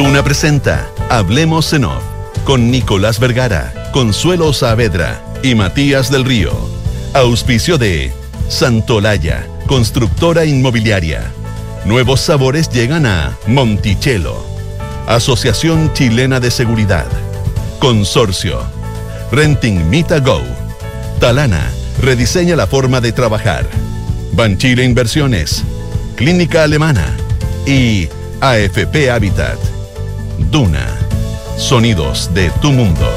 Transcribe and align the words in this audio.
Duna 0.00 0.24
presenta 0.24 0.88
Hablemos 1.10 1.74
en 1.74 1.84
Off 1.84 2.02
con 2.44 2.70
Nicolás 2.70 3.20
Vergara, 3.20 3.90
Consuelo 3.92 4.54
Saavedra 4.54 5.22
y 5.42 5.54
Matías 5.54 6.10
del 6.10 6.24
Río. 6.24 6.52
Auspicio 7.12 7.76
de 7.76 8.10
Santolaya, 8.48 9.46
constructora 9.66 10.46
inmobiliaria. 10.46 11.30
Nuevos 11.84 12.22
sabores 12.22 12.70
llegan 12.70 13.04
a 13.04 13.36
Monticello. 13.46 14.42
Asociación 15.06 15.92
Chilena 15.92 16.40
de 16.40 16.50
Seguridad. 16.50 17.06
Consorcio. 17.78 18.62
Renting 19.30 19.90
Mita 19.90 20.18
Go. 20.20 20.40
Talana. 21.20 21.70
Rediseña 22.00 22.56
la 22.56 22.66
forma 22.66 23.02
de 23.02 23.12
trabajar. 23.12 23.66
Banchile 24.32 24.82
Inversiones. 24.82 25.62
Clínica 26.16 26.62
Alemana. 26.62 27.04
Y 27.66 28.08
AFP 28.40 29.10
Habitat. 29.10 29.58
Duna. 30.50 30.98
Sonidos 31.56 32.34
de 32.34 32.50
tu 32.60 32.72
mundo. 32.72 33.08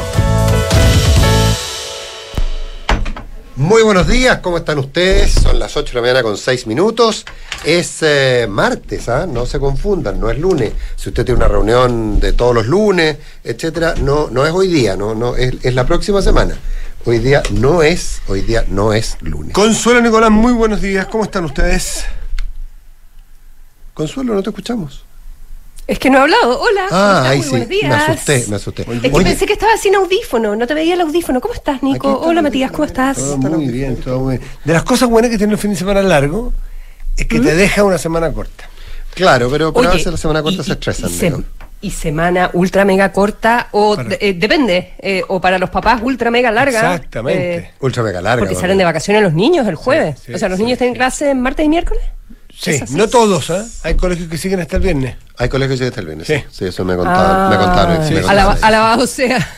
Muy 3.55 3.81
buenos 3.81 4.07
días, 4.07 4.37
¿cómo 4.37 4.57
están 4.57 4.77
ustedes? 4.77 5.31
Son 5.31 5.57
las 5.57 5.75
8 5.75 5.89
de 5.89 5.95
la 5.95 6.01
mañana 6.01 6.21
con 6.21 6.37
6 6.37 6.67
minutos. 6.67 7.25
Es 7.63 8.03
eh, 8.03 8.45
martes, 8.47 9.09
¿ah? 9.09 9.25
no 9.25 9.47
se 9.47 9.57
confundan, 9.57 10.19
no 10.19 10.29
es 10.29 10.37
lunes. 10.37 10.73
Si 10.95 11.09
usted 11.09 11.25
tiene 11.25 11.39
una 11.39 11.47
reunión 11.47 12.19
de 12.19 12.33
todos 12.33 12.53
los 12.53 12.67
lunes, 12.67 13.17
etcétera, 13.43 13.95
no, 13.99 14.29
no 14.29 14.45
es 14.45 14.51
hoy 14.51 14.67
día, 14.67 14.95
no, 14.95 15.15
no, 15.15 15.35
es, 15.35 15.55
es 15.63 15.73
la 15.73 15.87
próxima 15.87 16.21
semana. 16.21 16.55
Hoy 17.05 17.17
día 17.17 17.41
no 17.49 17.81
es, 17.81 18.21
hoy 18.27 18.41
día 18.41 18.63
no 18.67 18.93
es 18.93 19.17
lunes. 19.21 19.53
Consuelo 19.53 20.01
Nicolás, 20.01 20.29
muy 20.29 20.53
buenos 20.53 20.81
días. 20.81 21.07
¿Cómo 21.07 21.23
están 21.23 21.45
ustedes? 21.45 22.05
Consuelo, 23.95 24.35
no 24.35 24.43
te 24.43 24.51
escuchamos. 24.51 25.03
Es 25.85 25.99
que 25.99 26.09
no 26.09 26.19
he 26.19 26.21
hablado. 26.21 26.61
Hola. 26.61 26.85
Ah, 26.91 27.29
sí, 27.33 27.39
Muy 27.39 27.49
buenos 27.49 27.67
días. 27.69 27.89
me 27.89 28.13
asusté, 28.13 28.45
me 28.49 28.55
asusté. 28.55 28.81
Es 28.83 28.87
que 29.01 29.09
Oye, 29.11 29.25
pensé 29.25 29.45
que 29.45 29.53
estabas 29.53 29.81
sin 29.81 29.95
audífono, 29.95 30.55
no 30.55 30.65
te 30.65 30.73
veía 30.73 30.93
el 30.93 31.01
audífono. 31.01 31.41
¿Cómo 31.41 31.53
estás, 31.53 31.83
Nico? 31.83 32.13
Está 32.13 32.27
Hola, 32.27 32.41
Matías, 32.41 32.71
¿cómo 32.71 32.85
estás? 32.85 33.17
Todo 33.17 33.37
muy 33.37 33.67
bien, 33.67 33.97
todo 33.97 34.19
muy 34.21 34.37
bien. 34.37 34.49
De 34.63 34.73
las 34.73 34.83
cosas 34.83 35.09
buenas 35.09 35.29
que 35.29 35.37
tiene 35.37 35.51
el 35.53 35.59
fin 35.59 35.71
de 35.71 35.77
semana 35.77 36.01
largo 36.01 36.53
es 37.17 37.27
que 37.27 37.39
te 37.39 37.53
deja 37.53 37.83
una 37.83 37.97
semana 37.97 38.31
corta. 38.31 38.69
claro, 39.13 39.49
pero, 39.51 39.73
pero 39.73 39.87
a 39.87 39.89
Oye, 39.91 39.97
veces 39.97 40.11
la 40.13 40.17
semana 40.17 40.41
corta 40.41 40.61
y- 40.61 40.65
se 40.65 40.71
estresan. 40.71 41.45
y, 41.81 41.87
y 41.87 41.91
semana 41.91 42.49
ultra 42.53 42.85
mega 42.85 43.11
corta, 43.11 43.67
o 43.71 43.97
Para- 43.97 44.15
eh, 44.21 44.33
depende, 44.37 44.93
eh, 44.99 45.21
o 45.27 45.41
para 45.41 45.59
los 45.59 45.69
papás 45.69 45.99
ultra 46.01 46.31
mega 46.31 46.49
larga. 46.49 46.79
Exactamente. 46.95 47.55
eh, 47.57 47.71
Ultra 47.81 48.03
mega 48.03 48.21
larga. 48.21 48.39
porque 48.45 48.55
salen 48.55 48.77
de 48.77 48.85
vacaciones 48.85 49.21
los 49.21 49.33
niños 49.33 49.67
el 49.67 49.75
jueves. 49.75 50.17
sí, 50.25 50.33
o 50.33 50.37
sea, 50.37 50.47
los 50.47 50.57
sí, 50.57 50.63
niños 50.63 50.77
tienen 50.79 50.95
clase 50.95 51.35
martes 51.35 51.65
y 51.65 51.69
miércoles. 51.69 52.01
Sí, 52.63 52.79
no 52.91 53.07
todos, 53.09 53.49
¿eh? 53.49 53.63
Hay 53.83 53.95
colegios 53.95 54.29
que 54.29 54.37
siguen 54.37 54.59
hasta 54.61 54.77
el 54.77 54.81
viernes. 54.83 55.15
Hay 55.37 55.49
colegios 55.49 55.79
que 55.79 55.87
hasta 55.87 55.99
el 55.99 56.05
viernes. 56.07 56.27
Sí. 56.27 56.35
Sí. 56.51 56.65
eso 56.65 56.85
me 56.85 56.95
contaron. 56.95 57.49
me 57.49 57.57
contaron. 57.57 58.07
sí, 58.07 58.13
me 58.13 58.19
Ah, 58.21 58.29
alaba- 58.31 58.51
contaron. 58.53 58.63
alabado 58.75 59.07
sea. 59.07 59.49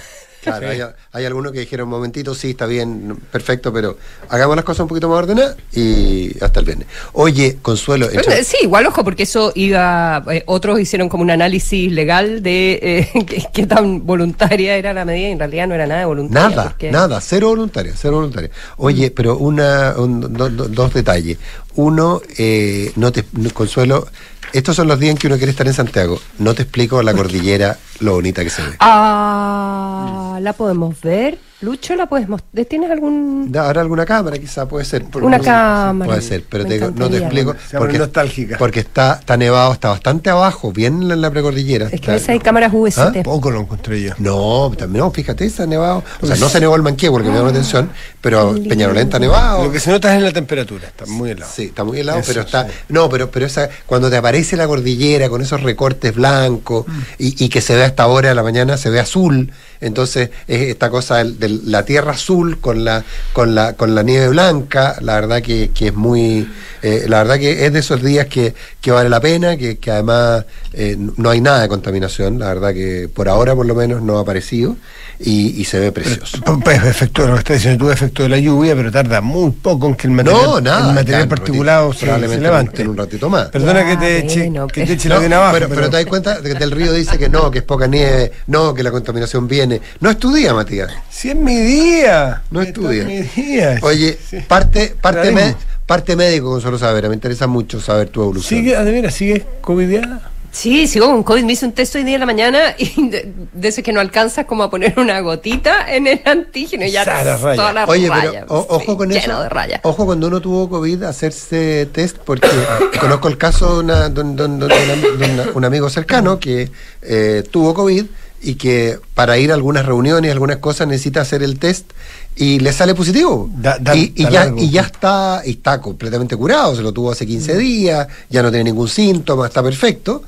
Claro, 0.46 0.70
hay, 0.70 0.82
hay 1.12 1.26
algunos 1.26 1.52
que 1.52 1.60
dijeron 1.60 1.86
un 1.86 1.92
momentito, 1.92 2.34
sí, 2.36 2.52
está 2.52 2.66
bien, 2.66 3.18
perfecto, 3.32 3.74
pero 3.74 3.98
hagamos 4.30 4.56
las 4.56 4.64
cosas 4.66 4.82
un 4.82 4.88
poquito 4.88 5.10
más 5.10 5.20
ordenadas 5.20 5.58
y 5.74 6.32
hasta 6.44 6.60
el 6.62 6.66
viernes. 6.66 6.88
Oye, 7.14 7.58
Consuelo, 7.62 8.08
sí, 8.44 8.58
igual 8.62 8.86
ojo, 8.88 9.04
porque 9.04 9.24
eso 9.24 9.52
iba. 9.56 10.24
eh, 10.32 10.44
otros 10.46 10.80
hicieron 10.80 11.10
como 11.10 11.24
un 11.24 11.32
análisis 11.32 11.92
legal 11.92 12.42
de 12.44 12.80
eh, 13.16 13.48
qué, 13.54 13.66
tan 13.68 14.06
voluntaria 14.06 14.76
era 14.78 14.94
la 14.94 15.04
medida 15.06 15.30
y 15.30 15.32
en 15.32 15.40
realidad 15.40 15.68
no 15.68 15.76
era 15.76 15.88
nada 15.88 16.00
de 16.02 16.06
voluntaria. 16.06 16.50
nada, 16.50 16.64
porque- 16.70 16.92
nada, 16.92 17.20
cero 17.22 17.48
voluntaria, 17.50 17.94
cero 17.96 18.16
voluntaria. 18.18 18.50
Oye, 18.78 19.12
pero 19.12 19.38
una, 19.38 19.96
un- 19.98 20.22
do- 20.34 20.50
do- 20.50 20.68
dos 20.68 20.94
detalles. 20.94 21.38
Uno, 21.78 22.22
eh, 22.38 22.92
no 22.96 23.12
te, 23.12 23.26
Consuelo, 23.54 24.08
estos 24.54 24.76
son 24.76 24.88
los 24.88 25.00
días 25.00 25.12
en 25.12 25.18
que 25.18 25.28
uno 25.28 25.38
quiere 25.38 25.52
estar 25.52 25.68
en 25.68 25.74
Santiago. 25.74 26.20
No 26.40 26.54
te 26.54 26.64
explico 26.64 27.02
la 27.02 27.14
cordillera, 27.14 27.78
lo 28.00 28.14
bonita 28.14 28.44
que 28.44 28.50
se 28.50 28.62
ve. 28.62 28.76
Ah, 28.80 30.38
la 30.42 30.54
podemos 30.54 31.00
ver. 31.02 31.38
Lucho, 31.62 31.96
la 31.96 32.06
podemos. 32.06 32.42
¿Tienes 32.70 32.92
algún.? 32.92 33.50
Da- 33.52 33.68
¿Habrá 33.68 33.82
alguna 33.82 34.06
cámara? 34.06 34.38
Quizá 34.38 34.68
puede 34.68 34.84
ser. 34.84 35.06
Una 35.22 35.40
cámara. 35.40 36.10
Puede 36.10 36.22
ser, 36.22 36.44
pero 36.50 36.66
te 36.66 36.78
no 36.80 37.10
te 37.10 37.18
explico. 37.20 37.56
Pone 37.78 37.98
nostálgica. 37.98 38.58
porque 38.58 38.82
está, 38.82 39.14
está 39.22 39.38
nevado, 39.38 39.72
está 39.72 39.90
bastante 39.90 40.30
abajo, 40.30 40.74
bien 40.74 41.10
en 41.10 41.22
la 41.22 41.32
precordillera. 41.32 41.86
Es 41.86 41.92
que 41.92 41.96
Está- 41.98 42.12
a 42.12 42.16
veces 42.16 42.30
hay 42.30 42.40
cámaras 42.40 42.74
VST. 42.74 43.24
Poco 43.24 43.52
lo 43.52 43.62
encontré 43.62 44.02
yo. 44.02 44.12
No, 44.18 44.70
también 44.78 45.06
no, 45.06 45.12
fíjate, 45.12 45.46
está 45.46 45.66
nevado. 45.66 46.04
O 46.22 46.28
sea, 46.28 46.36
no 46.36 46.50
se 46.50 46.60
nevó 46.60 46.76
el 46.76 46.82
manqueo 46.82 47.12
porque 47.14 47.30
me 47.30 47.36
llamó 47.36 47.46
la 47.48 47.52
atención, 47.52 47.90
pero 48.20 48.54
Peñarolén 48.68 49.06
está 49.06 49.18
nevado. 49.20 49.64
Lo 49.66 49.72
que 49.72 49.80
se 49.80 49.92
nota 49.92 50.12
es 50.12 50.18
en 50.18 50.24
la 50.26 50.34
temperatura, 50.34 50.88
está 50.90 51.06
muy 51.06 51.32
helado. 51.32 51.52
Sí, 51.56 51.64
está 51.64 51.86
muy 51.86 52.00
helado, 52.00 52.20
Eso, 52.20 52.28
pero 52.28 52.42
está. 52.42 52.66
sí. 52.68 52.72
No, 52.90 53.10
pero, 53.10 53.32
pero 53.32 53.46
esa, 53.46 53.70
cuando 53.86 54.10
te 54.10 54.18
aparece 54.18 54.58
la 54.58 54.68
cordillera 54.68 55.30
con 55.30 55.42
esos 55.42 55.64
recortes 55.64 56.14
blancos 56.14 56.86
Mm. 56.88 57.00
y, 57.18 57.46
y 57.46 57.50
que 57.50 57.62
se 57.62 57.76
ve 57.76 57.84
hasta 57.86 58.04
ahora 58.04 58.30
de 58.30 58.36
la 58.36 58.44
mañana, 58.44 58.76
se 58.78 58.90
ve 58.90 59.00
azul. 59.00 59.52
Entonces, 59.82 60.30
es 60.48 60.62
esta 60.64 60.90
cosa 60.90 61.18
del- 61.18 61.40
de 61.40 61.50
la 61.66 61.84
tierra 61.84 62.12
azul 62.14 62.60
con 62.60 62.84
la, 62.86 63.04
con 63.34 63.56
la, 63.56 63.74
con 63.74 63.94
la 63.96 64.04
nieve 64.04 64.30
blanca, 64.30 64.96
la 65.02 65.16
verdad 65.16 65.42
que, 65.42 65.72
que 65.74 65.88
es 65.88 65.94
muy. 65.96 66.48
eh, 66.82 67.06
la 67.08 67.20
verdad 67.20 67.38
que 67.40 67.66
es 67.66 67.74
de 67.74 67.80
esos 67.80 68.02
días 68.04 68.28
que, 68.28 68.54
que 68.82 68.92
vale 68.92 69.10
la 69.10 69.20
pena, 69.20 69.58
que, 69.58 69.78
que 69.78 69.92
además 69.92 70.46
eh, 70.74 70.96
no 71.18 71.30
hay 71.30 71.42
nada 71.42 71.62
de 71.62 71.68
contaminación, 71.68 72.40
la 72.40 72.48
verdad 72.48 72.74
que 72.74 73.10
por 73.14 73.28
ahora 73.30 73.56
por 73.56 73.66
lo 73.66 73.74
menos 73.76 74.02
no 74.02 74.18
ha 74.18 74.22
aparecido 74.22 74.76
y, 75.20 75.60
y 75.60 75.64
se 75.66 75.80
ve 75.80 75.92
precioso. 75.92 76.40
Pues, 76.64 76.84
efecto, 76.84 77.26
lo 77.28 77.34
que 77.34 77.40
está 77.40 77.54
diciendo 77.54 77.86
tú, 77.86 77.92
efecto 77.92 78.24
de 78.24 78.30
la 78.30 78.38
lluvia, 78.38 78.76
pero 78.76 78.92
tarda 78.92 79.22
muy 79.22 79.52
poco 79.52 79.88
en 79.88 79.96
que 79.96 80.08
el 80.08 80.14
material, 80.14 80.44
No, 80.46 80.62
nada, 80.62 80.90
el 80.90 80.96
material 80.96 81.28
particulado 81.28 81.92
ratito, 81.92 82.20
se, 82.20 82.28
se 82.28 82.42
levante. 82.42 82.82
en 82.82 82.90
un 82.90 82.98
ratito 82.98 83.30
más. 83.30 83.48
Perdona 83.50 83.82
Ya, 83.82 83.90
que 83.92 83.98
te 83.98 84.18
eche, 84.20 84.40
bueno, 84.50 84.68
que 84.68 84.82
te 84.82 84.88
pero- 84.88 84.94
eche 84.94 85.10
la 85.10 85.16
No, 85.16 85.22
bien 85.22 85.34
abajo. 85.34 85.54
pero, 85.54 85.70
pero 85.70 85.90
te 85.90 85.98
das 85.98 86.06
cuenta 86.06 86.40
de 86.42 86.54
que 86.54 86.60
del 86.60 86.72
río 86.72 86.92
dice 86.94 87.18
que 87.18 87.30
no, 87.30 87.50
que 87.50 87.60
es 87.60 87.64
poca 87.64 87.88
nieve, 87.88 88.32
no, 88.48 88.74
que 88.74 88.84
la 88.84 88.92
contaminación 88.92 89.48
viene. 89.48 89.65
No 90.00 90.10
es 90.10 90.18
tu 90.18 90.34
día, 90.34 90.54
Matías. 90.54 90.92
Si 91.10 91.30
es 91.30 91.36
mi 91.36 91.56
día. 91.56 92.42
No 92.52 92.62
es 92.62 92.74
tu 92.74 92.82
Esto 92.90 92.92
día. 92.92 93.04
mi 93.04 93.22
día. 93.22 93.80
Oye, 93.82 94.18
Sí. 94.30 94.38
parte, 94.48 94.96
parte, 95.02 95.56
parte 95.86 96.16
médico, 96.16 96.50
Consuelo 96.52 96.78
Saavedra, 96.78 97.10
me 97.10 97.16
interesa 97.16 97.48
mucho 97.48 97.80
saber 97.80 98.10
tu 98.10 98.22
evolución. 98.22 98.60
¿Sigue, 98.60 98.76
de 98.84 98.92
veras, 98.92 99.14
sigue 99.14 99.46
covidiada? 99.62 100.32
Sí, 100.52 100.88
sigo 100.88 101.08
con 101.08 101.22
COVID. 101.24 101.44
Me 101.44 101.52
hice 101.52 101.66
un 101.66 101.74
test 101.74 101.94
hoy 101.96 102.06
día 102.06 102.14
en 102.14 102.22
la 102.22 102.26
mañana 102.26 102.60
y 102.78 103.10
de, 103.54 103.84
que 103.84 103.92
no 103.92 104.00
alcanzas 104.00 104.46
como 104.46 104.64
a 104.64 104.70
poner 104.70 104.98
una 104.98 105.20
gotita 105.20 105.94
en 105.94 106.08
el 106.08 106.22
antígeno 106.24 106.86
y 106.86 106.92
ya 106.92 107.04
Sara, 107.04 107.36
raya. 107.36 107.56
todas 107.58 107.74
las 107.76 107.90
Oye, 107.90 108.08
rayas, 108.08 108.32
pero 108.32 108.46
o- 108.48 108.62
sí, 108.80 108.86
ojo 108.86 108.98
con 108.98 109.10
lleno 109.10 109.20
eso. 109.34 109.44
de 109.44 109.50
rayas. 109.50 109.80
Ojo 109.84 110.06
cuando 110.06 110.28
uno 110.28 110.40
tuvo 110.40 110.70
COVID 110.70 111.04
hacerse 111.04 111.90
test, 111.92 112.20
porque 112.20 112.48
conozco 113.02 113.28
el 113.28 113.38
caso 113.38 113.74
de, 113.74 113.80
una- 113.84 114.08
de 114.10 114.22
un- 114.22 114.36
de 114.38 114.46
un- 114.46 114.60
de 114.60 114.66
un- 114.66 115.20
de 115.20 115.26
una- 115.34 115.52
un 115.54 115.66
amigo 115.66 115.90
cercano 115.90 116.40
que 116.40 116.72
eh, 117.02 117.44
tuvo 117.52 117.74
COVID 117.74 118.06
y 118.46 118.56
que 118.56 119.00
para 119.14 119.38
ir 119.38 119.52
a 119.52 119.56
algunas 119.56 119.86
reuniones, 119.86 120.32
algunas 120.32 120.58
cosas, 120.58 120.88
necesita 120.88 121.22
hacer 121.22 121.42
el 121.44 121.58
test 121.60 121.92
y 122.36 122.60
le 122.60 122.72
sale 122.74 122.94
positivo. 122.94 123.50
Da- 123.56 123.78
da- 123.80 123.96
y, 123.96 124.14
y 124.16 124.24
da 124.24 124.30
ya, 124.30 124.46
y 124.64 124.70
ya 124.70 124.82
está, 124.82 125.42
y 125.46 125.52
está 125.52 125.82
completamente 125.82 126.36
curado, 126.38 126.76
se 126.76 126.82
lo 126.82 126.92
tuvo 126.92 127.12
hace 127.12 127.26
15 127.26 127.58
días, 127.58 128.08
ya 128.30 128.44
no 128.44 128.50
tiene 128.52 128.66
ningún 128.66 128.88
síntoma, 128.88 129.48
está 129.48 129.64
perfecto, 129.64 130.22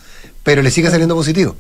pero 0.44 0.62
le 0.62 0.72
sigue 0.72 0.90
saliendo 0.90 1.16
positivo. 1.16 1.56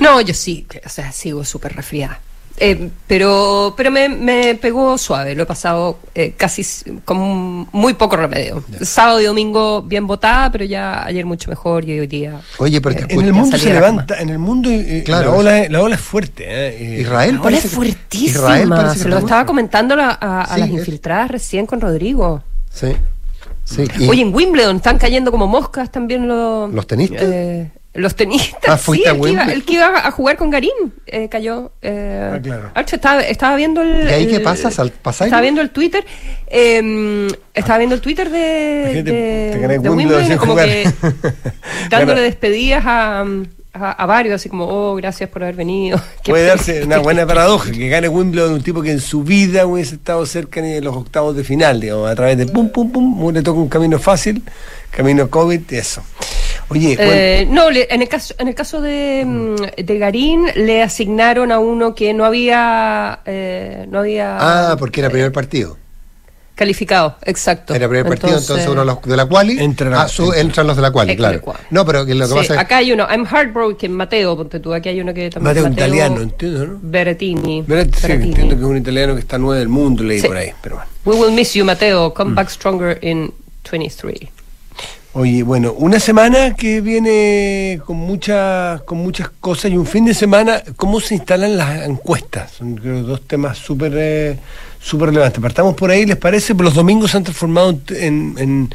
No, 0.00 0.20
yo 0.20 0.34
sí, 0.34 0.66
que- 0.68 0.80
o 0.84 0.88
sea, 0.88 1.12
sigo 1.12 1.44
súper 1.44 1.74
resfriada. 1.76 2.20
Eh, 2.58 2.88
pero 3.06 3.74
pero 3.76 3.90
me, 3.90 4.08
me 4.08 4.54
pegó 4.54 4.96
suave, 4.96 5.34
lo 5.34 5.42
he 5.42 5.46
pasado 5.46 5.98
eh, 6.14 6.32
casi 6.38 6.64
con 7.04 7.68
muy 7.70 7.92
poco 7.94 8.16
remedio. 8.16 8.64
Sábado 8.80 9.20
y 9.20 9.24
domingo 9.26 9.82
bien 9.82 10.06
botada, 10.06 10.50
pero 10.50 10.64
ya 10.64 11.04
ayer 11.04 11.26
mucho 11.26 11.50
mejor 11.50 11.84
y 11.86 12.00
hoy 12.00 12.06
día. 12.06 12.40
Oye, 12.58 12.80
pero 12.80 12.98
eh, 12.98 13.06
En 13.10 13.20
el 13.20 13.32
mundo 13.34 13.58
se 13.58 13.68
la 13.68 13.80
cama. 13.80 13.86
levanta, 13.90 14.20
en 14.22 14.28
el 14.30 14.38
mundo 14.38 14.70
eh, 14.70 15.02
Claro, 15.04 15.32
la, 15.32 15.36
ola, 15.36 15.58
es- 15.64 15.70
la 15.70 15.82
ola 15.82 15.94
es 15.96 16.00
fuerte. 16.00 16.44
eh, 16.46 16.96
eh, 16.96 17.00
Israel 17.02 17.30
Ahora 17.36 17.42
parece 17.42 17.66
es 17.66 17.70
que- 17.70 17.76
fuertísima. 17.76 18.30
Israel 18.30 18.68
parece 18.70 18.94
que 18.96 19.02
Se 19.02 19.08
lo 19.10 19.18
estaba 19.18 19.44
comentando 19.44 19.94
la- 19.94 20.16
a, 20.18 20.40
a 20.42 20.54
Sí, 20.54 20.60
las 20.60 20.68
es- 20.70 20.74
infiltradas 20.76 21.30
recién 21.30 21.66
con 21.66 21.80
Rodrigo. 21.80 22.42
Sí. 22.72 22.88
Sí. 23.64 23.84
y- 23.98 24.08
Oye, 24.08 24.22
en 24.22 24.34
Wimbledon 24.34 24.76
están 24.76 24.96
cayendo 24.96 25.30
como 25.30 25.46
moscas 25.46 25.90
también 25.92 26.26
los... 26.26 26.72
¿Los 26.72 26.86
tenistas? 26.86 27.22
Los 27.96 28.14
tenistas, 28.14 28.60
Ah, 28.68 28.78
sí, 28.78 29.02
el 29.06 29.20
que, 29.20 29.30
iba, 29.30 29.44
el 29.44 29.64
que 29.64 29.72
iba 29.74 30.06
a 30.06 30.10
jugar 30.10 30.36
con 30.36 30.50
Garín 30.50 30.70
eh, 31.06 31.28
cayó. 31.28 31.72
Eh, 31.82 32.30
Ah, 32.34 32.38
claro. 32.42 32.70
Estaba, 32.76 33.20
estaba 33.22 33.56
viendo 33.56 33.82
el... 33.82 34.08
¿Y 34.08 34.12
ahí 34.12 34.26
qué 34.26 34.36
el- 34.36 34.42
pasa? 34.42 34.70
¿Sal- 34.70 34.92
pasáis? 35.02 35.28
Estaba 35.28 35.42
viendo 35.42 35.60
el 35.60 35.70
Twitter. 35.70 36.04
eh, 36.48 37.28
estaba 37.54 37.78
viendo 37.78 37.94
el 37.94 38.00
Twitter 38.00 38.30
de, 38.30 39.02
de, 39.02 39.02
te 39.02 39.78
de 39.78 39.90
Wimbledon 39.90 40.36
como 40.38 40.52
jugar. 40.52 40.68
que 40.68 40.88
dándole 41.90 42.20
despedidas 42.20 42.84
a, 42.86 43.20
a, 43.72 43.90
a 43.92 44.06
varios, 44.06 44.34
así 44.36 44.48
como, 44.48 44.64
oh, 44.66 44.94
gracias 44.96 45.28
por 45.30 45.42
haber 45.42 45.54
venido. 45.56 46.00
Qué 46.22 46.32
Puede 46.32 46.46
darse 46.46 46.84
una 46.84 46.98
buena 47.00 47.26
paradoja, 47.26 47.70
que 47.70 47.88
gane 47.88 48.08
Wimbledon 48.08 48.52
un 48.54 48.62
tipo 48.62 48.82
que 48.82 48.90
en 48.92 49.00
su 49.00 49.22
vida 49.22 49.66
hubiese 49.66 49.94
estado 49.96 50.24
cerca 50.26 50.60
ni 50.60 50.70
de 50.72 50.80
los 50.80 50.96
octavos 50.96 51.36
de 51.36 51.44
final, 51.44 51.80
digamos, 51.80 52.10
a 52.10 52.14
través 52.14 52.36
de 52.38 52.46
pum, 52.46 52.68
pum, 52.70 52.90
pum, 52.92 53.32
le 53.32 53.42
toca 53.42 53.58
un 53.60 53.68
camino 53.68 53.98
fácil, 53.98 54.42
camino 54.90 55.28
COVID, 55.30 55.60
eso. 55.72 56.02
Oye, 56.68 56.96
bueno, 56.96 57.12
Eh, 57.12 57.46
no, 57.48 57.70
le- 57.70 57.86
en 57.90 58.02
el 58.02 58.08
caso, 58.08 58.34
en 58.38 58.48
el 58.48 58.54
caso 58.54 58.80
de, 58.80 59.24
mm, 59.24 59.82
de 59.84 59.98
Garín 59.98 60.46
le 60.56 60.82
asignaron 60.82 61.52
a 61.52 61.58
uno 61.60 61.94
que 61.94 62.12
no 62.12 62.24
había, 62.24 63.20
eh, 63.24 63.86
no 63.88 64.00
había. 64.00 64.36
Ah, 64.72 64.76
porque 64.76 65.00
era 65.00 65.10
primer 65.10 65.30
partido. 65.32 65.76
Calificado, 66.56 67.16
exacto. 67.22 67.74
El 67.74 67.80
primer 67.82 68.06
partido, 68.06 68.38
entonces 68.38 68.66
uno 68.66 68.80
de 68.80 68.86
los 68.86 69.02
de 69.02 69.14
la 69.14 69.26
quali, 69.26 69.60
Entra 69.60 70.00
ah, 70.00 70.08
su- 70.08 70.32
entran 70.32 70.66
los 70.66 70.74
de 70.74 70.80
la 70.82 70.90
quali, 70.90 71.14
claro. 71.14 71.42
No, 71.68 71.84
pero 71.84 72.06
que 72.06 72.14
lo 72.14 72.24
que 72.26 72.32
Sí, 72.32 72.38
pasa 72.38 72.54
es 72.54 72.60
acá 72.60 72.78
hay 72.78 72.92
uno, 72.92 73.06
I'm 73.10 73.26
heartbroken, 73.26 73.92
Mateo, 73.92 74.34
ponte 74.38 74.58
tú, 74.58 74.72
aquí 74.72 74.88
hay 74.88 74.98
uno 75.02 75.12
que 75.12 75.28
también 75.28 75.54
Mateo, 75.54 75.70
italiano, 75.70 76.22
entiendo, 76.22 76.66
¿no? 76.66 76.78
Berettini. 76.80 77.62
Verá, 77.66 77.84
sí, 77.84 77.90
Berettini. 78.02 78.28
entiendo 78.30 78.54
que 78.56 78.62
es 78.62 78.66
un 78.68 78.76
italiano 78.78 79.14
que 79.14 79.20
está 79.20 79.36
nueve 79.36 79.58
del 79.58 79.68
mundo, 79.68 80.02
leí 80.02 80.18
Sí. 80.20 80.26
por 80.28 80.36
ahí, 80.38 80.50
pero 80.62 80.76
bueno. 80.76 80.90
We 81.04 81.14
will 81.26 81.32
miss 81.34 81.52
you, 81.52 81.64
Mateo. 81.66 82.08
Mm. 82.08 82.12
Come 82.14 82.34
back 82.34 82.48
stronger 82.48 82.98
in 83.02 83.34
23. 83.70 84.30
Oye, 85.18 85.42
bueno, 85.42 85.72
una 85.78 85.98
semana 85.98 86.54
que 86.54 86.82
viene 86.82 87.80
con 87.86 87.96
muchas 87.96 88.82
con 88.82 88.98
muchas 88.98 89.30
cosas 89.40 89.70
y 89.70 89.76
un 89.78 89.86
fin 89.86 90.04
de 90.04 90.12
semana, 90.12 90.62
¿cómo 90.76 91.00
se 91.00 91.14
instalan 91.14 91.56
las 91.56 91.86
encuestas? 91.86 92.50
Son 92.52 92.74
creo, 92.76 93.02
dos 93.02 93.22
temas 93.26 93.56
súper 93.56 93.92
eh, 93.96 94.38
súper 94.78 95.08
relevantes. 95.08 95.40
Partamos 95.40 95.74
por 95.74 95.90
ahí, 95.90 96.04
¿les 96.04 96.18
parece? 96.18 96.52
Los 96.52 96.74
domingos 96.74 97.12
se 97.12 97.16
han 97.16 97.24
transformado 97.24 97.70
en, 97.88 98.34
en, 98.36 98.70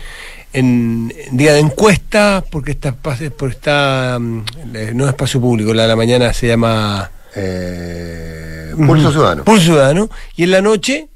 en- 0.53 1.13
en 1.29 1.37
día 1.37 1.53
de 1.53 1.59
encuestas 1.59 2.43
porque 2.49 2.71
está, 2.71 2.93
porque 2.93 3.29
está 3.55 4.17
mm, 4.19 4.39
eh, 4.73 4.91
no 4.95 5.03
es 5.05 5.09
espacio 5.11 5.39
público, 5.39 5.75
la 5.75 5.83
de 5.83 5.87
la 5.89 5.95
mañana 5.95 6.33
se 6.33 6.47
llama... 6.47 7.09
eh, 7.35 8.73
Pulso 8.87 9.11
Ciudadano. 9.11 9.43
Pulso 9.43 9.65
Ciudadano. 9.65 10.09
Y 10.35 10.43
en 10.43 10.51
la 10.51 10.61
noche, 10.61 11.07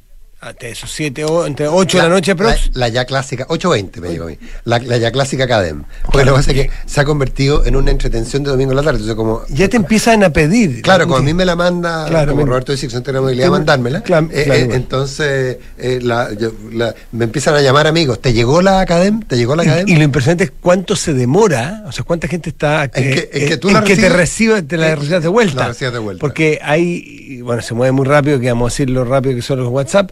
hasta 0.46 0.68
esos 0.68 0.92
siete, 0.92 1.26
o, 1.26 1.46
entre 1.46 1.68
8 1.68 1.98
de 1.98 2.04
la 2.04 2.10
noche 2.10 2.32
aprox. 2.32 2.70
La, 2.74 2.82
la 2.82 2.90
ya 2.90 3.06
clásica, 3.06 3.48
8.20 3.48 4.00
me 4.00 4.10
llegó 4.10 4.26
a 4.26 4.28
mí. 4.28 4.38
La, 4.64 4.80
la 4.80 4.98
ya 4.98 5.12
clásica 5.12 5.46
Academ. 5.46 5.84
Porque 6.06 6.24
lo 6.26 6.34
que 6.34 6.38
pasa 6.38 6.52
es 6.52 6.58
que 6.58 6.70
se 6.86 7.02
ha 7.02 7.06
convertido 7.06 7.66
en 7.66 7.76
una 7.76 7.92
entretención 7.92 8.44
de 8.44 8.52
domingo 8.52 8.72
en 8.72 8.78
la 8.78 8.84
tarde. 8.84 9.00
Entonces, 9.00 9.16
como. 9.16 9.42
ya 9.50 9.68
te 9.68 9.78
empiezan 9.78 10.24
a 10.24 10.30
pedir. 10.30 10.82
Claro, 10.84 11.06
como 11.06 11.18
a 11.18 11.22
mí 11.22 11.34
me 11.34 11.46
la 11.46 11.56
manda, 11.56 12.06
Claro, 12.08 12.32
como 12.34 12.44
me- 12.46 12.50
Roberto 12.50 12.72
dice 12.72 12.88
que 12.88 13.12
la 13.12 13.22
movilidad 13.22 13.50
mandármela, 13.50 14.02
claro, 14.02 14.28
eh, 14.32 14.46
eh, 14.48 14.70
entonces 14.74 15.58
eh, 15.78 16.00
la- 16.02 16.32
yo- 16.34 16.52
la- 16.72 16.94
me 17.12 17.26
empiezan 17.26 17.56
a 17.56 17.62
llamar 17.62 17.88
amigos. 17.88 18.20
¿Te 18.22 18.34
llegó 18.34 18.62
la 18.62 18.82
Academ? 18.82 19.22
¿Te 19.22 19.38
llegó 19.38 19.56
la 19.56 19.64
Academ? 19.64 19.88
Y, 19.88 19.94
y 19.94 19.96
lo 19.96 20.04
impresionante 20.04 20.44
es 20.46 20.52
cuánto 20.62 20.96
se 20.96 21.14
demora, 21.14 21.84
o 21.88 21.92
sea, 21.92 22.04
cuánta 22.04 22.28
gente 22.28 22.50
está 22.50 22.88
que- 22.90 23.30
que 23.30 23.58
tú 23.58 23.70
en 23.70 23.84
que 23.84 23.96
te 23.96 24.10
recibes- 24.10 24.16
reciba, 24.16 24.62
te 24.62 24.78
la 24.78 24.96
recibas 24.96 25.24
de 25.24 25.30
vuelta. 25.30 25.60
la 25.62 25.68
recibas 25.70 25.94
de 25.94 26.00
vuelta. 26.00 26.22
Porque 26.22 26.60
hay, 26.64 27.42
bueno, 27.42 27.62
se 27.62 27.74
mueve 27.74 27.92
muy 27.92 28.06
rápido, 28.06 28.40
que 28.40 28.48
vamos 28.50 28.72
a 28.72 28.74
decir 28.74 28.90
lo 28.90 29.06
rápido 29.06 29.36
que 29.36 29.42
son 29.42 29.60
los 29.60 29.70
WhatsApp, 29.70 30.12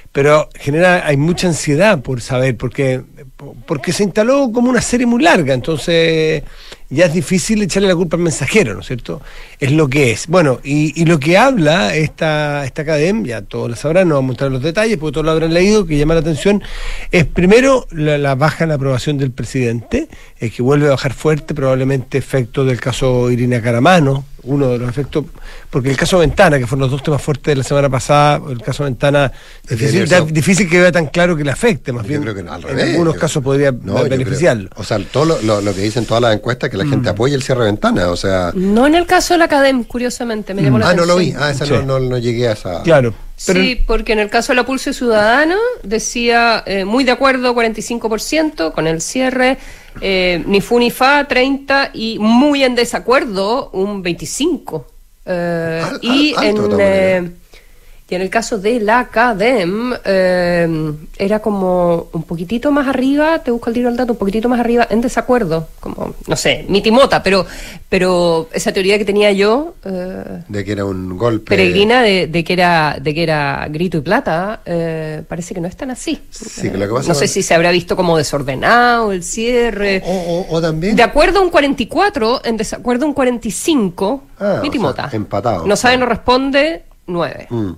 pero 0.11 0.49
genera, 0.55 1.07
hay 1.07 1.15
mucha 1.15 1.47
ansiedad 1.47 2.01
por 2.01 2.21
saber, 2.21 2.57
porque, 2.57 3.01
porque 3.65 3.93
se 3.93 4.03
instaló 4.03 4.51
como 4.51 4.69
una 4.69 4.81
serie 4.81 5.05
muy 5.05 5.23
larga, 5.23 5.53
entonces 5.53 6.43
ya 6.91 7.05
es 7.05 7.13
difícil 7.13 7.61
echarle 7.61 7.87
la 7.87 7.95
culpa 7.95 8.17
al 8.17 8.23
mensajero, 8.23 8.73
¿no 8.73 8.81
es 8.81 8.87
cierto? 8.87 9.21
Es 9.59 9.71
lo 9.71 9.87
que 9.87 10.11
es. 10.11 10.27
Bueno, 10.27 10.59
y, 10.61 11.05
lo 11.05 11.19
que 11.19 11.37
habla 11.37 11.95
esta, 11.95 12.65
esta 12.65 12.81
academia, 12.81 13.41
todos 13.43 13.69
lo 13.69 13.75
sabrán, 13.77 14.09
no 14.09 14.15
vamos 14.15 14.27
a 14.27 14.31
mostrar 14.31 14.51
los 14.51 14.61
detalles, 14.61 14.97
porque 14.97 15.13
todos 15.13 15.25
lo 15.25 15.31
habrán 15.31 15.53
leído, 15.53 15.85
que 15.85 15.97
llama 15.97 16.15
la 16.15 16.19
atención, 16.19 16.61
es 17.11 17.25
primero 17.25 17.87
la, 17.91 18.35
baja 18.35 18.65
en 18.65 18.69
la 18.69 18.75
aprobación 18.75 19.17
del 19.17 19.31
presidente, 19.31 20.09
eh, 20.41 20.49
que 20.49 20.61
vuelve 20.61 20.87
a 20.87 20.91
bajar 20.91 21.13
fuerte, 21.13 21.53
probablemente 21.53 22.17
efecto 22.17 22.65
del 22.65 22.81
caso 22.81 23.31
Irina 23.31 23.61
Caramano, 23.61 24.25
uno 24.43 24.67
de 24.69 24.77
los 24.77 24.89
efectos, 24.89 25.25
porque 25.69 25.89
el 25.89 25.97
caso 25.97 26.17
Ventana, 26.19 26.59
que 26.59 26.67
fueron 26.67 26.81
los 26.81 26.91
dos 26.91 27.03
temas 27.03 27.21
fuertes 27.21 27.51
de 27.51 27.55
la 27.55 27.63
semana 27.63 27.89
pasada, 27.89 28.41
el 28.49 28.61
caso 28.61 28.83
Ventana, 28.83 29.31
Ser- 30.07 30.25
difícil 30.33 30.69
que 30.69 30.79
vea 30.79 30.91
tan 30.91 31.07
claro 31.07 31.35
que 31.35 31.43
le 31.43 31.51
afecte, 31.51 31.91
más 31.91 32.03
Yo 32.03 32.09
bien 32.09 32.21
creo 32.21 32.35
que 32.35 32.43
no, 32.43 32.53
al 32.53 32.61
en 32.61 32.67
revés. 32.67 32.89
algunos 32.91 33.13
Yo- 33.15 33.19
casos 33.19 33.43
podría 33.43 33.71
No, 33.71 34.03
beneficiarlo. 34.03 34.69
creo- 34.69 34.81
o 34.81 34.83
sea, 34.83 34.99
todo 35.11 35.25
lo, 35.25 35.41
lo- 35.41 35.61
lo 35.61 35.73
que 35.73 35.81
dicen 35.81 36.05
todas 36.05 36.21
las 36.21 36.33
encuestas 36.35 36.67
es 36.67 36.71
que 36.71 36.77
la 36.77 36.85
gente 36.89 37.09
Mm. 37.09 37.13
apoya 37.13 37.35
el 37.35 37.43
cierre 37.43 37.61
de 37.61 37.71
ventana. 37.71 38.09
O 38.09 38.15
sea. 38.15 38.51
No 38.55 38.87
en 38.87 38.95
el 38.95 39.05
caso 39.05 39.33
de 39.33 39.37
la 39.39 39.45
Academ, 39.45 39.83
curiosamente, 39.83 40.53
me 40.53 40.61
llamó 40.61 40.79
la 40.79 40.89
ah, 40.89 40.93
no 40.93 41.05
lo 41.05 41.15
vi. 41.17 41.33
Ah, 41.37 41.51
esa 41.51 41.65
Sí. 41.65 41.71
no, 41.71 41.81
no, 41.83 41.99
no 41.99 42.17
llegué 42.17 42.47
a 42.47 42.53
esa. 42.53 42.81
Claro. 42.83 43.13
Pero, 43.43 43.59
sí, 43.59 43.75
porque 43.87 44.13
en 44.13 44.19
el 44.19 44.29
caso 44.29 44.51
de 44.51 44.57
la 44.57 44.65
Pulso 44.67 44.93
Ciudadano 44.93 45.55
decía 45.81 46.61
eh, 46.67 46.85
muy 46.85 47.03
de 47.03 47.11
acuerdo 47.11 47.55
45% 47.55 48.71
con 48.71 48.85
el 48.85 49.01
cierre, 49.01 49.57
eh, 49.99 50.43
ni 50.45 50.61
fu 50.61 50.77
ni 50.79 50.91
fa 50.91 51.27
30% 51.27 51.89
y 51.93 52.19
muy 52.19 52.63
en 52.63 52.75
desacuerdo 52.75 53.69
un 53.71 54.03
25%. 54.03 54.85
Eh, 55.25 55.81
Al- 55.83 55.99
y, 56.01 56.33
al- 56.35 56.45
alto, 56.45 56.45
en, 56.45 56.53
de 56.53 56.57
todas 56.67 56.69
maneras. 56.79 57.23
eh, 57.25 57.31
y 58.11 58.15
en 58.15 58.21
el 58.21 58.29
caso 58.29 58.57
de 58.57 58.81
la 58.81 59.07
CADEM 59.07 59.93
eh, 60.03 60.93
era 61.17 61.39
como 61.39 62.09
un 62.11 62.23
poquitito 62.23 62.69
más 62.69 62.85
arriba, 62.89 63.39
te 63.39 63.51
busco 63.51 63.69
el 63.69 63.73
tiro 63.73 63.87
al 63.87 63.95
dato, 63.95 64.11
un 64.11 64.19
poquitito 64.19 64.49
más 64.49 64.59
arriba 64.59 64.85
en 64.89 64.99
desacuerdo, 64.99 65.69
como, 65.79 66.13
no 66.27 66.35
sé, 66.35 66.65
mitimota, 66.67 67.23
pero, 67.23 67.45
pero 67.87 68.49
esa 68.51 68.73
teoría 68.73 68.97
que 68.97 69.05
tenía 69.05 69.31
yo... 69.31 69.75
eh, 69.85 70.43
De 70.49 70.65
que 70.65 70.73
era 70.73 70.83
un 70.83 71.17
golpe. 71.17 71.51
peregrina 71.55 72.01
de, 72.01 72.27
de 72.27 72.43
que 72.43 72.51
era 72.51 72.97
de 73.01 73.13
que 73.13 73.23
era 73.23 73.65
grito 73.69 73.99
y 73.99 74.01
plata 74.01 74.59
eh, 74.65 75.23
parece 75.25 75.53
que 75.53 75.61
no 75.61 75.69
es 75.69 75.77
tan 75.77 75.91
así 75.91 76.19
Sí, 76.31 76.69
que 76.69 76.77
lo 76.77 76.87
que 76.89 76.93
pasa 76.93 77.07
no 77.07 77.15
sé 77.15 77.29
si 77.29 77.41
se 77.41 77.53
habrá 77.53 77.71
visto 77.71 77.95
como 77.95 78.17
desordenado 78.17 79.13
el 79.13 79.23
cierre 79.23 80.03
O, 80.05 80.11
o- 80.11 80.55
o 80.57 80.61
también. 80.61 80.97
de 80.97 81.03
acuerdo 81.03 81.39
a 81.39 81.43
un 81.43 81.49
44 81.49 82.41
en 82.43 82.57
desacuerdo 82.57 83.05
a 83.05 83.07
un 83.07 83.13
45 83.13 84.23
Ah, 84.37 84.55
o 84.59 84.61
mitimota 84.63 85.09
sea, 85.09 85.15
empatado. 85.15 85.65
no 85.65 85.77
sabe 85.77 85.97
no 85.97 86.05
responde 86.07 86.83
9 87.07 87.47
Mm. 87.49 87.71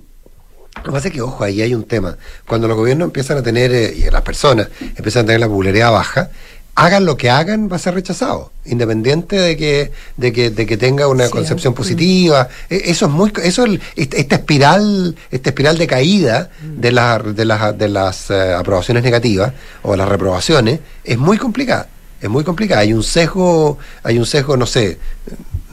Lo 0.76 0.82
que 0.82 0.90
pasa 0.90 1.08
es 1.08 1.14
que, 1.14 1.22
ojo, 1.22 1.42
ahí 1.44 1.62
hay 1.62 1.74
un 1.74 1.84
tema. 1.84 2.16
Cuando 2.46 2.68
los 2.68 2.76
gobiernos 2.76 3.06
empiezan 3.06 3.38
a 3.38 3.42
tener, 3.42 3.72
eh, 3.72 3.94
y 3.96 4.10
las 4.10 4.22
personas 4.22 4.68
empiezan 4.96 5.22
a 5.24 5.26
tener 5.26 5.40
la 5.40 5.46
popularidad 5.48 5.92
baja, 5.92 6.30
hagan 6.76 7.06
lo 7.06 7.16
que 7.16 7.30
hagan, 7.30 7.70
va 7.70 7.76
a 7.76 7.78
ser 7.78 7.94
rechazado, 7.94 8.50
independiente 8.64 9.36
de 9.36 9.56
que, 9.56 9.92
de 10.16 10.32
que, 10.32 10.50
de 10.50 10.66
que 10.66 10.76
tenga 10.76 11.06
una 11.06 11.26
Sí, 11.26 11.30
concepción 11.30 11.72
mm. 11.72 11.76
positiva. 11.76 12.48
E- 12.68 12.82
Eso 12.86 13.06
es 13.06 13.12
muy, 13.12 13.32
eso 13.44 13.64
es, 13.64 13.80
esta 13.94 14.34
espiral, 14.34 15.14
esta 15.30 15.50
espiral 15.50 15.78
de 15.78 15.86
caída 15.86 16.50
de, 16.60 16.90
la- 16.92 17.20
de 17.20 17.44
las, 17.44 17.78
de 17.78 17.88
las 17.88 18.30
eh, 18.30 18.52
aprobaciones 18.52 19.04
negativas 19.04 19.52
o 19.84 19.94
las 19.94 20.08
reprobaciones 20.08 20.80
es 21.04 21.16
muy 21.16 21.38
complicada. 21.38 21.86
Es 22.20 22.28
muy 22.30 22.42
complicada. 22.42 22.80
Hay 22.80 22.92
un 22.92 23.02
sesgo, 23.04 23.78
hay 24.02 24.18
un 24.18 24.26
sesgo, 24.26 24.56
no 24.56 24.66
sé, 24.66 24.98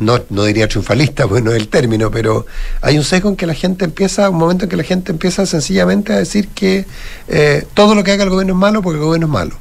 no, 0.02 0.20
no 0.30 0.44
diría 0.44 0.68
triunfalista, 0.68 1.28
pues 1.30 1.44
no 1.44 1.52
es 1.52 1.58
el 1.58 1.70
término, 1.70 2.12
pero 2.12 2.46
hay 2.82 2.98
un 2.98 3.04
sesgo 3.04 3.30
en 3.30 3.36
que 3.36 3.46
la 3.46 3.54
gente 3.54 3.86
empieza, 3.86 4.30
un 4.30 4.38
momento 4.38 4.66
en 4.66 4.70
que 4.70 4.76
la 4.76 4.84
gente 4.84 5.12
empieza 5.12 5.46
sencillamente 5.46 6.12
a 6.12 6.18
decir 6.18 6.50
que 6.50 6.86
eh, 7.28 7.66
todo 7.74 7.96
lo 7.96 8.04
que 8.04 8.12
haga 8.12 8.24
el 8.24 8.30
gobierno 8.30 8.54
es 8.54 8.60
malo 8.60 8.82
porque 8.82 8.98
el 8.98 9.06
gobierno 9.06 9.28
es 9.28 9.32
malo, 9.32 9.56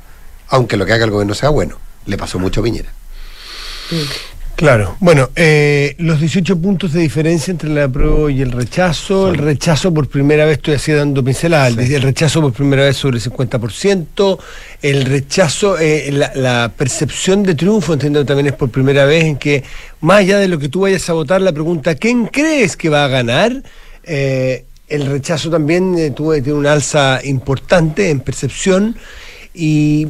aunque 0.48 0.76
lo 0.76 0.86
que 0.86 0.92
haga 0.92 1.04
el 1.04 1.10
gobierno 1.10 1.34
sea 1.34 1.50
bueno. 1.50 1.76
Le 2.06 2.16
pasó 2.16 2.38
mucho 2.38 2.60
a 2.60 2.64
Piñera. 2.64 2.90
Claro, 4.60 4.94
bueno, 5.00 5.30
eh, 5.36 5.94
los 6.00 6.20
18 6.20 6.58
puntos 6.60 6.92
de 6.92 7.00
diferencia 7.00 7.50
entre 7.50 7.70
el 7.70 7.78
apruebo 7.78 8.28
y 8.28 8.42
el 8.42 8.52
rechazo, 8.52 9.30
el 9.30 9.38
rechazo 9.38 9.94
por 9.94 10.06
primera 10.06 10.44
vez, 10.44 10.58
estoy 10.58 10.74
así 10.74 10.92
dando 10.92 11.24
pinceladas, 11.24 11.78
el- 11.78 11.90
el 11.94 12.02
rechazo 12.02 12.42
por 12.42 12.52
primera 12.52 12.82
vez 12.84 12.98
sobre 12.98 13.16
el 13.16 13.22
50%, 13.22 14.38
el 14.82 15.06
rechazo, 15.06 15.78
eh, 15.78 16.10
la, 16.12 16.32
la 16.34 16.72
percepción 16.76 17.42
de 17.42 17.54
triunfo, 17.54 17.94
entiendo 17.94 18.22
también 18.26 18.48
es 18.48 18.52
por 18.52 18.68
primera 18.68 19.06
vez 19.06 19.24
en 19.24 19.36
que, 19.38 19.64
más 20.02 20.18
allá 20.18 20.38
de 20.38 20.48
lo 20.48 20.58
que 20.58 20.68
tú 20.68 20.80
vayas 20.80 21.08
a 21.08 21.14
votar, 21.14 21.40
la 21.40 21.52
pregunta, 21.52 21.94
¿quién 21.94 22.26
crees 22.26 22.76
que 22.76 22.90
va 22.90 23.06
a 23.06 23.08
ganar? 23.08 23.62
Eh, 24.04 24.66
el 24.88 25.06
rechazo 25.06 25.48
también 25.48 26.12
tuvo, 26.14 26.34
tiene 26.34 26.52
un 26.52 26.66
alza 26.66 27.20
importante 27.24 28.10
en 28.10 28.20
percepción 28.20 28.94
y 29.54 30.08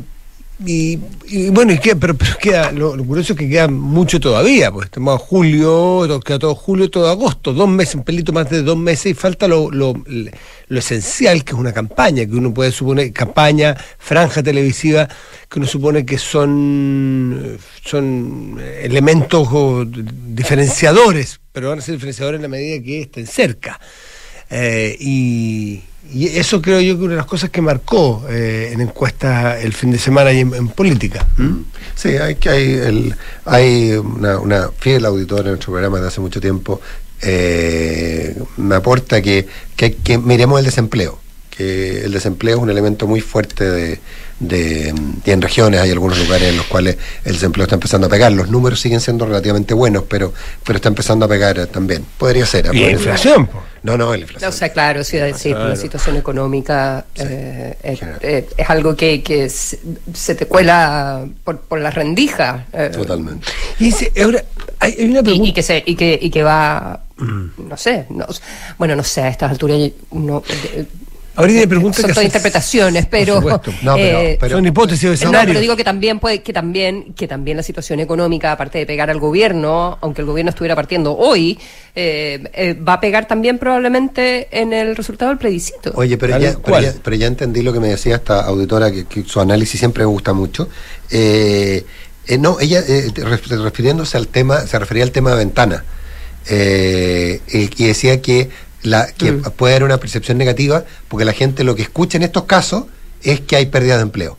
y, 0.66 0.98
y 1.26 1.48
bueno, 1.50 1.72
y 1.72 1.78
queda- 1.78 1.96
pero, 1.98 2.14
pero 2.14 2.36
queda, 2.38 2.70
lo, 2.72 2.96
curioso 3.04 3.32
es 3.32 3.38
que 3.38 3.48
queda 3.48 3.68
mucho 3.68 4.20
todavía, 4.20 4.70
pues 4.70 4.86
estamos 4.86 5.14
a 5.14 5.18
julio, 5.18 6.20
queda 6.24 6.38
todo 6.38 6.54
julio, 6.54 6.90
todo 6.90 7.08
agosto, 7.08 7.52
dos 7.52 7.68
meses, 7.68 7.94
un 7.94 8.02
pelito 8.04 8.32
más 8.32 8.50
de 8.50 8.62
dos 8.62 8.76
meses, 8.76 9.06
y 9.12 9.14
falta 9.14 9.48
lo, 9.48 9.70
lo, 9.70 9.94
lo 10.68 10.78
esencial, 10.78 11.44
que 11.44 11.52
es 11.52 11.58
una 11.58 11.72
campaña, 11.72 12.26
que 12.26 12.32
uno 12.34 12.52
puede 12.52 12.72
suponer, 12.72 13.12
campaña, 13.12 13.74
franja 13.98 14.42
televisiva, 14.42 15.08
que 15.48 15.58
uno 15.58 15.66
supone 15.66 16.04
que 16.04 16.18
son, 16.18 17.58
son 17.84 18.60
elementos 18.82 19.48
diferenciadores, 20.34 21.40
pero 21.52 21.70
van 21.70 21.78
a 21.78 21.82
ser 21.82 21.94
diferenciadores 21.94 22.38
en 22.38 22.42
la 22.42 22.48
medida 22.48 22.82
que 22.82 23.02
estén 23.02 23.26
cerca. 23.26 23.80
Eh, 24.50 24.96
y, 24.98 25.82
y 26.12 26.26
eso 26.26 26.60
creo 26.60 26.80
yo 26.80 26.96
que 26.98 27.04
una 27.04 27.12
de 27.12 27.18
las 27.18 27.26
cosas 27.26 27.50
que 27.50 27.62
marcó 27.62 28.24
eh, 28.28 28.70
en 28.72 28.80
encuestas 28.80 29.62
el 29.64 29.72
fin 29.72 29.90
de 29.92 29.98
semana 29.98 30.32
y 30.32 30.40
en, 30.40 30.68
política. 30.68 31.26
¿m? 31.38 31.64
Sí, 31.94 32.08
hay 32.16 32.34
que 32.34 32.48
hay, 32.48 32.72
el, 32.72 33.14
hay 33.44 33.92
una, 33.92 34.38
una 34.38 34.68
fiel 34.76 35.04
auditora 35.06 35.42
en 35.42 35.48
nuestro 35.50 35.72
programa 35.72 36.00
de 36.00 36.08
hace 36.08 36.20
mucho 36.20 36.40
tiempo. 36.40 36.80
eh, 37.22 38.36
me 38.56 38.74
aporta 38.74 39.20
que, 39.22 39.46
que 39.76 40.18
miremos 40.18 40.58
el 40.58 40.64
desempleo, 40.64 41.20
que 41.50 42.04
el 42.04 42.12
desempleo 42.12 42.56
es 42.56 42.62
un 42.62 42.70
elemento 42.70 43.06
muy 43.06 43.20
fuerte 43.20 43.64
de, 43.70 44.00
de- 44.40 44.92
y 45.24 45.30
en 45.30 45.40
regiones 45.42 45.80
hay 45.80 45.90
algunos 45.90 46.18
lugares 46.18 46.48
en 46.48 46.56
los 46.56 46.66
cuales 46.66 46.96
el 47.24 47.34
desempleo 47.34 47.64
está 47.64 47.76
empezando 47.76 48.06
a 48.08 48.10
pegar. 48.10 48.32
Los 48.32 48.48
números 48.50 48.80
siguen 48.80 49.00
siendo 49.00 49.26
relativamente 49.26 49.72
buenos, 49.74 50.04
pero, 50.08 50.32
pero 50.64 50.76
está 50.78 50.88
empezando 50.88 51.26
a 51.26 51.28
pegar 51.28 51.58
eh, 51.58 51.66
también. 51.66 52.04
Podría 52.18 52.44
ser. 52.46 52.64
Y 52.66 52.68
podría 52.68 52.86
la 52.86 52.88
ser. 52.90 53.00
inflación. 53.00 53.50
No, 53.82 53.96
no, 53.96 54.10
la 54.14 54.18
inflación. 54.20 54.48
o 54.50 54.52
sea, 54.52 54.68
claro, 54.70 55.04
sí, 55.04 55.16
decir, 55.16 55.52
Claro. 55.54 55.70
la 55.70 55.76
situación 55.76 56.16
económica 56.16 57.04
eh, 57.14 57.76
es, 57.82 58.00
eh, 58.20 58.48
es 58.56 58.68
algo 58.70 58.94
que, 58.96 59.22
que 59.22 59.48
se, 59.48 59.78
se 60.12 60.34
te 60.34 60.46
cuela 60.46 61.24
por, 61.44 61.60
por 61.60 61.80
la 61.80 61.90
rendija. 61.90 62.66
eh, 62.72 62.90
Totalmente. 62.92 63.46
Y 63.78 63.84
dice, 63.84 64.12
ahora, 64.22 64.44
hay, 64.80 64.96
hay 64.98 65.04
una 65.08 65.20
y, 65.20 65.22
pregunta. 65.22 65.48
y 65.48 65.52
que 65.52 65.62
se, 65.62 65.82
y 65.86 65.94
que 65.96 66.18
y 66.20 66.28
que 66.30 66.42
va 66.42 67.00
no 67.58 67.76
sé 67.76 68.06
no, 68.08 68.24
bueno 68.78 68.96
no 68.96 69.04
sé 69.04 69.20
a 69.20 69.28
estas 69.28 69.50
alturas 69.50 69.78
no, 70.10 70.42
de- 71.40 71.44
Habría 71.44 71.66
preguntas 71.68 72.00
son 72.02 72.10
todas 72.10 72.24
interpretaciones, 72.24 73.06
pero, 73.06 73.40
no, 73.82 73.96
pero, 73.96 74.56
son 74.56 74.66
hipótesis 74.66 75.24
No, 75.24 75.32
pero 75.32 75.60
digo 75.60 75.76
que 75.76 75.84
también 75.84 76.18
puede, 76.18 76.42
que 76.42 76.52
también, 76.52 77.12
que 77.14 77.26
también 77.28 77.56
la 77.56 77.62
situación 77.62 78.00
económica, 78.00 78.52
aparte 78.52 78.78
de 78.78 78.86
pegar 78.86 79.10
al 79.10 79.18
gobierno, 79.18 79.98
aunque 80.00 80.22
el 80.22 80.26
gobierno 80.26 80.50
estuviera 80.50 80.74
partiendo 80.74 81.16
hoy, 81.16 81.58
va 81.96 82.94
a 82.94 83.00
pegar 83.00 83.26
también 83.26 83.58
probablemente 83.58 84.48
en 84.50 84.72
el 84.72 84.96
resultado 84.96 85.30
del 85.30 85.38
plebiscito. 85.38 85.92
Oye, 85.94 86.16
pero 86.16 86.38
ya, 86.38 86.56
pero 87.02 87.16
ya, 87.16 87.26
entendí 87.26 87.62
lo 87.62 87.72
que 87.72 87.80
me 87.80 87.88
decía 87.88 88.16
esta 88.16 88.42
auditora, 88.42 88.90
que, 88.90 89.04
que 89.04 89.24
su 89.24 89.40
análisis 89.40 89.78
siempre 89.78 90.04
me 90.04 90.08
gusta 90.10 90.32
mucho. 90.32 90.68
Eh, 91.10 91.84
eh, 92.26 92.38
no, 92.38 92.60
ella, 92.60 92.80
eh, 92.86 93.10
refiriéndose 93.16 94.16
al 94.16 94.28
tema, 94.28 94.60
se 94.60 94.78
refería 94.78 95.02
al 95.02 95.10
tema 95.10 95.30
de 95.30 95.36
ventana. 95.36 95.84
Eh, 96.48 97.40
y 97.50 97.84
decía 97.86 98.22
que, 98.22 98.48
la, 98.82 99.06
que 99.12 99.32
mm. 99.32 99.42
puede 99.56 99.74
haber 99.74 99.84
una 99.84 99.98
percepción 99.98 100.38
negativa 100.38 100.84
porque 101.08 101.24
la 101.24 101.32
gente 101.32 101.64
lo 101.64 101.74
que 101.74 101.82
escucha 101.82 102.16
en 102.16 102.22
estos 102.22 102.44
casos 102.44 102.84
es 103.22 103.40
que 103.40 103.56
hay 103.56 103.66
pérdida 103.66 103.96
de 103.96 104.02
empleo. 104.02 104.38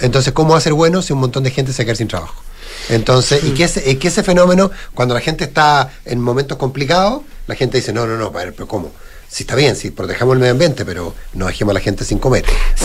Entonces, 0.00 0.32
¿cómo 0.32 0.52
va 0.52 0.58
a 0.58 0.60
ser 0.60 0.72
bueno 0.72 1.02
si 1.02 1.12
un 1.12 1.20
montón 1.20 1.44
de 1.44 1.50
gente 1.50 1.72
se 1.72 1.84
queda 1.84 1.94
sin 1.94 2.08
trabajo? 2.08 2.42
Entonces, 2.88 3.44
y, 3.44 3.50
que 3.50 3.64
ese, 3.64 3.98
que 3.98 4.08
ese 4.08 4.22
fenómeno, 4.22 4.70
cuando 4.94 5.14
la 5.14 5.20
gente 5.20 5.44
está 5.44 5.92
en 6.04 6.20
momentos 6.20 6.58
complicados, 6.58 7.22
la 7.46 7.54
gente 7.54 7.78
dice, 7.78 7.92
no, 7.92 8.06
no, 8.06 8.16
no, 8.16 8.32
pero 8.32 8.66
¿cómo? 8.66 8.90
sí 9.32 9.44
está 9.44 9.56
bien, 9.56 9.74
sí, 9.76 9.90
protejamos 9.90 10.34
el 10.34 10.40
medio 10.40 10.52
ambiente, 10.52 10.84
pero 10.84 11.14
no 11.32 11.46
dejemos 11.46 11.72
a 11.72 11.74
la 11.74 11.80
gente 11.80 12.04
sin 12.04 12.18
comer. 12.18 12.44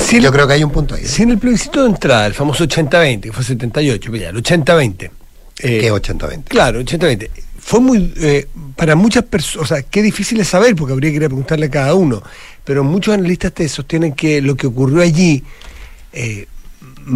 Yo 0.09 0.31
creo 0.31 0.47
que 0.47 0.53
hay 0.53 0.63
un 0.63 0.71
punto 0.71 0.95
ahí. 0.95 1.05
Si 1.05 1.23
en 1.23 1.31
el 1.31 1.39
plebiscito 1.39 1.83
de 1.83 1.89
entrada, 1.89 2.25
el 2.25 2.33
famoso 2.33 2.63
80-20, 2.63 3.21
que 3.21 3.33
fue 3.33 3.43
78, 3.43 4.09
pues 4.09 4.21
ya, 4.21 4.29
el 4.29 4.41
80-20. 4.41 5.11
Eh, 5.59 5.79
¿Qué 5.81 5.91
80-20? 5.91 6.45
Claro, 6.45 6.79
80-20. 6.79 7.29
Fue 7.67 7.81
muy, 7.81 8.13
eh, 8.15 8.47
para 8.77 8.95
muchas 8.95 9.25
personas, 9.25 9.69
o 9.69 9.75
sea, 9.75 9.83
qué 9.83 10.01
difícil 10.01 10.39
es 10.39 10.47
saber, 10.47 10.73
porque 10.73 10.93
habría 10.93 11.11
que 11.11 11.17
ir 11.17 11.25
a 11.25 11.27
preguntarle 11.27 11.65
a 11.65 11.69
cada 11.69 11.95
uno, 11.95 12.23
pero 12.63 12.81
muchos 12.81 13.13
analistas 13.13 13.51
te 13.51 13.67
sostienen 13.67 14.13
que 14.13 14.41
lo 14.41 14.55
que 14.55 14.67
ocurrió 14.67 15.01
allí, 15.01 15.43
eh, 16.13 16.47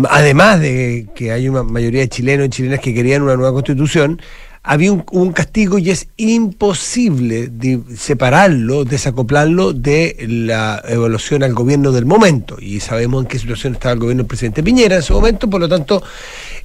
además 0.10 0.60
de 0.60 1.08
que 1.16 1.32
hay 1.32 1.48
una 1.48 1.64
mayoría 1.64 2.02
de 2.02 2.10
chilenos 2.10 2.48
y 2.48 2.50
chilenas 2.50 2.82
que 2.82 2.94
querían 2.94 3.22
una 3.22 3.38
nueva 3.38 3.54
constitución, 3.54 4.22
había 4.62 4.92
un, 4.92 5.32
castigo 5.32 5.78
y 5.80 5.90
es 5.90 6.10
imposible 6.18 7.50
separarlo, 7.96 8.84
desacoplarlo 8.84 9.72
de 9.72 10.18
la 10.28 10.84
evaluación 10.86 11.44
al 11.44 11.54
gobierno 11.54 11.94
del 11.94 12.06
momento. 12.06 12.58
Y 12.60 12.82
sabemos 12.82 13.24
en 13.24 13.30
qué 13.30 13.40
situación 13.40 13.76
estaba 13.76 13.94
el 13.94 14.00
gobierno 14.00 14.24
del 14.24 14.28
presidente 14.28 14.64
Piñera 14.64 14.96
en 14.96 15.02
ese 15.02 15.14
momento, 15.14 15.50
por 15.50 15.62
lo 15.62 15.70
tanto, 15.70 16.04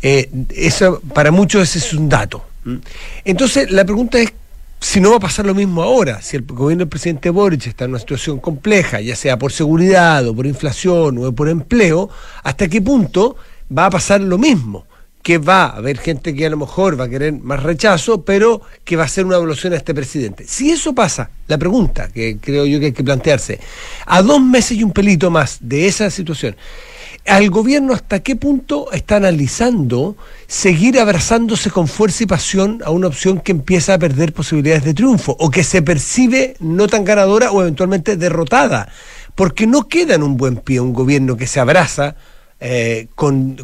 eh, 0.02 0.28
eso, 0.50 1.00
para 1.14 1.30
muchos 1.30 1.62
ese 1.62 1.78
es 1.78 1.94
un 1.94 2.08
dato. 2.08 2.42
Entonces, 3.24 3.70
la 3.70 3.84
pregunta 3.84 4.18
es 4.18 4.32
si 4.80 5.00
no 5.00 5.10
va 5.10 5.16
a 5.16 5.20
pasar 5.20 5.46
lo 5.46 5.54
mismo 5.54 5.82
ahora, 5.82 6.20
si 6.22 6.36
el 6.36 6.42
gobierno 6.42 6.82
del 6.82 6.88
presidente 6.88 7.30
Boric 7.30 7.66
está 7.66 7.84
en 7.84 7.90
una 7.90 7.98
situación 7.98 8.38
compleja, 8.38 9.00
ya 9.00 9.16
sea 9.16 9.38
por 9.38 9.52
seguridad 9.52 10.26
o 10.26 10.34
por 10.34 10.46
inflación 10.46 11.18
o 11.18 11.32
por 11.32 11.48
empleo, 11.48 12.10
¿hasta 12.42 12.68
qué 12.68 12.80
punto 12.80 13.36
va 13.76 13.86
a 13.86 13.90
pasar 13.90 14.20
lo 14.20 14.38
mismo? 14.38 14.86
que 15.26 15.38
va 15.38 15.64
a 15.64 15.76
haber 15.78 15.98
gente 15.98 16.36
que 16.36 16.46
a 16.46 16.50
lo 16.50 16.56
mejor 16.56 17.00
va 17.00 17.06
a 17.06 17.08
querer 17.08 17.32
más 17.32 17.60
rechazo, 17.60 18.22
pero 18.22 18.62
que 18.84 18.94
va 18.94 19.02
a 19.02 19.06
hacer 19.06 19.26
una 19.26 19.34
evolución 19.34 19.72
a 19.72 19.76
este 19.76 19.92
presidente. 19.92 20.44
Si 20.46 20.70
eso 20.70 20.94
pasa, 20.94 21.30
la 21.48 21.58
pregunta 21.58 22.12
que 22.12 22.38
creo 22.40 22.64
yo 22.64 22.78
que 22.78 22.86
hay 22.86 22.92
que 22.92 23.02
plantearse, 23.02 23.58
a 24.06 24.22
dos 24.22 24.40
meses 24.40 24.78
y 24.78 24.84
un 24.84 24.92
pelito 24.92 25.28
más 25.28 25.58
de 25.60 25.88
esa 25.88 26.12
situación, 26.12 26.54
¿al 27.26 27.50
gobierno 27.50 27.92
hasta 27.92 28.20
qué 28.20 28.36
punto 28.36 28.90
está 28.92 29.16
analizando 29.16 30.16
seguir 30.46 30.98
abrazándose 30.98 31.70
con 31.70 31.88
fuerza 31.88 32.24
y 32.24 32.26
pasión 32.26 32.82
a 32.84 32.90
una 32.90 33.08
opción 33.08 33.40
que 33.40 33.52
empieza 33.52 33.94
a 33.94 33.98
perder 33.98 34.32
posibilidades 34.32 34.84
de 34.84 34.94
triunfo 34.94 35.36
o 35.38 35.50
que 35.50 35.64
se 35.64 35.82
percibe 35.82 36.56
no 36.60 36.86
tan 36.86 37.04
ganadora 37.04 37.52
o 37.52 37.62
eventualmente 37.62 38.16
derrotada? 38.16 38.88
Porque 39.34 39.66
no 39.66 39.88
queda 39.88 40.14
en 40.14 40.22
un 40.22 40.36
buen 40.36 40.56
pie 40.56 40.80
un 40.80 40.92
gobierno 40.92 41.36
que 41.36 41.46
se 41.46 41.60
abraza 41.60 42.16
eh, 42.58 43.08
con, 43.14 43.56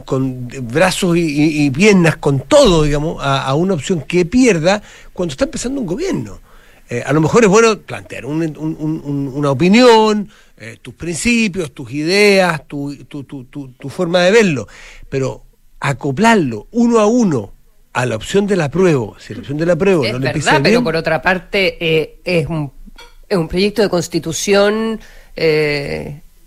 brazos 0.65 1.17
y, 1.17 1.71
piernas, 1.71 2.17
con 2.17 2.41
todo, 2.41 2.83
digamos, 2.83 3.23
a, 3.25 3.55
una 3.55 3.73
opción 3.75 4.03
que 4.03 4.27
pierda 4.27 4.83
cuando 5.15 5.33
está 5.33 5.45
empezando 5.45 5.81
un 5.81 5.87
gobierno. 5.87 6.41
Eh, 6.93 7.03
a 7.07 7.11
lo 7.15 7.23
mejor 7.23 7.43
es 7.43 7.49
bueno 7.49 7.79
plantear 7.79 8.27
una 8.27 9.51
opinión, 9.51 10.29
eh, 10.59 10.77
tus 10.83 10.93
principios, 10.93 11.73
tus 11.73 11.91
ideas, 11.91 12.69
tu, 12.69 12.95
tu, 13.07 13.89
forma 13.89 14.21
de 14.21 14.31
verlo, 14.31 14.69
pero 15.09 15.43
acoplarlo 15.81 16.67
uno 16.73 16.99
a 16.99 17.07
uno 17.07 17.55
a 17.95 18.05
la 18.05 18.17
opción 18.17 18.47
de 18.47 18.57
la 18.57 18.71
prueba, 18.71 19.15
si 19.19 19.33
la 19.33 19.41
opción 19.41 19.57
de 19.57 19.65
la 19.65 19.77
prueba 19.77 20.07
no 20.07 20.19
le 20.19 20.35
pisa 20.35 20.61
pero 20.63 20.85
por 20.85 20.95
otra 20.95 21.23
parte 21.23 21.79
es, 22.25 22.47
un, 22.49 22.71
es 23.27 23.39
un 23.39 23.49
proyecto 23.49 23.81
de 23.81 23.89
constitución 23.89 25.01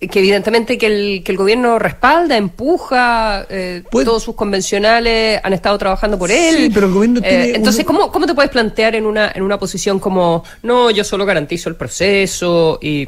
que 0.07 0.19
evidentemente 0.19 0.77
que 0.77 0.87
el, 0.87 1.23
que 1.23 1.31
el 1.31 1.37
gobierno 1.37 1.79
respalda, 1.79 2.37
empuja, 2.37 3.45
eh, 3.49 3.83
todos 3.91 4.23
sus 4.23 4.35
convencionales 4.35 5.39
han 5.43 5.53
estado 5.53 5.77
trabajando 5.77 6.17
por 6.17 6.31
él. 6.31 6.55
Sí, 6.57 6.71
pero 6.73 6.87
el 6.87 6.93
gobierno 6.93 7.21
eh, 7.23 7.53
entonces, 7.55 7.85
¿cómo, 7.85 8.11
¿cómo 8.11 8.25
te 8.25 8.33
puedes 8.33 8.51
plantear 8.51 8.95
en 8.95 9.05
una, 9.05 9.31
en 9.33 9.43
una 9.43 9.57
posición 9.57 9.99
como, 9.99 10.43
no, 10.63 10.91
yo 10.91 11.03
solo 11.03 11.25
garantizo 11.25 11.69
el 11.69 11.75
proceso 11.75 12.79
y 12.81 13.07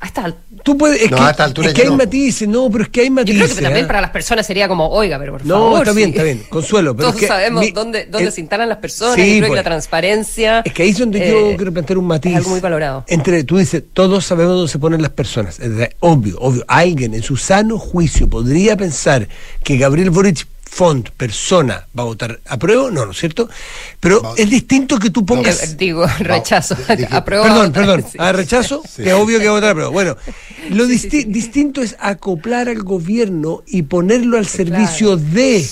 hasta 0.00 0.34
Tú 0.64 0.78
puedes, 0.78 1.02
es, 1.02 1.10
que, 1.10 1.66
es 1.66 1.74
que 1.74 1.82
hay 1.82 1.90
matices, 1.90 2.48
no, 2.48 2.70
pero 2.70 2.84
es 2.84 2.90
que 2.90 3.02
hay 3.02 3.10
matices. 3.10 3.38
Yo 3.38 3.44
creo 3.44 3.56
que 3.56 3.62
también 3.62 3.84
¿eh? 3.84 3.86
para 3.86 4.00
las 4.00 4.08
personas 4.08 4.46
sería 4.46 4.66
como, 4.66 4.88
oiga, 4.88 5.18
pero 5.18 5.32
por 5.32 5.44
no, 5.44 5.54
favor. 5.56 5.70
No, 5.72 5.78
está 5.78 5.92
bien, 5.92 6.08
está 6.08 6.22
bien, 6.22 6.42
consuelo. 6.48 6.96
Pero 6.96 7.12
Todos 7.12 7.26
sabemos 7.26 7.66
dónde, 7.74 8.06
dónde 8.06 8.30
se 8.30 8.40
instalan 8.40 8.70
las 8.70 8.78
personas, 8.78 9.18
y 9.18 9.40
creo 9.40 9.50
que 9.50 9.56
la 9.56 9.62
pues. 9.62 9.64
transparencia. 9.64 10.62
Es 10.64 10.72
que 10.72 10.84
ahí 10.84 10.88
es 10.88 10.98
donde 10.98 11.18
yo 11.18 11.50
eh, 11.50 11.56
quiero 11.56 11.70
plantear 11.70 11.98
un 11.98 12.06
matiz. 12.06 12.32
Es 12.32 12.38
algo 12.38 12.48
muy 12.48 12.60
valorado. 12.60 13.04
Entre, 13.08 13.44
tú 13.44 13.58
dices, 13.58 13.82
todos 13.92 14.24
sabemos 14.24 14.54
dónde 14.54 14.72
se 14.72 14.78
ponen 14.78 15.02
las 15.02 15.10
personas. 15.10 15.60
Es 15.60 15.90
obvio, 16.00 16.38
obvio. 16.40 16.64
Alguien 16.66 17.12
en 17.12 17.22
su 17.22 17.36
sano 17.36 17.78
juicio 17.78 18.26
podría 18.26 18.74
pensar 18.74 19.28
que 19.62 19.76
Gabriel 19.76 20.08
Boric 20.08 20.46
font, 20.74 21.08
persona, 21.10 21.86
va 21.96 22.02
a 22.02 22.06
votar 22.06 22.40
apruebo, 22.46 22.90
no, 22.90 23.06
¿no 23.06 23.12
es 23.12 23.18
cierto? 23.18 23.48
Pero 24.00 24.34
es 24.36 24.50
distinto 24.50 24.98
que 24.98 25.10
tú 25.10 25.24
pongas. 25.24 25.76
digo, 25.76 26.04
rechazo. 26.18 26.76
apruebo. 27.10 27.44
Perdón, 27.44 27.72
perdón. 27.72 28.04
A 28.18 28.32
rechazo, 28.32 28.82
que 28.96 29.08
es 29.08 29.12
obvio 29.12 29.38
que 29.38 29.44
va 29.44 29.52
a 29.52 29.54
votar 29.54 29.70
apruebo. 29.70 29.92
Bueno, 29.92 30.16
lo 30.70 30.86
distinto 30.86 31.80
es 31.80 31.94
acoplar 32.00 32.68
al 32.68 32.82
gobierno 32.82 33.62
y 33.68 33.82
ponerlo 33.82 34.36
al 34.36 34.46
servicio 34.46 35.16
de. 35.16 35.64